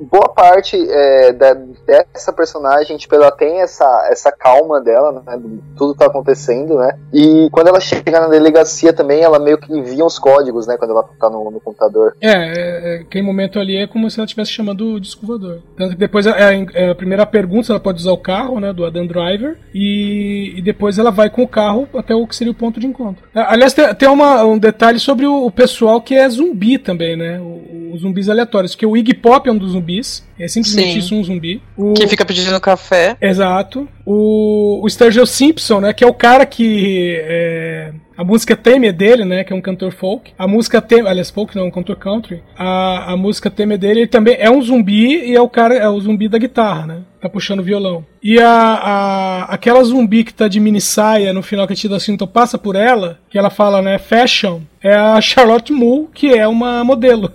boa 0.00 0.28
parte 0.28 0.76
é, 0.90 1.32
da, 1.32 1.54
dessa 1.86 2.32
personagem, 2.32 2.96
tipo, 2.96 3.14
ela 3.14 3.30
tem 3.30 3.60
essa, 3.60 4.08
essa 4.10 4.32
calma 4.32 4.80
dela, 4.80 5.22
né? 5.26 5.36
do- 5.36 5.62
Tudo 5.76 5.94
tá 5.94 6.06
acontecendo, 6.06 6.76
né? 6.78 6.96
E 7.12 7.48
quando 7.52 7.68
ela 7.68 7.80
chega 7.80 8.20
na 8.20 8.28
delegacia 8.28 8.92
também, 8.92 9.22
ela 9.22 9.38
meio 9.38 9.58
que 9.58 9.72
envia 9.72 10.04
os 10.04 10.18
códigos, 10.18 10.66
né? 10.66 10.76
Quando 10.76 10.90
ela 10.90 11.04
tá 11.18 11.30
no, 11.30 11.50
no 11.50 11.60
computador. 11.60 12.16
É, 12.20 12.30
é, 12.30 12.96
é, 12.96 13.00
aquele 13.00 13.24
momento 13.24 13.58
ali 13.58 13.76
é 13.76 13.86
como 13.86 14.10
se 14.10 14.18
ela 14.18 14.24
estivesse 14.26 14.50
chamando 14.50 14.94
o 14.94 15.00
descovador. 15.00 15.60
Tanto 15.76 15.90
que 15.92 15.98
depois 15.98 16.26
é, 16.26 16.66
é 16.74 16.90
a 16.90 16.94
primeira 16.94 17.24
pergunta 17.26 17.72
ela 17.72 17.80
pode 17.80 18.00
usar 18.00 18.12
o 18.12 18.18
carro, 18.18 18.60
né, 18.60 18.72
do 18.72 18.84
Adam 18.84 19.06
Driver, 19.06 19.56
e, 19.74 20.54
e 20.56 20.62
depois 20.62 20.98
ela 20.98 21.10
vai 21.10 21.30
com 21.30 21.42
o 21.42 21.48
carro 21.48 21.88
até 21.96 22.14
o 22.14 22.26
que 22.26 22.36
seria 22.36 22.50
o 22.52 22.56
ponto 22.56 22.78
de 22.80 22.86
encontro. 22.86 23.24
Aliás, 23.34 23.72
tem, 23.72 23.94
tem 23.94 24.08
uma- 24.08 24.44
um 24.44 24.58
detalhe 24.58 24.98
sobre 24.98 25.26
o, 25.26 25.46
o 25.46 25.50
pessoal 25.50 26.00
que 26.00 26.14
é 26.14 26.28
zumbi 26.28 26.78
também, 26.78 27.16
né? 27.16 27.38
o- 27.40 27.75
Os 27.92 28.00
zumbis 28.00 28.28
aleatórios, 28.28 28.74
que 28.74 28.86
o 28.86 28.96
Iggy 28.96 29.14
Pop 29.14 29.48
é 29.48 29.52
um 29.52 29.58
dos 29.58 29.72
zumbis, 29.72 30.26
é 30.38 30.48
simplesmente 30.48 30.92
Sim. 30.92 30.98
isso, 30.98 31.14
um 31.14 31.24
zumbi. 31.24 31.62
O, 31.76 31.94
Que 31.94 32.06
fica 32.06 32.24
pedindo 32.24 32.60
café. 32.60 33.16
Exato. 33.20 33.88
O, 34.06 34.80
o 34.84 34.88
Sturgill 34.88 35.26
Simpson, 35.26 35.80
né? 35.80 35.92
Que 35.92 36.04
é 36.04 36.06
o 36.06 36.14
cara 36.14 36.46
que. 36.46 37.20
é, 37.24 37.92
a 38.16 38.24
música 38.24 38.56
Theme 38.56 38.86
é 38.86 38.92
dele, 38.92 39.24
né? 39.24 39.44
Que 39.44 39.52
é 39.52 39.56
um 39.56 39.60
cantor 39.60 39.92
folk. 39.92 40.32
A 40.38 40.48
música 40.48 40.80
Theme. 40.80 41.06
Aliás, 41.06 41.28
folk 41.28 41.54
não, 41.54 41.64
é 41.64 41.66
um 41.66 41.70
cantor 41.70 41.96
country. 41.96 42.42
A, 42.56 43.12
a 43.12 43.16
música 43.16 43.50
Theme 43.50 43.74
é 43.74 43.78
dele. 43.78 44.00
Ele 44.00 44.06
também 44.06 44.36
é 44.38 44.50
um 44.50 44.62
zumbi 44.62 45.24
e 45.26 45.34
é 45.34 45.40
o 45.40 45.48
cara. 45.48 45.74
É 45.74 45.88
o 45.88 46.00
zumbi 46.00 46.28
da 46.28 46.38
guitarra, 46.38 46.86
né? 46.86 47.02
Tá 47.20 47.28
puxando 47.28 47.62
violão. 47.62 48.06
E 48.22 48.38
a, 48.38 48.48
a, 48.48 49.42
aquela 49.52 49.84
zumbi 49.84 50.24
que 50.24 50.32
tá 50.32 50.48
de 50.48 50.60
mini 50.60 50.80
saia 50.80 51.32
no 51.32 51.42
final 51.42 51.66
que 51.66 51.74
a 51.74 51.76
Tida 51.76 52.00
Cinto 52.00 52.26
passa 52.26 52.56
por 52.56 52.74
ela, 52.74 53.18
que 53.28 53.38
ela 53.38 53.50
fala, 53.50 53.82
né? 53.82 53.98
Fashion, 53.98 54.60
é 54.82 54.94
a 54.94 55.20
Charlotte 55.20 55.72
Moore, 55.72 56.08
que 56.14 56.32
é 56.32 56.48
uma 56.48 56.82
modelo. 56.84 57.30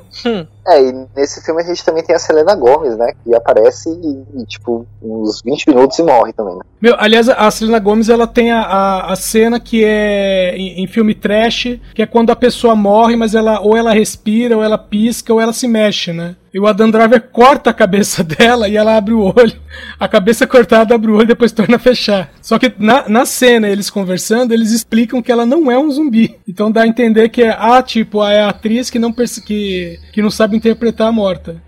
É, 0.67 0.79
e 0.81 1.07
nesse 1.15 1.43
filme 1.43 1.61
a 1.61 1.65
gente 1.65 1.83
também 1.83 2.03
tem 2.03 2.15
a 2.15 2.19
Selena 2.19 2.55
Gomes, 2.55 2.95
né? 2.95 3.13
Que 3.23 3.33
aparece 3.33 3.89
e, 3.89 4.41
e, 4.41 4.45
tipo, 4.45 4.85
uns 5.01 5.41
20 5.43 5.69
minutos 5.69 5.97
e 5.97 6.03
morre 6.03 6.33
também, 6.33 6.55
né? 6.55 6.61
Meu, 6.79 6.95
aliás, 6.97 7.27
a 7.29 7.49
Selena 7.49 7.79
Gomes 7.79 8.09
ela 8.09 8.27
tem 8.27 8.51
a, 8.51 8.61
a, 8.61 9.13
a 9.13 9.15
cena 9.15 9.59
que 9.59 9.83
é 9.83 10.55
em, 10.55 10.83
em 10.83 10.87
filme 10.87 11.15
trash, 11.15 11.79
que 11.95 12.01
é 12.01 12.05
quando 12.05 12.31
a 12.31 12.35
pessoa 12.35 12.75
morre, 12.75 13.15
mas 13.15 13.33
ela 13.33 13.59
ou 13.59 13.75
ela 13.75 13.93
respira, 13.93 14.55
ou 14.55 14.63
ela 14.63 14.77
pisca, 14.77 15.33
ou 15.33 15.41
ela 15.41 15.53
se 15.53 15.67
mexe, 15.67 16.13
né? 16.13 16.35
E 16.53 16.59
o 16.59 16.67
Adam 16.67 16.91
Driver 16.91 17.21
corta 17.31 17.69
a 17.69 17.73
cabeça 17.73 18.23
dela 18.25 18.67
e 18.67 18.75
ela 18.75 18.97
abre 18.97 19.13
o 19.13 19.21
olho. 19.21 19.59
A 19.99 20.07
cabeça 20.07 20.45
cortada 20.45 20.93
abre 20.93 21.09
o 21.09 21.15
olho 21.15 21.23
e 21.23 21.27
depois 21.27 21.51
torna 21.51 21.77
a 21.77 21.79
fechar. 21.79 22.31
Só 22.41 22.59
que 22.59 22.73
na, 22.77 23.07
na 23.07 23.25
cena, 23.25 23.69
eles 23.69 23.89
conversando, 23.89 24.53
eles 24.53 24.71
explicam 24.71 25.21
que 25.21 25.31
ela 25.31 25.45
não 25.45 25.71
é 25.71 25.77
um 25.77 25.89
zumbi. 25.89 26.37
Então 26.47 26.71
dá 26.71 26.81
a 26.83 26.87
entender 26.87 27.29
que 27.29 27.43
é 27.43 27.55
a, 27.57 27.81
tipo, 27.81 28.23
é 28.25 28.41
a 28.41 28.49
atriz 28.49 28.89
que 28.89 28.99
não, 28.99 29.13
que, 29.13 29.99
que 30.11 30.21
não 30.21 30.29
sabe 30.29 30.57
interpretar 30.57 31.07
a 31.07 31.11
morta. 31.11 31.61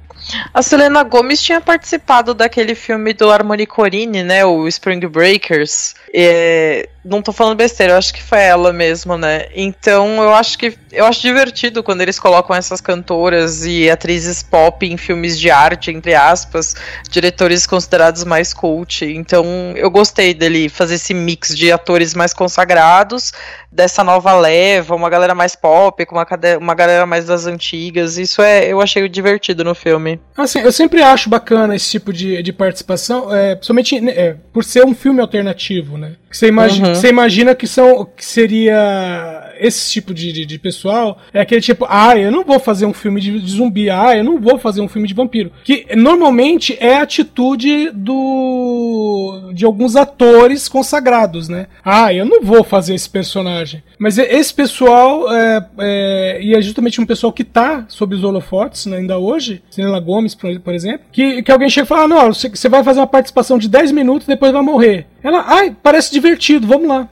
A 0.53 0.61
Selena 0.61 1.03
Gomes 1.03 1.41
tinha 1.41 1.59
participado 1.59 2.33
daquele 2.33 2.75
filme 2.75 3.13
do 3.13 3.29
Harmony 3.29 3.65
Corine, 3.65 4.23
né? 4.23 4.45
O 4.45 4.67
Spring 4.67 4.99
Breakers. 5.07 5.95
É, 6.13 6.89
não 7.03 7.21
tô 7.21 7.33
falando 7.33 7.57
besteira, 7.57 7.93
eu 7.93 7.97
acho 7.97 8.13
que 8.13 8.23
foi 8.23 8.41
ela 8.41 8.71
mesmo, 8.71 9.17
né? 9.17 9.47
Então 9.53 10.23
eu 10.23 10.33
acho 10.33 10.57
que 10.57 10.77
eu 10.91 11.05
acho 11.05 11.21
divertido 11.21 11.83
quando 11.83 12.01
eles 12.01 12.19
colocam 12.19 12.55
essas 12.55 12.79
cantoras 12.79 13.65
e 13.65 13.89
atrizes 13.89 14.41
pop 14.41 14.85
em 14.85 14.95
filmes 14.95 15.37
de 15.37 15.49
arte, 15.49 15.91
entre 15.91 16.13
aspas, 16.13 16.75
diretores 17.09 17.67
considerados 17.67 18.23
mais 18.23 18.53
cult. 18.53 19.03
Então 19.05 19.45
eu 19.75 19.89
gostei 19.89 20.33
dele 20.33 20.69
fazer 20.69 20.95
esse 20.95 21.13
mix 21.13 21.55
de 21.55 21.71
atores 21.71 22.13
mais 22.13 22.33
consagrados, 22.33 23.33
dessa 23.71 24.03
nova 24.03 24.33
leva, 24.37 24.95
uma 24.95 25.09
galera 25.09 25.35
mais 25.35 25.55
pop, 25.55 26.05
com 26.05 26.15
uma, 26.15 26.27
uma 26.59 26.75
galera 26.75 27.05
mais 27.05 27.25
das 27.25 27.45
antigas. 27.45 28.17
Isso 28.17 28.41
é, 28.41 28.65
eu 28.71 28.79
achei 28.79 29.07
divertido 29.09 29.63
no 29.63 29.75
filme. 29.75 30.21
Assim, 30.37 30.59
eu 30.59 30.71
sempre 30.71 31.01
acho 31.01 31.29
bacana 31.29 31.75
esse 31.75 31.89
tipo 31.89 32.13
de, 32.13 32.41
de 32.41 32.53
participação, 32.53 33.33
é, 33.33 33.55
principalmente 33.55 34.09
é, 34.09 34.37
por 34.53 34.63
ser 34.63 34.85
um 34.85 34.93
filme 34.93 35.19
alternativo, 35.19 35.97
né? 35.97 36.13
Você 36.33 36.47
imagina, 36.47 36.87
uhum. 36.89 36.95
você 36.95 37.09
imagina 37.09 37.55
que 37.55 37.67
são 37.67 38.05
que 38.05 38.25
seria 38.25 39.42
esse 39.63 39.91
tipo 39.91 40.13
de, 40.13 40.31
de, 40.31 40.45
de, 40.45 40.59
pessoal 40.59 41.17
é 41.33 41.39
aquele 41.39 41.61
tipo, 41.61 41.85
ah, 41.89 42.17
eu 42.17 42.31
não 42.31 42.43
vou 42.43 42.59
fazer 42.59 42.85
um 42.85 42.93
filme 42.93 43.21
de, 43.21 43.39
de, 43.39 43.51
zumbi, 43.51 43.89
ah, 43.89 44.15
eu 44.15 44.23
não 44.23 44.39
vou 44.39 44.59
fazer 44.59 44.81
um 44.81 44.87
filme 44.89 45.07
de 45.07 45.13
vampiro. 45.13 45.51
Que 45.63 45.87
normalmente 45.95 46.77
é 46.79 46.97
a 46.97 47.03
atitude 47.03 47.89
do 47.91 49.51
de 49.53 49.65
alguns 49.65 49.95
atores 49.95 50.67
consagrados, 50.67 51.47
né? 51.47 51.67
Ah, 51.83 52.13
eu 52.13 52.25
não 52.25 52.41
vou 52.43 52.63
fazer 52.63 52.93
esse 52.93 53.09
personagem. 53.09 53.81
Mas 53.97 54.17
esse 54.17 54.53
pessoal 54.53 55.33
é, 55.33 55.65
é, 55.79 56.39
e 56.41 56.53
é 56.53 56.61
justamente 56.61 56.99
um 56.99 57.05
pessoal 57.05 57.31
que 57.31 57.43
tá 57.43 57.85
sob 57.87 58.15
os 58.15 58.23
holofotes 58.23 58.85
né, 58.85 58.97
ainda 58.97 59.17
hoje, 59.17 59.61
Selena 59.69 59.99
Gomes, 59.99 60.35
por, 60.35 60.73
exemplo, 60.73 61.05
que, 61.11 61.41
que 61.41 61.51
alguém 61.51 61.69
chega 61.69 61.85
e 61.85 61.87
fala, 61.87 62.03
ah, 62.03 62.07
não, 62.07 62.33
você 62.33 62.67
vai 62.67 62.83
fazer 62.83 62.99
uma 62.99 63.07
participação 63.07 63.57
de 63.57 63.69
10 63.69 63.91
minutos 63.91 64.27
depois 64.27 64.51
vai 64.51 64.61
morrer. 64.61 65.07
Ela, 65.23 65.43
ai, 65.47 65.75
parece 65.81 66.11
divertido, 66.11 66.67
vamos 66.67 66.87
lá. 66.87 67.07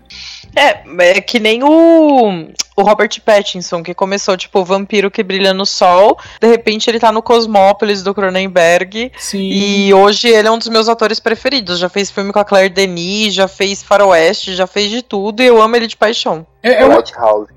É, 0.56 0.82
é 1.18 1.22
que 1.22 1.40
nem 1.40 1.64
o, 1.64 2.48
o 2.76 2.82
Robert 2.82 3.10
Pattinson, 3.24 3.82
que 3.84 3.94
começou, 3.94 4.36
tipo, 4.36 4.60
o 4.60 4.66
vampiro 4.66 5.12
que 5.12 5.24
brilha 5.24 5.54
no 5.54 5.66
sol. 5.66 6.18
De 6.40 6.48
repente 6.48 6.90
ele 6.90 7.00
tá 7.00 7.12
no 7.12 7.22
Cosmópolis 7.22 8.04
do 8.04 8.14
Cronenberg. 8.14 9.12
Sim. 9.18 9.50
E 9.50 9.94
hoje 9.94 10.28
ele 10.28 10.48
é 10.48 10.52
um 10.52 10.58
dos 10.58 10.68
meus 10.68 10.90
atores 10.90 11.20
preferidos. 11.20 11.80
Já 11.80 11.90
fez 11.90 12.12
filme 12.12 12.32
com 12.32 12.40
a 12.40 12.46
Claire 12.46 12.74
Denis, 12.74 13.34
já 13.34 13.48
fez 13.48 13.82
Faroeste, 13.82 14.56
já 14.56 14.68
fez 14.68 14.90
de 14.90 15.02
tudo 15.02 15.42
e 15.42 15.46
eu 15.46 15.62
amo 15.62 15.76
ele 15.76 15.88
de 15.88 15.98
paixão. 15.98 16.46
É, 16.64 16.84
é, 16.84 16.86
uma, 16.86 17.04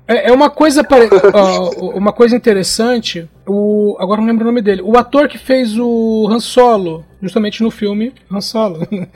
é, 0.07 0.29
é 0.29 0.31
uma 0.31 0.49
coisa 0.49 0.83
pare... 0.83 1.05
uh, 1.13 1.89
uma 1.95 2.11
coisa 2.11 2.35
interessante. 2.35 3.29
O, 3.47 3.95
agora 3.99 4.19
não 4.19 4.27
lembro 4.27 4.43
o 4.43 4.47
nome 4.47 4.61
dele. 4.61 4.81
O 4.81 4.97
ator 4.97 5.27
que 5.27 5.37
fez 5.37 5.77
o 5.77 6.27
Han 6.29 6.39
Solo, 6.39 7.05
justamente 7.21 7.61
no 7.61 7.69
filme 7.69 8.13
Han 8.31 8.41
Solo. 8.41 8.87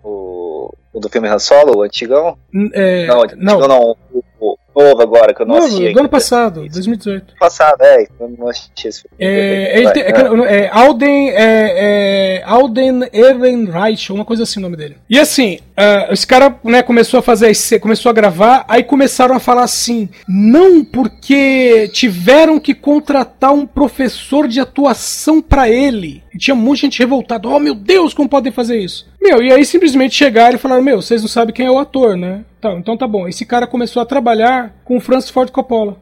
O, 0.00 0.47
o 0.92 1.00
do 1.00 1.08
filme 1.08 1.28
Han 1.28 1.38
Solo, 1.38 1.76
o 1.76 1.82
antigão? 1.82 2.36
É, 2.72 3.06
não, 3.06 3.22
não. 3.36 3.68
não 3.68 3.96
o, 4.12 4.24
o, 4.40 4.58
novo 4.78 5.02
agora, 5.02 5.34
que 5.34 5.42
eu 5.42 5.46
não 5.46 5.56
novo, 5.56 5.66
assisti. 5.66 5.92
Do 5.92 6.00
ano 6.00 6.08
passado, 6.08 6.64
Isso. 6.64 6.74
2018. 6.74 7.34
Passado, 7.38 7.82
é, 7.82 8.06
eu 8.20 8.28
não 8.38 8.48
assisti 8.48 8.88
esse 8.88 9.02
filme. 9.02 9.16
É, 9.18 9.80
é, 9.80 9.84
é, 9.84 10.64
é 10.64 10.70
Alden, 10.70 11.30
é, 11.30 11.36
é, 11.40 12.42
Alden 12.44 13.00
Ehrenreich, 13.12 14.12
uma 14.12 14.24
coisa 14.24 14.44
assim 14.44 14.60
o 14.60 14.62
nome 14.62 14.76
dele. 14.76 14.96
E 15.10 15.18
assim, 15.18 15.58
uh, 15.78 16.12
esse 16.12 16.26
cara 16.26 16.58
né, 16.64 16.82
começou 16.82 17.20
a 17.20 17.22
fazer, 17.22 17.52
começou 17.80 18.10
a 18.10 18.12
gravar, 18.12 18.64
aí 18.68 18.82
começaram 18.82 19.34
a 19.34 19.40
falar 19.40 19.62
assim, 19.62 20.08
não 20.28 20.84
porque 20.84 21.88
tiveram 21.92 22.58
que 22.58 22.74
contratar 22.74 23.52
um 23.52 23.66
professor 23.66 24.48
de 24.48 24.60
atuação 24.60 25.40
para 25.40 25.68
ele. 25.68 26.22
E 26.34 26.38
tinha 26.38 26.54
muita 26.54 26.82
gente 26.82 26.98
revoltada, 26.98 27.48
oh 27.48 27.58
meu 27.58 27.74
Deus, 27.74 28.12
como 28.12 28.28
podem 28.28 28.52
fazer 28.52 28.78
isso? 28.78 29.08
Meu, 29.20 29.42
e 29.42 29.52
aí 29.52 29.64
simplesmente 29.64 30.14
chegaram 30.14 30.56
e 30.56 30.58
falaram, 30.58 30.82
meu, 30.82 31.00
vocês 31.00 31.20
não 31.20 31.28
sabem 31.28 31.54
quem 31.54 31.66
é 31.66 31.70
o 31.70 31.78
ator, 31.78 32.16
né? 32.16 32.44
Tá, 32.60 32.72
então 32.72 32.96
tá 32.96 33.06
bom. 33.06 33.28
Esse 33.28 33.44
cara 33.44 33.66
começou 33.66 34.02
a 34.02 34.06
trabalhar 34.06 34.74
com 34.84 34.96
o 34.96 35.00
Francis 35.00 35.30
Ford 35.30 35.50
Coppola. 35.50 35.96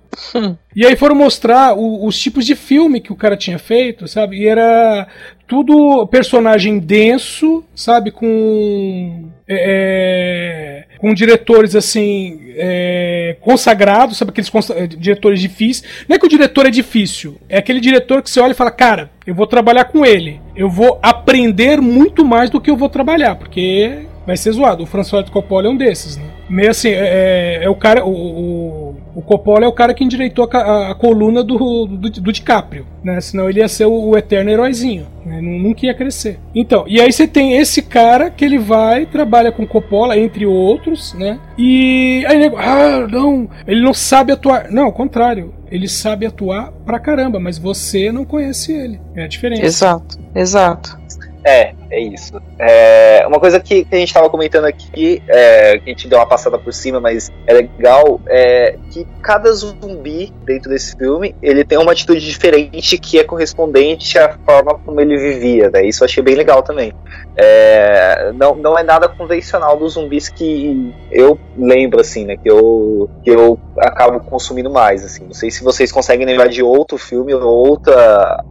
e 0.74 0.86
aí 0.86 0.96
foram 0.96 1.14
mostrar 1.14 1.76
o, 1.76 2.06
os 2.06 2.18
tipos 2.18 2.46
de 2.46 2.54
filme 2.54 3.00
que 3.00 3.12
o 3.12 3.16
cara 3.16 3.36
tinha 3.36 3.58
feito, 3.58 4.08
sabe? 4.08 4.38
E 4.38 4.46
era 4.46 5.06
tudo 5.46 6.06
personagem 6.06 6.78
denso, 6.78 7.64
sabe? 7.74 8.10
Com. 8.10 9.28
É, 9.48 10.84
é 10.92 10.98
com 10.98 11.14
diretores 11.14 11.76
assim. 11.76 12.40
É, 12.58 13.36
consagrados, 13.40 14.16
sabe? 14.16 14.30
Aqueles 14.30 14.50
é, 14.70 14.86
diretores 14.86 15.40
difíceis. 15.40 16.04
Não 16.08 16.16
é 16.16 16.18
que 16.18 16.26
o 16.26 16.28
diretor 16.28 16.66
é 16.66 16.70
difícil, 16.70 17.36
é 17.48 17.58
aquele 17.58 17.80
diretor 17.80 18.22
que 18.22 18.30
você 18.30 18.40
olha 18.40 18.52
e 18.52 18.54
fala, 18.54 18.70
cara, 18.70 19.10
eu 19.26 19.34
vou 19.34 19.46
trabalhar 19.46 19.84
com 19.84 20.04
ele. 20.04 20.40
Eu 20.54 20.68
vou 20.68 20.98
aprender 21.02 21.80
muito 21.80 22.24
mais 22.24 22.50
do 22.50 22.60
que 22.60 22.70
eu 22.70 22.76
vou 22.76 22.88
trabalhar, 22.88 23.36
porque 23.36 24.06
vai 24.26 24.36
ser 24.36 24.52
zoado. 24.52 24.82
O 24.82 24.86
François 24.86 25.28
Coppola 25.30 25.68
é 25.68 25.70
um 25.70 25.76
desses, 25.76 26.16
né? 26.16 26.24
Meio 26.48 26.70
assim, 26.70 26.88
é, 26.88 27.60
é, 27.60 27.64
é 27.64 27.70
o 27.70 27.74
cara. 27.74 28.04
O, 28.04 28.10
o, 28.10 28.85
o, 29.16 29.22
Coppola 29.22 29.64
é 29.64 29.68
o 29.68 29.72
cara 29.72 29.94
que 29.94 30.04
endireitou 30.04 30.48
a, 30.52 30.58
a, 30.58 30.90
a 30.90 30.94
coluna 30.94 31.42
do, 31.42 31.86
do, 31.86 32.10
do, 32.10 32.32
DiCaprio, 32.32 32.86
né? 33.02 33.20
Senão 33.20 33.48
ele 33.48 33.60
ia 33.60 33.68
ser 33.68 33.86
o, 33.86 34.10
o 34.10 34.16
eterno 34.16 34.50
heróizinho, 34.50 35.06
né? 35.24 35.40
Nunca 35.40 35.86
ia 35.86 35.94
crescer. 35.94 36.38
Então, 36.54 36.84
e 36.86 37.00
aí 37.00 37.10
você 37.10 37.26
tem 37.26 37.56
esse 37.56 37.80
cara 37.80 38.30
que 38.30 38.44
ele 38.44 38.58
vai, 38.58 39.06
trabalha 39.06 39.50
com 39.50 39.66
Coppola, 39.66 40.18
entre 40.18 40.44
outros, 40.44 41.14
né? 41.14 41.40
E 41.56 42.24
aí 42.28 42.38
nego, 42.38 42.56
ah, 42.58 43.06
não, 43.10 43.48
ele 43.66 43.80
não 43.80 43.94
sabe 43.94 44.32
atuar. 44.32 44.70
Não, 44.70 44.84
ao 44.84 44.92
contrário. 44.92 45.54
Ele 45.68 45.88
sabe 45.88 46.24
atuar 46.24 46.70
pra 46.84 47.00
caramba, 47.00 47.40
mas 47.40 47.58
você 47.58 48.12
não 48.12 48.24
conhece 48.24 48.72
ele. 48.72 49.00
É 49.16 49.24
a 49.24 49.26
diferença. 49.26 49.64
Exato, 49.64 50.18
exato. 50.32 50.96
É, 51.44 51.74
é 51.90 52.00
isso. 52.00 52.40
É, 52.58 53.24
uma 53.26 53.38
coisa 53.38 53.60
que, 53.60 53.86
a 53.90 53.96
gente 53.96 54.08
estava 54.08 54.28
comentando 54.28 54.64
aqui, 54.64 55.22
é, 55.28 55.78
que 55.78 55.90
a 55.90 55.92
gente 55.92 56.08
deu 56.08 56.18
uma 56.18 56.26
passada 56.26 56.58
por 56.58 56.72
cima, 56.72 57.00
mas 57.00 57.30
é 57.46 57.54
legal, 57.54 58.20
é 58.26 58.76
que 58.90 59.06
cada 59.22 59.52
zumbi 59.52 60.32
dentro 60.44 60.70
desse 60.70 60.96
filme, 60.96 61.34
ele 61.42 61.64
tem 61.64 61.78
uma 61.78 61.92
atitude 61.92 62.20
diferente 62.20 62.98
que 62.98 63.18
é 63.18 63.24
correspondente 63.24 64.18
à 64.18 64.36
forma 64.44 64.78
como 64.84 65.00
ele 65.00 65.16
vivia, 65.16 65.70
né? 65.70 65.84
Isso 65.84 66.02
eu 66.02 66.06
achei 66.06 66.22
bem 66.22 66.34
legal 66.34 66.62
também. 66.62 66.92
É, 67.36 68.32
não, 68.32 68.54
não 68.54 68.78
é 68.78 68.82
nada 68.82 69.08
convencional 69.08 69.76
dos 69.76 69.94
zumbis 69.94 70.28
que 70.28 70.94
eu 71.10 71.38
lembro, 71.56 72.00
assim, 72.00 72.24
né? 72.24 72.36
Que 72.36 72.50
eu, 72.50 73.10
que 73.22 73.30
eu 73.30 73.58
acabo 73.78 74.20
consumindo 74.20 74.70
mais, 74.70 75.04
assim. 75.04 75.24
Não 75.24 75.34
sei 75.34 75.50
se 75.50 75.62
vocês 75.62 75.92
conseguem 75.92 76.26
lembrar 76.26 76.48
de 76.48 76.62
outro 76.62 76.96
filme 76.96 77.34
ou 77.34 77.42
outra, 77.42 78.42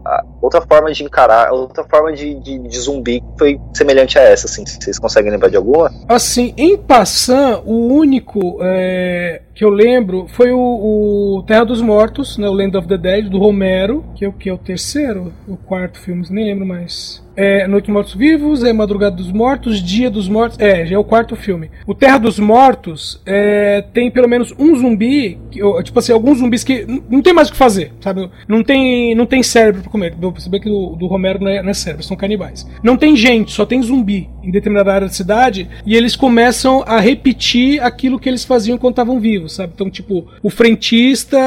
outra 0.42 0.62
forma 0.62 0.92
de 0.92 1.04
encarar, 1.04 1.52
outra 1.52 1.84
forma 1.84 2.14
de, 2.14 2.36
de, 2.36 2.60
de 2.60 2.80
zumbi 2.80 3.22
que 3.22 3.25
foi 3.38 3.60
semelhante 3.74 4.18
a 4.18 4.22
essa, 4.22 4.46
assim. 4.46 4.66
Vocês 4.66 5.00
conseguem 5.00 5.32
lembrar 5.32 5.50
de 5.50 5.58
alguma? 5.58 5.92
Assim, 6.08 6.54
em 6.58 6.78
passant, 6.78 7.62
o 7.66 7.88
único 7.94 8.58
é, 8.62 9.42
que 9.54 9.64
eu 9.64 9.70
lembro 9.70 10.28
foi 10.30 10.52
o, 10.52 10.60
o, 10.60 11.44
Terra 11.44 11.66
dos 11.66 11.82
Mortos, 11.82 12.38
né? 12.38 12.48
O 12.48 12.54
Land 12.54 12.78
of 12.78 12.88
the 12.88 12.98
Dead, 12.98 13.30
do 13.30 13.40
Romero, 13.40 14.06
que 14.16 14.26
é 14.26 14.28
o 14.28 14.34
que 14.34 14.50
é 14.50 14.54
o 14.54 14.58
terceiro, 14.58 15.34
o 15.48 15.58
quarto 15.58 16.00
filme, 16.00 16.26
nem 16.30 16.46
lembro 16.46 16.66
mais 16.66 17.25
é 17.36 17.68
Noite 17.68 17.86
dos 17.86 17.94
Mortos 17.94 18.14
Vivos, 18.14 18.64
é 18.64 18.74
Madrugada 18.74 19.16
dos 19.16 19.32
Mortos, 19.32 19.82
Dia 19.82 20.10
dos 20.10 20.28
Mortos. 20.28 20.60
É, 20.60 20.86
já 20.86 20.96
é 20.96 21.00
o 21.00 21.04
quarto 21.04 21.36
filme. 21.36 21.70
O 21.86 21.94
Terra 21.94 22.18
dos 22.18 22.40
Mortos 22.40 23.22
é, 23.26 23.84
tem 23.94 24.10
pelo 24.10 24.28
menos 24.28 24.54
um 24.58 24.76
zumbi, 24.76 25.38
que, 25.52 25.60
tipo 25.84 26.00
assim, 26.00 26.12
alguns 26.12 26.40
zumbis 26.40 26.64
que 26.64 26.86
não 27.10 27.22
tem 27.22 27.34
mais 27.34 27.50
o 27.50 27.52
que 27.52 27.58
fazer, 27.58 27.92
sabe? 28.02 28.30
Não 28.48 28.64
tem, 28.64 29.14
não 29.16 29.26
tem 29.26 29.44
cérebro 29.44 29.82
pra 29.82 29.92
comer. 29.92 30.16
Vou 30.20 30.32
perceber 30.32 30.60
que 30.60 30.70
do, 30.70 30.96
do 30.96 31.08
Romero 31.08 31.40
não 31.40 31.50
é, 31.50 31.62
não 31.62 31.70
é 31.70 31.74
cérebro, 31.74 32.06
são 32.06 32.18
canibais. 32.18 32.68
Não 32.84 32.98
tem 32.98 33.16
gente, 33.16 33.52
só 33.52 33.66
tem 33.66 33.82
zumbi 33.82 34.30
em 34.44 34.52
determinada 34.52 34.94
área 34.94 35.08
da 35.08 35.14
cidade 35.14 35.68
e 35.86 35.96
eles 35.96 36.16
começam 36.16 36.84
a 36.86 37.00
repetir 37.00 37.82
aquilo 37.82 38.20
que 38.20 38.30
eles 38.30 38.46
faziam 38.46 38.78
quando 38.78 38.94
estavam 38.94 39.20
vivos, 39.20 39.54
sabe? 39.54 39.74
Então, 39.76 39.90
tipo, 39.90 40.28
o 40.42 40.50
frentista 40.50 41.38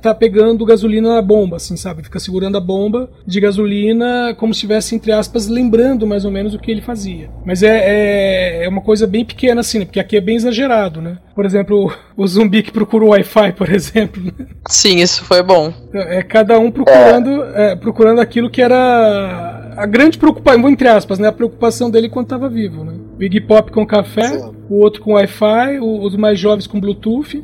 tá 0.00 0.14
pegando 0.14 0.64
gasolina 0.64 1.14
na 1.14 1.22
bomba, 1.22 1.56
assim, 1.56 1.76
sabe? 1.76 2.02
Fica 2.02 2.20
segurando 2.20 2.56
a 2.56 2.60
bomba 2.60 3.10
de 3.26 3.40
gasolina 3.40 4.34
como 4.36 4.52
se 4.52 4.58
estivesse 4.58 4.94
entre 4.94 5.12
as 5.12 5.23
aspas, 5.24 5.48
lembrando 5.48 6.06
mais 6.06 6.24
ou 6.24 6.30
menos 6.30 6.54
o 6.54 6.58
que 6.58 6.70
ele 6.70 6.80
fazia. 6.80 7.30
Mas 7.44 7.62
é, 7.62 7.68
é, 7.68 8.64
é 8.64 8.68
uma 8.68 8.80
coisa 8.80 9.06
bem 9.06 9.24
pequena, 9.24 9.60
assim, 9.60 9.80
né? 9.80 9.84
porque 9.84 10.00
aqui 10.00 10.16
é 10.16 10.20
bem 10.20 10.36
exagerado, 10.36 11.00
né? 11.00 11.18
Por 11.34 11.44
exemplo, 11.44 11.92
o, 12.16 12.26
zumbi 12.26 12.62
que 12.62 12.70
procura 12.70 13.04
o 13.04 13.08
Wi-Fi, 13.08 13.52
por 13.52 13.68
exemplo. 13.70 14.22
Né? 14.22 14.46
Sim, 14.68 14.98
isso 14.98 15.24
foi 15.24 15.42
bom. 15.42 15.72
É, 15.92 16.18
é 16.18 16.22
cada 16.22 16.58
um 16.58 16.70
procurando, 16.70 17.44
é, 17.54 17.76
procurando 17.76 18.20
aquilo 18.20 18.50
que 18.50 18.62
era 18.62 19.72
a 19.76 19.86
grande 19.86 20.18
preocupação, 20.18 20.68
entre 20.68 20.88
aspas, 20.88 21.18
né? 21.18 21.28
A 21.28 21.32
preocupação 21.32 21.90
dele 21.90 22.08
quando 22.08 22.26
estava 22.26 22.48
vivo, 22.48 22.84
né? 22.84 22.94
Big 23.24 23.40
Pop 23.40 23.72
com 23.72 23.86
café, 23.86 24.38
Sim. 24.38 24.54
o 24.68 24.82
outro 24.82 25.00
com 25.00 25.14
Wi-Fi, 25.14 25.80
os 25.80 26.14
mais 26.14 26.38
jovens 26.38 26.66
com 26.66 26.78
Bluetooth. 26.78 27.42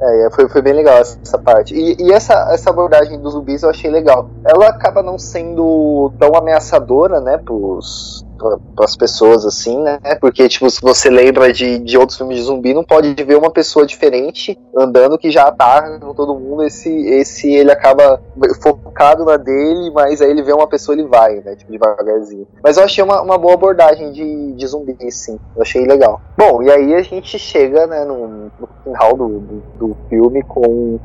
É, 0.00 0.28
foi, 0.30 0.48
foi 0.48 0.62
bem 0.62 0.72
legal 0.72 0.98
essa 0.98 1.36
parte. 1.36 1.74
E, 1.74 1.96
e, 2.00 2.12
essa, 2.12 2.48
essa 2.52 2.70
abordagem 2.70 3.20
dos 3.20 3.32
zumbis 3.32 3.64
eu 3.64 3.70
achei 3.70 3.90
legal. 3.90 4.30
Ela 4.44 4.68
acaba 4.68 5.02
não 5.02 5.18
sendo 5.18 6.12
tão 6.16 6.32
ameaçadora, 6.36 7.20
né, 7.20 7.38
pros, 7.38 8.24
para 8.40 8.84
as 8.84 8.96
pessoas, 8.96 9.44
assim, 9.44 9.80
né? 9.82 9.98
Porque, 10.20 10.48
tipo, 10.48 10.68
se 10.70 10.80
você 10.80 11.10
lembra 11.10 11.52
de, 11.52 11.78
de 11.78 11.98
outros 11.98 12.16
filmes 12.16 12.38
de 12.38 12.42
zumbi, 12.44 12.72
não 12.72 12.84
pode 12.84 13.12
ver 13.22 13.36
uma 13.36 13.50
pessoa 13.50 13.86
diferente 13.86 14.58
andando 14.76 15.18
que 15.18 15.30
já 15.30 15.50
tá 15.52 15.98
com 15.98 16.14
todo 16.14 16.34
mundo. 16.34 16.64
Esse, 16.64 16.90
esse 17.08 17.52
ele 17.52 17.70
acaba 17.70 18.20
focado 18.62 19.24
na 19.24 19.36
dele, 19.36 19.90
mas 19.94 20.22
aí 20.22 20.30
ele 20.30 20.42
vê 20.42 20.52
uma 20.52 20.66
pessoa 20.66 20.96
ele 20.96 21.06
vai, 21.06 21.36
né? 21.40 21.54
Tipo, 21.56 21.72
devagarzinho. 21.72 22.46
Mas 22.62 22.76
eu 22.76 22.84
achei 22.84 23.04
uma, 23.04 23.20
uma 23.20 23.36
boa 23.36 23.54
abordagem 23.54 24.12
de, 24.12 24.52
de 24.52 24.66
zumbi, 24.66 24.96
sim. 25.10 25.38
Eu 25.54 25.62
achei 25.62 25.84
legal. 25.84 26.20
Bom, 26.36 26.62
e 26.62 26.70
aí 26.70 26.94
a 26.94 27.02
gente 27.02 27.38
chega, 27.38 27.86
né, 27.86 28.04
no, 28.04 28.50
no 28.58 28.68
final 28.82 29.16
do, 29.16 29.28
do, 29.40 29.62
do 29.78 29.96
filme 30.08 30.42
com 30.42 30.98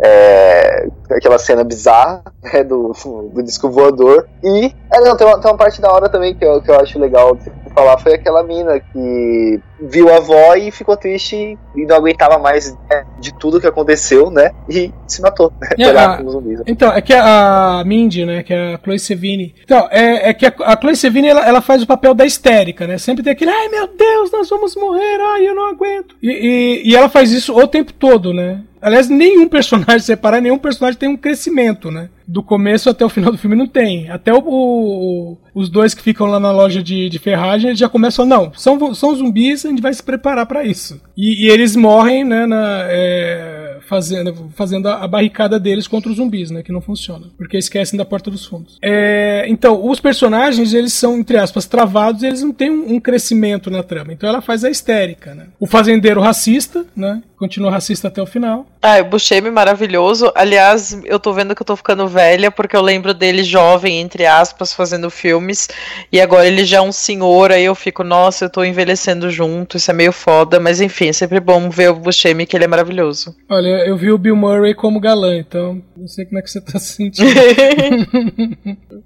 é, 0.00 0.88
aquela 1.10 1.38
cena 1.38 1.64
bizarra 1.64 2.22
né, 2.42 2.62
do, 2.62 2.92
do 3.32 3.42
disco 3.42 3.70
voador. 3.70 4.28
E 4.42 4.74
é, 4.92 5.00
não, 5.00 5.16
tem, 5.16 5.26
uma, 5.26 5.40
tem 5.40 5.50
uma 5.50 5.56
parte 5.56 5.80
da 5.80 5.92
hora 5.92 6.08
também 6.08 6.34
que 6.34 6.44
eu, 6.44 6.60
que 6.62 6.70
eu 6.70 6.80
acho 6.80 6.98
legal 6.98 7.36
de 7.68 7.74
falar, 7.74 7.98
foi 7.98 8.14
aquela 8.14 8.42
mina 8.42 8.80
que 8.80 9.60
viu 9.80 10.12
a 10.12 10.16
avó 10.16 10.54
e 10.54 10.70
ficou 10.70 10.96
triste 10.96 11.56
e 11.76 11.86
não 11.86 11.96
aguentava 11.96 12.38
mais 12.38 12.76
né, 12.90 13.04
de 13.18 13.32
tudo 13.34 13.60
que 13.60 13.66
aconteceu, 13.66 14.30
né? 14.30 14.50
E 14.68 14.92
se 15.06 15.22
matou, 15.22 15.52
né? 15.60 15.68
É, 15.78 15.90
a, 15.90 16.22
zumbis, 16.22 16.58
né? 16.58 16.64
Então, 16.66 16.92
é 16.92 17.00
que 17.00 17.14
a 17.14 17.82
Mindy, 17.86 18.24
né? 18.24 18.42
Que 18.42 18.52
é 18.52 18.74
a 18.74 18.78
Chloe 18.78 18.98
Sevigny. 18.98 19.54
Então, 19.62 19.88
é, 19.90 20.30
é 20.30 20.34
que 20.34 20.46
a, 20.46 20.52
a 20.58 20.76
Chloe 20.80 20.96
Sevigny 20.96 21.28
ela, 21.28 21.46
ela, 21.46 21.60
faz 21.60 21.82
o 21.82 21.86
papel 21.86 22.14
da 22.14 22.26
histérica, 22.26 22.86
né? 22.86 22.98
Sempre 22.98 23.22
tem 23.22 23.32
aquele, 23.32 23.50
ai 23.50 23.68
meu 23.68 23.86
Deus, 23.86 24.32
nós 24.32 24.48
vamos 24.48 24.74
morrer, 24.74 25.20
ai 25.20 25.46
eu 25.46 25.54
não 25.54 25.70
aguento. 25.70 26.16
E, 26.22 26.30
e, 26.30 26.90
e 26.90 26.96
ela 26.96 27.08
faz 27.08 27.30
isso 27.30 27.56
o 27.56 27.66
tempo 27.66 27.92
todo, 27.92 28.32
né? 28.32 28.62
Aliás, 28.80 29.08
nenhum 29.08 29.48
personagem, 29.48 30.00
separar, 30.00 30.40
nenhum 30.40 30.58
personagem 30.58 30.98
tem 30.98 31.08
um 31.08 31.16
crescimento, 31.16 31.90
né? 31.90 32.08
Do 32.30 32.42
começo 32.42 32.90
até 32.90 33.04
o 33.04 33.08
final 33.08 33.32
do 33.32 33.38
filme 33.38 33.56
não 33.56 33.66
tem. 33.66 34.10
Até 34.10 34.34
o, 34.34 34.42
o, 34.44 35.38
os 35.54 35.70
dois 35.70 35.94
que 35.94 36.02
ficam 36.02 36.26
lá 36.26 36.38
na 36.38 36.52
loja 36.52 36.82
de, 36.82 37.08
de 37.08 37.18
ferragem 37.18 37.74
já 37.74 37.88
começam, 37.88 38.26
não, 38.26 38.52
são, 38.54 38.94
são 38.94 39.14
zumbis, 39.14 39.64
a 39.64 39.70
gente 39.70 39.80
vai 39.80 39.94
se 39.94 40.02
preparar 40.02 40.44
para 40.44 40.62
isso. 40.62 41.00
E, 41.16 41.46
e, 41.46 41.50
eles 41.50 41.74
morrem, 41.74 42.24
né, 42.24 42.44
na, 42.44 42.82
é, 42.82 43.67
fazendo, 43.88 44.50
fazendo 44.54 44.88
a, 44.88 45.04
a, 45.04 45.08
barricada 45.08 45.58
deles 45.58 45.88
contra 45.88 46.10
os 46.10 46.16
zumbis, 46.16 46.50
né, 46.50 46.62
que 46.62 46.70
não 46.70 46.80
funciona, 46.80 47.26
porque 47.36 47.56
esquecem 47.56 47.96
da 47.96 48.04
porta 48.04 48.30
dos 48.30 48.44
fundos. 48.44 48.78
É, 48.82 49.46
então, 49.48 49.88
os 49.88 49.98
personagens, 49.98 50.74
eles 50.74 50.92
são, 50.92 51.18
entre 51.18 51.38
aspas, 51.38 51.66
travados, 51.66 52.22
eles 52.22 52.42
não 52.42 52.52
têm 52.52 52.70
um, 52.70 52.94
um 52.94 53.00
crescimento 53.00 53.70
na 53.70 53.82
trama. 53.82 54.12
Então 54.12 54.28
ela 54.28 54.42
faz 54.42 54.64
a 54.64 54.70
histérica, 54.70 55.34
né. 55.34 55.46
O 55.58 55.66
fazendeiro 55.66 56.20
racista, 56.20 56.84
né, 56.94 57.22
continua 57.38 57.70
racista 57.70 58.08
até 58.08 58.20
o 58.20 58.26
final. 58.26 58.66
Ah, 58.82 59.00
o 59.00 59.04
Buscemi 59.04 59.50
maravilhoso. 59.50 60.30
Aliás, 60.34 61.00
eu 61.04 61.18
tô 61.18 61.32
vendo 61.32 61.54
que 61.54 61.62
eu 61.62 61.66
tô 61.66 61.76
ficando 61.76 62.06
velha, 62.06 62.50
porque 62.50 62.76
eu 62.76 62.82
lembro 62.82 63.14
dele 63.14 63.42
jovem, 63.42 64.00
entre 64.00 64.26
aspas, 64.26 64.72
fazendo 64.72 65.08
filmes, 65.08 65.68
e 66.12 66.20
agora 66.20 66.46
ele 66.46 66.64
já 66.64 66.78
é 66.78 66.80
um 66.80 66.92
senhor, 66.92 67.52
aí 67.52 67.64
eu 67.64 67.74
fico, 67.74 68.02
nossa, 68.02 68.44
eu 68.44 68.50
tô 68.50 68.64
envelhecendo 68.64 69.30
junto, 69.30 69.76
isso 69.76 69.90
é 69.90 69.94
meio 69.94 70.12
foda, 70.12 70.58
mas 70.58 70.80
enfim, 70.80 71.08
é 71.08 71.12
sempre 71.12 71.40
bom 71.40 71.70
ver 71.70 71.90
o 71.90 71.94
Buscemi, 71.94 72.44
que 72.44 72.56
ele 72.56 72.64
é 72.64 72.68
maravilhoso. 72.68 73.34
Olha, 73.48 73.77
eu 73.86 73.96
vi 73.96 74.10
o 74.10 74.18
Bill 74.18 74.36
Murray 74.36 74.74
como 74.74 75.00
galã, 75.00 75.36
então 75.36 75.82
não 75.96 76.08
sei 76.08 76.24
como 76.24 76.38
é 76.38 76.42
que 76.42 76.50
você 76.50 76.60
tá 76.60 76.78
se 76.78 76.94
sentindo. 76.94 77.28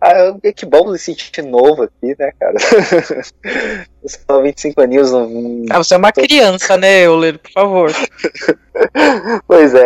Ah, 0.00 0.34
que 0.54 0.66
bom 0.66 0.90
me 0.90 0.98
sentir 0.98 1.42
novo 1.42 1.82
aqui, 1.82 2.16
né, 2.18 2.32
cara? 2.38 2.54
Eu 4.02 4.08
sou 4.08 4.42
25 4.42 4.80
aninhos. 4.80 5.12
Não, 5.12 5.66
ah, 5.70 5.78
você 5.78 5.94
é 5.94 5.96
uma 5.96 6.12
criança, 6.12 6.76
né, 6.76 7.02
Euler, 7.02 7.38
por 7.38 7.50
favor. 7.50 7.92
pois 9.46 9.74
é. 9.74 9.84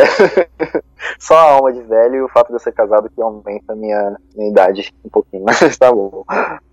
Só 1.19 1.37
a 1.37 1.53
alma 1.53 1.73
de 1.73 1.83
velho 1.83 2.17
e 2.17 2.23
o 2.23 2.29
fato 2.29 2.49
de 2.49 2.55
eu 2.55 2.59
ser 2.59 2.73
casado 2.73 3.11
que 3.11 3.21
aumenta 3.21 3.73
a 3.73 3.77
minha, 3.77 4.17
minha 4.35 4.51
idade 4.51 4.93
um 5.05 5.09
pouquinho, 5.09 5.45
mas 5.47 5.77
tá 5.77 5.93
bom. 5.93 6.25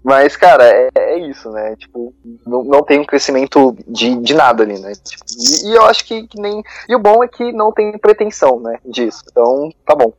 Mas, 0.04 0.38
cara, 0.38 0.64
é, 0.64 0.90
é 0.96 1.20
isso, 1.20 1.50
né? 1.52 1.76
Tipo, 1.76 2.14
não, 2.46 2.64
não 2.64 2.82
tem 2.82 3.00
um 3.00 3.06
crescimento 3.06 3.76
de, 3.86 4.16
de 4.16 4.34
nada 4.34 4.64
ali, 4.64 4.80
né? 4.80 4.94
Tipo, 5.04 5.24
e, 5.38 5.70
e, 5.70 5.76
eu 5.76 5.84
acho 5.84 6.06
que, 6.06 6.26
que, 6.28 6.40
nem. 6.40 6.64
E 6.88 6.96
o 6.96 7.00
bom 7.00 7.22
é 7.24 7.28
que 7.28 7.52
não 7.52 7.74
tem 7.74 7.98
pretensão, 7.98 8.60
né? 8.60 8.80
Disso. 8.86 9.24
Então, 9.30 9.70
tá 9.86 9.94
bom. 9.94 10.14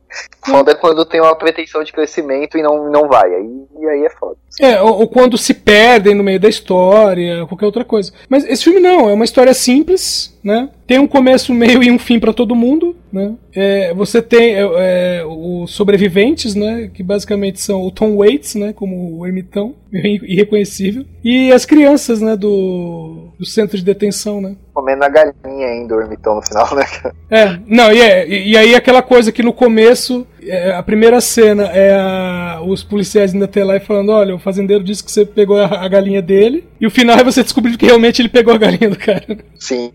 Foda 0.45 0.73
é 0.73 0.75
quando 0.75 1.05
tem 1.05 1.19
uma 1.19 1.35
pretensão 1.35 1.83
de 1.83 1.91
crescimento 1.91 2.55
e 2.55 2.61
não, 2.61 2.89
não 2.91 3.07
vai. 3.07 3.33
Aí, 3.33 3.65
e 3.79 3.87
aí 3.87 4.05
é 4.05 4.09
foda. 4.11 4.37
É, 4.61 4.79
ou, 4.79 4.99
ou, 4.99 5.07
quando 5.07 5.37
se 5.37 5.55
perdem 5.55 6.13
no 6.13 6.23
meio 6.23 6.39
da 6.39 6.49
história, 6.49 7.47
qualquer 7.47 7.65
outra 7.65 7.83
coisa. 7.83 8.11
Mas 8.29 8.45
esse 8.45 8.63
filme 8.63 8.79
não, 8.79 9.09
é 9.09 9.13
uma 9.13 9.25
história 9.25 9.53
simples, 9.53 10.37
né? 10.43 10.69
Tem 10.89 10.97
um 10.97 11.05
começo, 11.05 11.53
meio 11.53 11.83
e 11.83 11.91
um 11.91 11.99
fim 11.99 12.19
para 12.19 12.33
todo 12.33 12.55
mundo, 12.55 12.95
né? 13.13 13.35
É, 13.53 13.93
você 13.93 14.23
tem 14.23 14.55
é, 14.55 14.59
é, 14.59 15.23
os 15.23 15.69
sobreviventes, 15.71 16.55
né? 16.55 16.89
Que 16.91 17.03
basicamente 17.03 17.61
são 17.61 17.83
o 17.83 17.91
Tom 17.91 18.17
Waits, 18.17 18.55
né? 18.55 18.73
Como 18.73 19.19
o 19.19 19.23
ermitão, 19.23 19.75
irreconhecível, 19.93 21.05
e 21.23 21.51
as 21.51 21.63
crianças, 21.63 22.21
né? 22.21 22.35
Do, 22.35 23.27
do 23.37 23.45
centro 23.45 23.77
de 23.77 23.83
detenção, 23.85 24.41
né? 24.41 24.55
Comendo 24.79 25.03
a 25.03 25.09
galinha 25.09 25.67
ainda, 25.67 25.93
o 25.93 26.01
ermitão 26.01 26.35
no 26.35 26.41
final, 26.41 26.73
né? 26.73 26.85
É, 27.29 27.59
não, 27.67 27.91
e, 27.91 28.01
é, 28.01 28.27
e, 28.27 28.57
aí 28.57 28.73
aquela 28.73 29.01
coisa 29.01 29.29
que 29.29 29.43
no 29.43 29.51
começo, 29.51 30.25
é, 30.41 30.71
a 30.71 30.81
primeira 30.81 31.19
cena 31.19 31.63
é 31.65 31.93
a, 31.93 32.61
os 32.65 32.81
policiais 32.81 33.33
ainda 33.33 33.45
ter 33.45 33.65
lá 33.65 33.75
e 33.75 33.81
falando: 33.81 34.13
olha, 34.13 34.33
o 34.33 34.39
fazendeiro 34.39 34.83
disse 34.83 35.03
que 35.03 35.11
você 35.11 35.25
pegou 35.25 35.57
a, 35.59 35.65
a 35.65 35.87
galinha 35.89 36.21
dele, 36.21 36.65
e 36.79 36.87
o 36.87 36.91
final 36.91 37.17
é 37.17 37.23
você 37.23 37.43
descobrir 37.43 37.75
que 37.77 37.85
realmente 37.85 38.21
ele 38.21 38.29
pegou 38.29 38.53
a 38.53 38.57
galinha 38.57 38.89
do 38.89 38.97
cara. 38.97 39.37
Sim. 39.59 39.91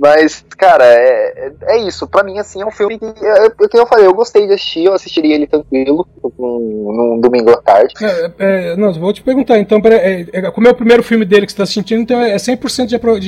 Mas, 0.00 0.42
cara, 0.56 0.82
é, 0.82 1.52
é 1.62 1.78
isso. 1.86 2.08
Pra 2.08 2.22
mim, 2.24 2.38
assim, 2.38 2.62
é 2.62 2.66
um 2.66 2.70
filme 2.70 2.98
que, 2.98 3.04
é, 3.04 3.46
é, 3.46 3.68
que 3.68 3.76
eu 3.76 3.86
falei, 3.86 4.06
eu 4.06 4.14
gostei 4.14 4.46
de 4.46 4.54
assistir, 4.54 4.84
eu 4.84 4.94
assistiria 4.94 5.34
ele 5.34 5.46
tranquilo, 5.46 6.08
num, 6.38 6.92
num 6.92 7.20
domingo 7.20 7.50
à 7.50 7.58
tarde. 7.58 7.92
É, 8.02 8.32
é, 8.38 8.76
não, 8.76 8.94
vou 8.94 9.12
te 9.12 9.22
perguntar, 9.22 9.58
então, 9.58 9.78
é, 9.84 10.26
é, 10.32 10.50
como 10.50 10.66
é 10.66 10.70
o 10.70 10.74
primeiro 10.74 11.02
filme 11.02 11.26
dele 11.26 11.44
que 11.44 11.52
você 11.52 11.58
tá 11.58 11.64
assistindo, 11.64 12.00
então 12.00 12.18
é 12.18 12.34
100% 12.36 12.86
de, 12.86 12.96
apro 12.96 13.20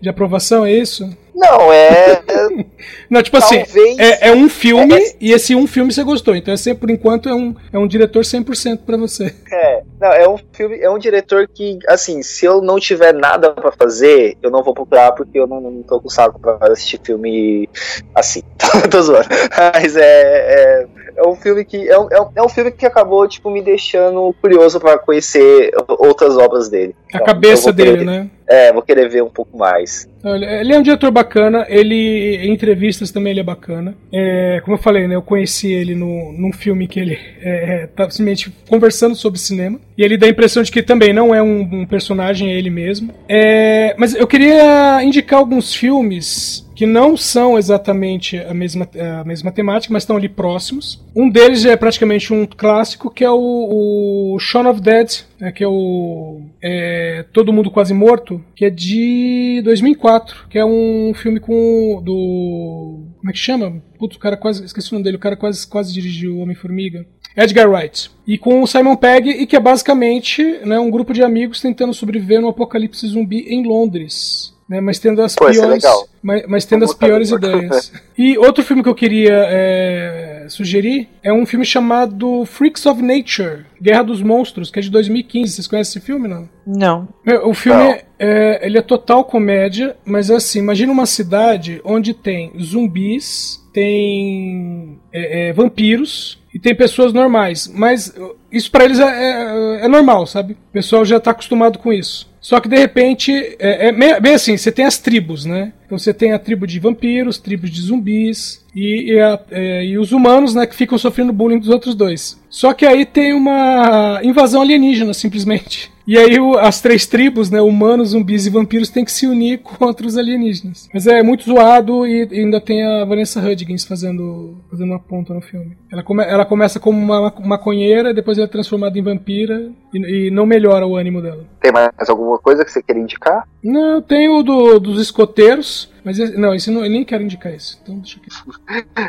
de, 0.00 0.08
aprovação, 0.08 0.64
é 0.64 0.72
isso? 0.72 1.08
Não, 1.34 1.72
é. 1.72 2.22
não, 3.08 3.22
tipo 3.22 3.36
assim, 3.36 3.64
Talvez... 3.64 3.98
assim, 3.98 4.00
é, 4.00 4.28
é, 4.28 4.32
um 4.32 4.48
filme 4.48 4.94
é, 4.94 5.08
é... 5.08 5.16
e 5.20 5.32
esse 5.32 5.54
um 5.54 5.66
filme 5.66 5.92
você 5.92 6.04
gostou. 6.04 6.36
Então, 6.36 6.52
é 6.52 6.56
sempre, 6.56 6.80
por 6.80 6.90
enquanto, 6.90 7.28
é 7.28 7.34
um, 7.34 7.54
é 7.72 7.78
um 7.78 7.86
diretor 7.86 8.22
100% 8.22 8.80
pra 8.84 8.96
você. 8.96 9.34
É, 9.50 9.82
não, 10.00 10.12
é 10.12 10.28
um 10.28 10.38
filme, 10.52 10.78
é 10.80 10.90
um 10.90 10.98
diretor 10.98 11.48
que, 11.48 11.78
assim, 11.88 12.22
se 12.22 12.44
eu 12.44 12.60
não 12.60 12.78
tiver 12.78 13.12
nada 13.12 13.50
pra 13.50 13.72
fazer, 13.72 14.36
eu 14.42 14.50
não 14.50 14.62
vou 14.62 14.74
procurar 14.74 15.12
porque 15.12 15.38
eu 15.38 15.46
não, 15.46 15.60
não 15.60 15.82
tô 15.82 16.00
com 16.00 16.08
saco 16.08 16.38
pra 16.38 16.58
assistir 16.62 17.00
filme 17.02 17.68
assim. 18.14 18.42
tô 18.90 19.02
zoando. 19.02 19.28
Mas 19.74 19.96
é, 19.96 20.02
é, 20.02 20.86
é 21.16 21.28
um 21.28 21.34
filme 21.34 21.64
que. 21.64 21.88
É 21.88 21.98
um, 21.98 22.08
é 22.34 22.42
um 22.42 22.48
filme 22.48 22.70
que 22.70 22.86
acabou, 22.86 23.26
tipo, 23.26 23.50
me 23.50 23.62
deixando 23.62 24.34
curioso 24.40 24.80
pra 24.80 24.98
conhecer 24.98 25.72
outras 25.88 26.36
obras 26.36 26.68
dele. 26.68 26.94
A 27.12 27.16
então, 27.16 27.26
cabeça 27.26 27.72
dele, 27.72 27.98
querer, 27.98 28.04
né? 28.04 28.30
É, 28.46 28.72
vou 28.72 28.82
querer 28.82 29.08
ver 29.08 29.22
um 29.22 29.30
pouco 29.30 29.56
mais. 29.56 30.08
Ele 30.24 30.72
é 30.72 30.78
um 30.78 30.82
diretor 30.82 31.10
bacana, 31.10 31.66
ele 31.68 32.36
em 32.36 32.52
entrevistas 32.52 33.10
também 33.10 33.32
ele 33.32 33.40
é 33.40 33.44
bacana. 33.44 33.94
É, 34.12 34.60
como 34.64 34.76
eu 34.76 34.80
falei, 34.80 35.08
né, 35.08 35.16
eu 35.16 35.22
conheci 35.22 35.72
ele 35.72 35.94
no, 35.94 36.32
num 36.32 36.52
filme 36.52 36.86
que 36.86 37.00
ele 37.00 37.18
é, 37.42 37.88
tá 37.88 38.08
simplesmente 38.08 38.52
conversando 38.68 39.14
sobre 39.14 39.38
cinema. 39.38 39.80
E 39.96 40.02
ele 40.02 40.16
dá 40.16 40.26
a 40.26 40.30
impressão 40.30 40.62
de 40.62 40.70
que 40.70 40.82
também 40.82 41.12
não 41.12 41.34
é 41.34 41.42
um, 41.42 41.60
um 41.60 41.86
personagem, 41.86 42.50
é 42.50 42.58
ele 42.58 42.70
mesmo. 42.70 43.12
É, 43.28 43.94
mas 43.98 44.14
eu 44.14 44.26
queria 44.26 45.02
indicar 45.02 45.38
alguns 45.38 45.74
filmes 45.74 46.66
que 46.82 46.86
não 46.86 47.16
são 47.16 47.56
exatamente 47.56 48.38
a 48.38 48.52
mesma, 48.52 48.88
a 49.20 49.22
mesma 49.22 49.52
temática, 49.52 49.92
mas 49.92 50.02
estão 50.02 50.16
ali 50.16 50.28
próximos. 50.28 51.00
Um 51.14 51.30
deles 51.30 51.64
é 51.64 51.76
praticamente 51.76 52.32
um 52.32 52.44
clássico, 52.44 53.08
que 53.08 53.22
é 53.22 53.30
o, 53.30 54.34
o 54.34 54.38
Shaun 54.40 54.68
of 54.68 54.80
Dead, 54.80 55.20
né, 55.38 55.52
que 55.52 55.62
é 55.62 55.68
o 55.68 56.42
é, 56.60 57.24
Todo 57.32 57.52
Mundo 57.52 57.70
Quase 57.70 57.94
Morto, 57.94 58.44
que 58.56 58.64
é 58.64 58.70
de 58.70 59.62
2004, 59.62 60.48
que 60.50 60.58
é 60.58 60.64
um 60.64 61.12
filme 61.14 61.38
com 61.38 62.02
do... 62.04 63.04
como 63.16 63.30
é 63.30 63.32
que 63.32 63.38
chama? 63.38 63.80
Putz, 63.96 64.16
o 64.16 64.18
cara 64.18 64.36
quase... 64.36 64.64
esqueci 64.64 64.90
o 64.90 64.94
nome 64.94 65.04
dele, 65.04 65.18
o 65.18 65.20
cara 65.20 65.36
quase, 65.36 65.64
quase 65.64 65.94
dirigiu 65.94 66.38
Homem-Formiga. 66.38 67.06
Edgar 67.36 67.70
Wright. 67.70 68.10
E 68.26 68.36
com 68.36 68.60
o 68.60 68.66
Simon 68.66 68.96
Pegg, 68.96 69.30
e 69.30 69.46
que 69.46 69.54
é 69.54 69.60
basicamente 69.60 70.42
né, 70.64 70.80
um 70.80 70.90
grupo 70.90 71.12
de 71.12 71.22
amigos 71.22 71.60
tentando 71.60 71.94
sobreviver 71.94 72.40
no 72.40 72.48
apocalipse 72.48 73.06
zumbi 73.06 73.46
em 73.48 73.64
Londres 73.64 74.52
né, 74.72 74.80
mas 74.80 74.98
tendo 74.98 75.20
as 75.20 75.34
Pô, 75.34 75.50
piores, 75.50 75.84
mas, 76.22 76.46
mas, 76.48 76.64
tendo 76.64 76.86
as 76.86 76.94
piores 76.94 77.30
ideias. 77.30 77.92
E 78.16 78.38
outro 78.38 78.62
filme 78.62 78.82
que 78.82 78.88
eu 78.88 78.94
queria 78.94 79.46
é, 79.48 80.46
sugerir 80.48 81.08
é 81.22 81.32
um 81.32 81.44
filme 81.44 81.64
chamado 81.64 82.44
Freaks 82.44 82.86
of 82.86 83.02
Nature, 83.02 83.64
Guerra 83.80 84.04
dos 84.04 84.22
Monstros, 84.22 84.70
que 84.70 84.78
é 84.78 84.82
de 84.82 84.90
2015. 84.90 85.52
Vocês 85.52 85.66
conhecem 85.66 85.98
esse 85.98 86.06
filme, 86.06 86.28
não? 86.28 86.48
Não. 86.64 87.08
É, 87.26 87.38
o 87.38 87.52
filme 87.52 87.82
não. 87.82 87.98
É, 88.18 88.64
ele 88.64 88.78
é 88.78 88.82
total 88.82 89.24
comédia, 89.24 89.96
mas 90.04 90.30
é 90.30 90.36
assim, 90.36 90.60
imagina 90.60 90.92
uma 90.92 91.06
cidade 91.06 91.80
onde 91.84 92.14
tem 92.14 92.52
zumbis, 92.60 93.60
tem 93.72 94.98
é, 95.12 95.48
é 95.48 95.52
vampiros, 95.52 96.38
e 96.54 96.58
tem 96.58 96.74
pessoas 96.74 97.12
normais. 97.12 97.66
Mas 97.66 98.14
isso 98.50 98.70
para 98.70 98.84
eles 98.84 99.00
é, 99.00 99.04
é, 99.04 99.84
é, 99.84 99.88
normal, 99.88 100.26
sabe? 100.26 100.52
O 100.52 100.72
pessoal 100.72 101.04
já 101.04 101.18
tá 101.18 101.30
acostumado 101.30 101.78
com 101.78 101.92
isso. 101.92 102.30
Só 102.42 102.58
que 102.58 102.68
de 102.68 102.76
repente, 102.76 103.32
é, 103.60 103.88
é 103.88 104.20
bem 104.20 104.34
assim, 104.34 104.56
você 104.56 104.72
tem 104.72 104.84
as 104.84 104.98
tribos, 104.98 105.44
né? 105.44 105.72
Então 105.86 105.96
você 105.96 106.12
tem 106.12 106.32
a 106.32 106.38
tribo 106.40 106.66
de 106.66 106.80
vampiros, 106.80 107.38
tribos 107.38 107.70
de 107.70 107.80
zumbis 107.80 108.64
e, 108.74 109.12
e, 109.12 109.20
a, 109.20 109.38
é, 109.52 109.84
e, 109.84 109.96
os 109.96 110.10
humanos, 110.10 110.52
né, 110.52 110.66
que 110.66 110.74
ficam 110.74 110.98
sofrendo 110.98 111.32
bullying 111.32 111.60
dos 111.60 111.68
outros 111.68 111.94
dois. 111.94 112.36
Só 112.50 112.74
que 112.74 112.84
aí 112.84 113.06
tem 113.06 113.32
uma 113.32 114.20
invasão 114.24 114.60
alienígena, 114.60 115.14
simplesmente. 115.14 115.91
E 116.06 116.18
aí 116.18 116.38
o, 116.38 116.58
as 116.58 116.80
três 116.80 117.06
tribos, 117.06 117.50
né, 117.50 117.60
humanos, 117.60 118.10
zumbis 118.10 118.46
e 118.46 118.50
vampiros, 118.50 118.88
têm 118.88 119.04
que 119.04 119.12
se 119.12 119.26
unir 119.26 119.58
contra 119.78 120.06
os 120.06 120.16
alienígenas. 120.16 120.88
Mas 120.92 121.06
é 121.06 121.22
muito 121.22 121.44
zoado 121.44 122.06
e, 122.06 122.28
e 122.30 122.40
ainda 122.40 122.60
tem 122.60 122.84
a 122.84 123.04
Vanessa 123.04 123.40
Hudgens 123.40 123.84
fazendo, 123.84 124.58
fazendo 124.70 124.90
uma 124.90 125.00
ponta 125.00 125.32
no 125.32 125.40
filme. 125.40 125.76
Ela, 125.90 126.02
come, 126.02 126.24
ela 126.24 126.44
começa 126.44 126.80
como 126.80 126.98
uma 126.98 127.32
maconheira, 127.44 128.14
depois 128.14 128.38
ela 128.38 128.46
é 128.46 128.50
transformada 128.50 128.98
em 128.98 129.02
vampira 129.02 129.70
e, 129.92 130.26
e, 130.26 130.30
não 130.30 130.46
melhora 130.46 130.86
o 130.86 130.96
ânimo 130.96 131.20
dela. 131.20 131.44
Tem 131.60 131.72
mais 131.72 132.08
alguma 132.08 132.38
coisa 132.38 132.64
que 132.64 132.70
você 132.70 132.82
queira 132.82 133.00
indicar? 133.00 133.46
Não, 133.62 134.00
tem 134.00 134.28
o 134.28 134.42
do, 134.42 134.78
dos 134.78 135.00
escoteiros, 135.00 135.91
mas 136.04 136.18
esse, 136.18 136.36
não, 136.36 136.54
esse 136.54 136.70
não, 136.70 136.84
eu 136.84 136.90
nem 136.90 137.04
quero 137.04 137.22
indicar 137.22 137.54
isso. 137.54 137.78
Então 137.82 137.98
deixa 137.98 138.18
aqui. 138.18 138.28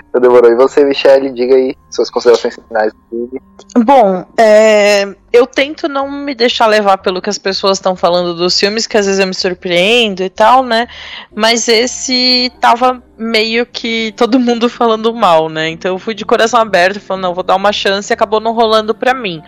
Então 0.10 0.22
demorou. 0.22 0.52
E 0.52 0.56
você, 0.56 0.84
Michelle, 0.84 1.32
diga 1.32 1.56
aí 1.56 1.76
suas 1.90 2.10
considerações 2.10 2.56
finais 2.68 2.94
do 2.94 3.00
filme. 3.10 3.42
Bom, 3.84 4.26
é, 4.38 5.16
eu 5.32 5.48
tento 5.48 5.88
não 5.88 6.10
me 6.10 6.36
deixar 6.36 6.68
levar 6.68 7.00
pelo 7.00 7.22
que 7.22 7.30
as 7.30 7.40
pessoas 7.40 7.78
estão 7.78 7.96
falando 7.96 8.36
dos 8.36 8.60
filmes, 8.60 8.86
que 8.86 8.98
às 8.98 9.08
vezes 9.08 9.20
eu 9.20 9.28
me 9.28 9.34
surpreendo 9.34 10.24
e 10.24 10.30
tal, 10.30 10.64
né? 10.64 10.88
Mas 11.36 11.68
esse 11.68 12.52
tava 12.62 13.02
meio 13.18 13.66
que 13.66 14.14
todo 14.16 14.40
mundo 14.40 14.70
falando 14.70 15.14
mal, 15.14 15.50
né? 15.50 15.70
Então 15.70 15.94
eu 15.94 16.00
fui 16.00 16.14
de 16.14 16.26
coração 16.26 16.60
aberto, 16.60 17.00
falando, 17.00 17.24
não, 17.24 17.34
vou 17.34 17.44
dar 17.44 17.56
uma 17.56 17.72
chance 17.72 18.12
e 18.12 18.14
acabou 18.14 18.40
não 18.40 18.54
rolando 18.54 18.94
pra 18.94 19.14
mim. 19.14 19.42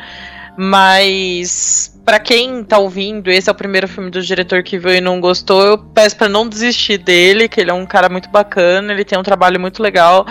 Mas 0.57 1.94
para 2.05 2.19
quem 2.19 2.63
tá 2.63 2.77
ouvindo, 2.77 3.31
esse 3.31 3.49
é 3.49 3.51
o 3.51 3.55
primeiro 3.55 3.87
filme 3.87 4.11
do 4.11 4.21
diretor 4.21 4.61
que 4.61 4.77
viu 4.77 4.93
e 4.93 5.01
não 5.01 5.19
gostou, 5.19 5.65
eu 5.65 5.77
peço 5.77 6.15
para 6.15 6.29
não 6.29 6.47
desistir 6.47 6.99
dele, 6.99 7.49
que 7.49 7.59
ele 7.59 7.71
é 7.71 7.73
um 7.73 7.85
cara 7.85 8.07
muito 8.07 8.29
bacana, 8.29 8.93
ele 8.93 9.03
tem 9.03 9.17
um 9.17 9.23
trabalho 9.23 9.59
muito 9.59 9.81
legal. 9.81 10.25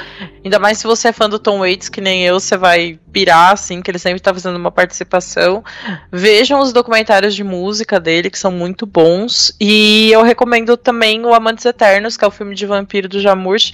Ainda 0.45 0.59
mais 0.59 0.79
se 0.79 0.87
você 0.87 1.09
é 1.09 1.13
fã 1.13 1.29
do 1.29 1.39
Tom 1.39 1.59
Waits, 1.59 1.89
que 1.89 2.01
nem 2.01 2.25
eu, 2.25 2.39
você 2.39 2.57
vai 2.57 2.99
pirar, 3.15 3.53
assim, 3.53 3.81
que 3.81 3.91
ele 3.91 3.99
sempre 3.99 4.21
tá 4.21 4.35
fazendo 4.35 4.57
uma 4.57 4.73
participação. 4.73 5.65
Vejam 6.13 6.61
os 6.61 6.73
documentários 6.73 7.35
de 7.35 7.45
música 7.45 8.01
dele, 8.01 8.29
que 8.29 8.39
são 8.39 8.51
muito 8.51 8.85
bons. 8.85 9.57
E 9.61 10.11
eu 10.13 10.23
recomendo 10.23 10.77
também 10.77 11.25
o 11.25 11.33
Amantes 11.33 11.65
Eternos, 11.65 12.17
que 12.17 12.25
é 12.25 12.29
o 12.29 12.31
filme 12.31 12.55
de 12.55 12.67
vampiro 12.67 13.09
do 13.09 13.21
Jamurch, 13.21 13.73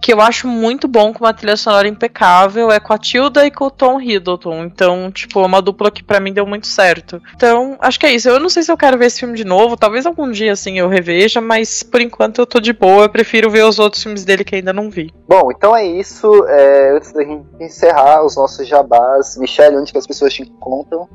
que 0.00 0.12
eu 0.12 0.20
acho 0.20 0.48
muito 0.48 0.88
bom, 0.88 1.12
com 1.12 1.24
uma 1.24 1.34
trilha 1.34 1.56
sonora 1.56 1.86
impecável. 1.86 2.72
É 2.72 2.80
com 2.80 2.94
a 2.94 2.98
Tilda 2.98 3.46
e 3.46 3.50
com 3.50 3.66
o 3.66 3.70
Tom 3.70 4.00
Hiddleston. 4.00 4.64
Então, 4.64 5.12
tipo, 5.12 5.40
é 5.40 5.46
uma 5.46 5.60
dupla 5.60 5.90
que 5.90 6.02
para 6.02 6.18
mim 6.18 6.32
deu 6.32 6.46
muito 6.46 6.66
certo. 6.66 7.22
Então, 7.38 7.76
acho 7.78 8.00
que 8.00 8.06
é 8.06 8.12
isso. 8.12 8.28
Eu 8.28 8.40
não 8.40 8.48
sei 8.48 8.64
se 8.64 8.72
eu 8.72 8.76
quero 8.76 8.98
ver 8.98 9.06
esse 9.06 9.20
filme 9.20 9.36
de 9.36 9.44
novo. 9.44 9.76
Talvez 9.76 10.04
algum 10.04 10.28
dia, 10.28 10.50
assim, 10.50 10.76
eu 10.76 10.88
reveja. 10.88 11.40
Mas, 11.40 11.84
por 11.84 12.00
enquanto, 12.00 12.40
eu 12.40 12.46
tô 12.46 12.58
de 12.58 12.72
boa. 12.72 13.04
Eu 13.04 13.08
prefiro 13.08 13.48
ver 13.48 13.64
os 13.64 13.78
outros 13.78 14.02
filmes 14.02 14.24
dele 14.24 14.42
que 14.42 14.56
ainda 14.56 14.72
não 14.72 14.90
vi. 14.90 15.14
Bom, 15.28 15.48
então 15.52 15.74
é 15.74 15.86
isso. 15.86 16.26
É, 16.48 16.96
antes 16.96 17.12
da 17.12 17.22
gente 17.22 17.46
encerrar 17.60 18.26
os 18.26 18.34
nossos 18.34 18.66
jabás. 18.66 19.36
Michelle, 19.36 19.76
onde 19.76 19.92
que 19.92 19.98
as 19.98 20.06
pessoas 20.06 20.34
te 20.34 20.42
encontram? 20.42 21.08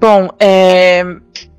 Bom, 0.00 0.28
é... 0.40 1.04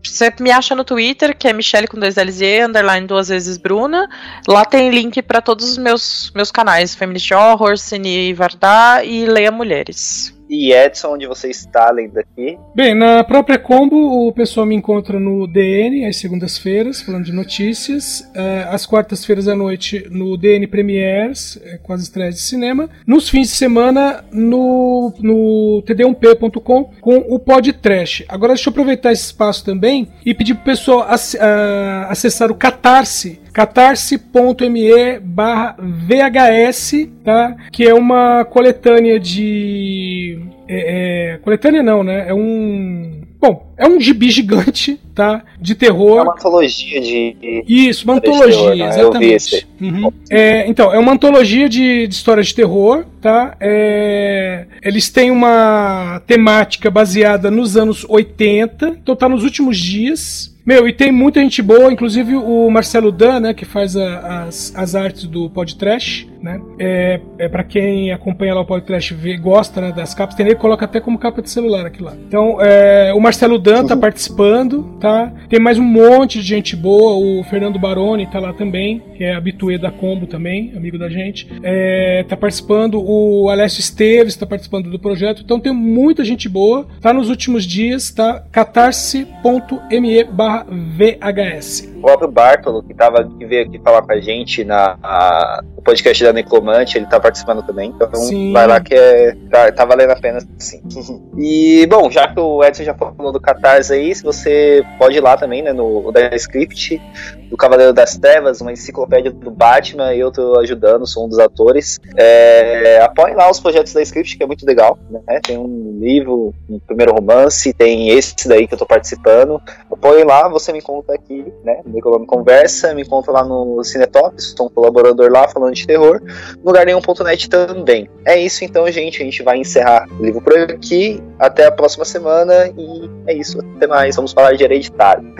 Você 0.03 0.33
me 0.41 0.51
acha 0.51 0.75
no 0.75 0.83
Twitter, 0.83 1.37
que 1.37 1.47
é 1.47 1.53
Michelle 1.53 1.87
com 1.87 1.97
dois 1.97 2.15
L's 2.15 2.41
e 2.41 2.61
underline 2.61 3.07
duas 3.07 3.29
vezes 3.29 3.55
Bruna. 3.55 4.09
Lá 4.45 4.65
tem 4.65 4.89
link 4.89 5.21
para 5.21 5.41
todos 5.41 5.69
os 5.71 5.77
meus, 5.77 6.29
meus 6.35 6.51
canais: 6.51 6.93
Feminist 6.93 7.33
Horror, 7.33 7.77
Cine 7.77 8.33
Vardar 8.33 9.05
e 9.05 9.25
Leia 9.25 9.51
Mulheres. 9.51 10.37
E 10.49 10.73
Edson, 10.73 11.13
onde 11.13 11.27
você 11.27 11.49
está 11.49 11.89
além 11.89 12.09
daqui? 12.09 12.57
Bem, 12.73 12.95
na 12.95 13.23
própria 13.23 13.59
Combo, 13.59 14.27
o 14.27 14.33
pessoal 14.33 14.65
me 14.65 14.75
encontra 14.75 15.19
no 15.19 15.45
DN, 15.45 16.05
às 16.05 16.17
segundas-feiras, 16.17 17.01
falando 17.01 17.25
de 17.25 17.31
notícias. 17.31 18.21
Uh, 18.35 18.69
às 18.71 18.85
quartas-feiras 18.85 19.47
à 19.47 19.55
noite, 19.55 20.07
no 20.09 20.35
DN 20.35 20.65
Premiers, 20.65 21.59
é, 21.63 21.77
com 21.77 21.93
as 21.93 22.01
estreias 22.01 22.35
de 22.35 22.41
cinema. 22.41 22.89
Nos 23.05 23.29
fins 23.29 23.49
de 23.49 23.53
semana, 23.53 24.25
no, 24.31 25.13
no 25.19 25.83
td1p.com, 25.85 26.85
com 26.99 27.17
o 27.17 27.37
Pod 27.37 27.71
Trash. 27.73 28.23
Agora, 28.27 28.53
deixa 28.53 28.69
eu 28.69 28.71
aproveitar 28.71 29.11
esse 29.11 29.25
espaço 29.25 29.63
também 29.63 30.07
e 30.25 30.33
pedir 30.33 30.55
pro 30.55 30.63
pessoal 30.63 31.01
ac 31.01 31.37
uh, 31.37 32.09
acessar 32.09 32.49
o 32.49 32.55
Catarse 32.55 33.39
catarse.me 33.59 35.19
barra 35.19 35.75
VHS, 35.77 37.09
tá? 37.25 37.57
Que 37.73 37.85
é 37.85 37.93
uma 37.93 38.45
coletânea 38.45 39.19
de. 39.19 40.39
É, 40.65 41.33
é, 41.33 41.37
coletânea 41.39 41.83
não, 41.83 42.01
né? 42.01 42.29
É 42.29 42.33
um. 42.33 43.21
Bom, 43.37 43.68
é 43.79 43.87
um 43.87 43.97
gibi 43.99 44.29
gigante, 44.29 44.99
tá? 45.15 45.41
De 45.59 45.73
terror. 45.73 46.19
É 46.19 46.21
uma 46.23 46.33
antologia 46.33 46.99
de. 46.99 47.63
Isso, 47.65 48.03
uma 48.03 48.15
antologia, 48.15 48.73
terror, 48.75 48.89
exatamente. 48.89 49.67
Uhum. 49.79 50.11
É, 50.29 50.67
então, 50.67 50.93
é 50.93 50.99
uma 50.99 51.13
antologia 51.13 51.69
de, 51.69 52.05
de 52.05 52.13
histórias 52.13 52.47
de 52.47 52.55
terror, 52.55 53.05
tá? 53.21 53.55
É, 53.57 54.65
eles 54.83 55.09
têm 55.09 55.31
uma 55.31 56.21
temática 56.27 56.91
baseada 56.91 57.49
nos 57.49 57.77
anos 57.77 58.05
80, 58.07 58.97
então 59.01 59.15
tá 59.15 59.29
nos 59.29 59.45
últimos 59.45 59.77
dias. 59.77 60.53
Meu, 60.65 60.87
e 60.87 60.93
tem 60.93 61.11
muita 61.11 61.39
gente 61.41 61.63
boa, 61.63 61.91
inclusive 61.91 62.35
o 62.35 62.69
Marcelo 62.69 63.11
Dan, 63.11 63.39
né, 63.39 63.53
que 63.55 63.65
faz 63.65 63.95
a, 63.95 64.43
as, 64.43 64.71
as 64.75 64.93
artes 64.93 65.23
do 65.23 65.49
podcast, 65.49 66.29
né? 66.43 66.61
É, 66.77 67.19
é 67.39 67.49
para 67.49 67.63
quem 67.63 68.11
acompanha 68.11 68.53
lá 68.53 68.61
o 68.61 68.65
podcast 68.65 69.11
vê, 69.15 69.35
gosta 69.35 69.81
né, 69.81 69.91
das 69.91 70.13
capas, 70.13 70.35
tem 70.35 70.45
ele 70.45 70.55
coloca 70.55 70.85
até 70.85 70.99
como 70.99 71.17
capa 71.17 71.41
de 71.41 71.49
celular 71.49 71.87
aqui 71.87 72.03
lá. 72.03 72.13
Então, 72.27 72.57
é, 72.61 73.11
o 73.15 73.19
Marcelo 73.19 73.57
Dan 73.57 73.68
tá 73.85 73.95
participando, 73.95 74.97
tá? 74.99 75.31
Tem 75.49 75.59
mais 75.59 75.77
um 75.77 75.83
monte 75.83 76.39
de 76.39 76.45
gente 76.45 76.75
boa, 76.75 77.13
o 77.13 77.43
Fernando 77.43 77.79
Baroni 77.79 78.27
tá 78.27 78.39
lá 78.39 78.53
também, 78.53 79.01
que 79.15 79.23
é 79.23 79.35
habituê 79.35 79.77
da 79.77 79.91
Combo 79.91 80.27
também, 80.27 80.73
amigo 80.75 80.97
da 80.97 81.09
gente. 81.09 81.47
É, 81.63 82.25
tá 82.27 82.35
participando, 82.35 83.01
o 83.01 83.49
Alessio 83.49 83.79
Esteves 83.79 84.35
tá 84.35 84.45
participando 84.45 84.89
do 84.89 84.99
projeto, 84.99 85.41
então 85.43 85.59
tem 85.59 85.73
muita 85.73 86.23
gente 86.23 86.49
boa. 86.49 86.87
Tá 87.01 87.13
nos 87.13 87.29
últimos 87.29 87.65
dias, 87.65 88.11
tá? 88.11 88.43
catarse.me 88.51 90.23
barra 90.25 90.65
VHS. 90.69 91.89
O 91.97 92.01
próprio 92.01 92.31
Bartolo, 92.31 92.83
que, 92.83 92.93
tava, 92.93 93.29
que 93.37 93.45
veio 93.45 93.65
aqui 93.65 93.79
falar 93.79 94.01
com 94.01 94.11
a 94.11 94.19
gente 94.19 94.63
na, 94.63 94.97
a, 95.03 95.61
no 95.75 95.81
podcast 95.81 96.23
da 96.23 96.33
Neclomante, 96.33 96.97
ele 96.97 97.05
tá 97.05 97.19
participando 97.19 97.61
também. 97.63 97.93
Então 97.95 98.13
sim. 98.15 98.53
vai 98.53 98.67
lá 98.67 98.79
que 98.79 98.93
é, 98.93 99.35
tá, 99.49 99.71
tá 99.71 99.85
valendo 99.85 100.11
a 100.11 100.15
pena, 100.15 100.39
sim. 100.57 100.81
e, 101.37 101.85
bom, 101.87 102.09
já 102.09 102.27
que 102.27 102.39
o 102.39 102.63
Edson 102.63 102.83
já 102.83 102.93
falou 102.93 103.31
do 103.31 103.39
Catarse 103.39 103.58
aí, 103.63 104.13
se 104.13 104.23
você 104.23 104.83
pode 104.97 105.17
ir 105.17 105.21
lá 105.21 105.37
também, 105.37 105.61
né, 105.61 105.73
no 105.73 106.11
da 106.11 106.35
Script, 106.35 107.01
do 107.49 107.57
Cavaleiro 107.57 107.93
das 107.93 108.17
Trevas, 108.17 108.61
uma 108.61 108.71
enciclopédia 108.71 109.31
do 109.31 109.49
Batman, 109.49 110.13
eu 110.13 110.31
tô 110.31 110.59
ajudando, 110.59 111.07
sou 111.07 111.25
um 111.25 111.29
dos 111.29 111.39
atores. 111.39 111.99
É, 112.15 113.01
apoiem 113.01 113.35
lá 113.35 113.49
os 113.49 113.59
projetos 113.59 113.91
da 113.93 114.01
Script, 114.01 114.37
que 114.37 114.43
é 114.43 114.47
muito 114.47 114.65
legal, 114.65 114.97
né? 115.09 115.39
Tem 115.43 115.57
um 115.57 115.97
livro, 115.99 116.53
um 116.69 116.79
primeiro 116.79 117.13
romance, 117.13 117.73
tem 117.73 118.09
esse 118.09 118.47
daí 118.47 118.67
que 118.67 118.73
eu 118.73 118.77
tô 118.77 118.85
participando. 118.85 119.59
Apoiem 119.91 120.23
lá, 120.23 120.47
você 120.47 120.71
me 120.71 120.81
conta 120.81 121.13
aqui, 121.13 121.45
né? 121.63 121.81
Me 121.85 122.01
conversa, 122.01 122.93
me 122.93 123.05
conta 123.05 123.31
lá 123.31 123.43
no 123.43 123.83
Cinetop, 123.83 124.35
estou 124.37 124.67
um 124.67 124.69
colaborador 124.69 125.31
lá 125.31 125.47
falando 125.47 125.73
de 125.73 125.87
terror, 125.87 126.21
no 126.57 126.65
lugar 126.65 126.85
nenhum.net 126.85 127.49
também. 127.49 128.09
É 128.25 128.39
isso 128.39 128.63
então, 128.63 128.89
gente. 128.91 129.21
A 129.21 129.25
gente 129.25 129.41
vai 129.43 129.57
encerrar 129.57 130.07
o 130.19 130.23
livro 130.23 130.41
por 130.41 130.57
aqui. 130.57 131.21
Até 131.39 131.65
a 131.65 131.71
próxima 131.71 132.05
semana 132.05 132.67
e 132.77 133.09
é 133.25 133.33
isso. 133.49 133.59
Até 133.75 133.87
mais. 133.87 134.15
Vamos 134.15 134.31
falar 134.31 134.53
de 134.53 134.63
hereditário. 134.63 135.33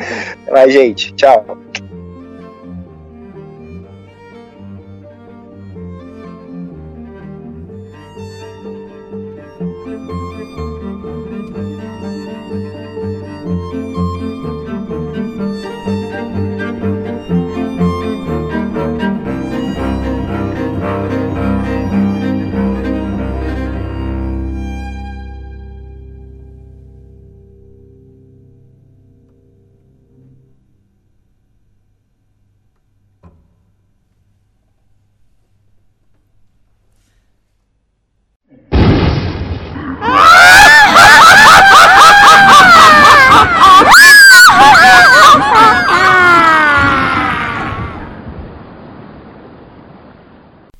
Até 0.43 0.51
mais, 0.51 0.73
gente. 0.73 1.13
Tchau. 1.13 1.57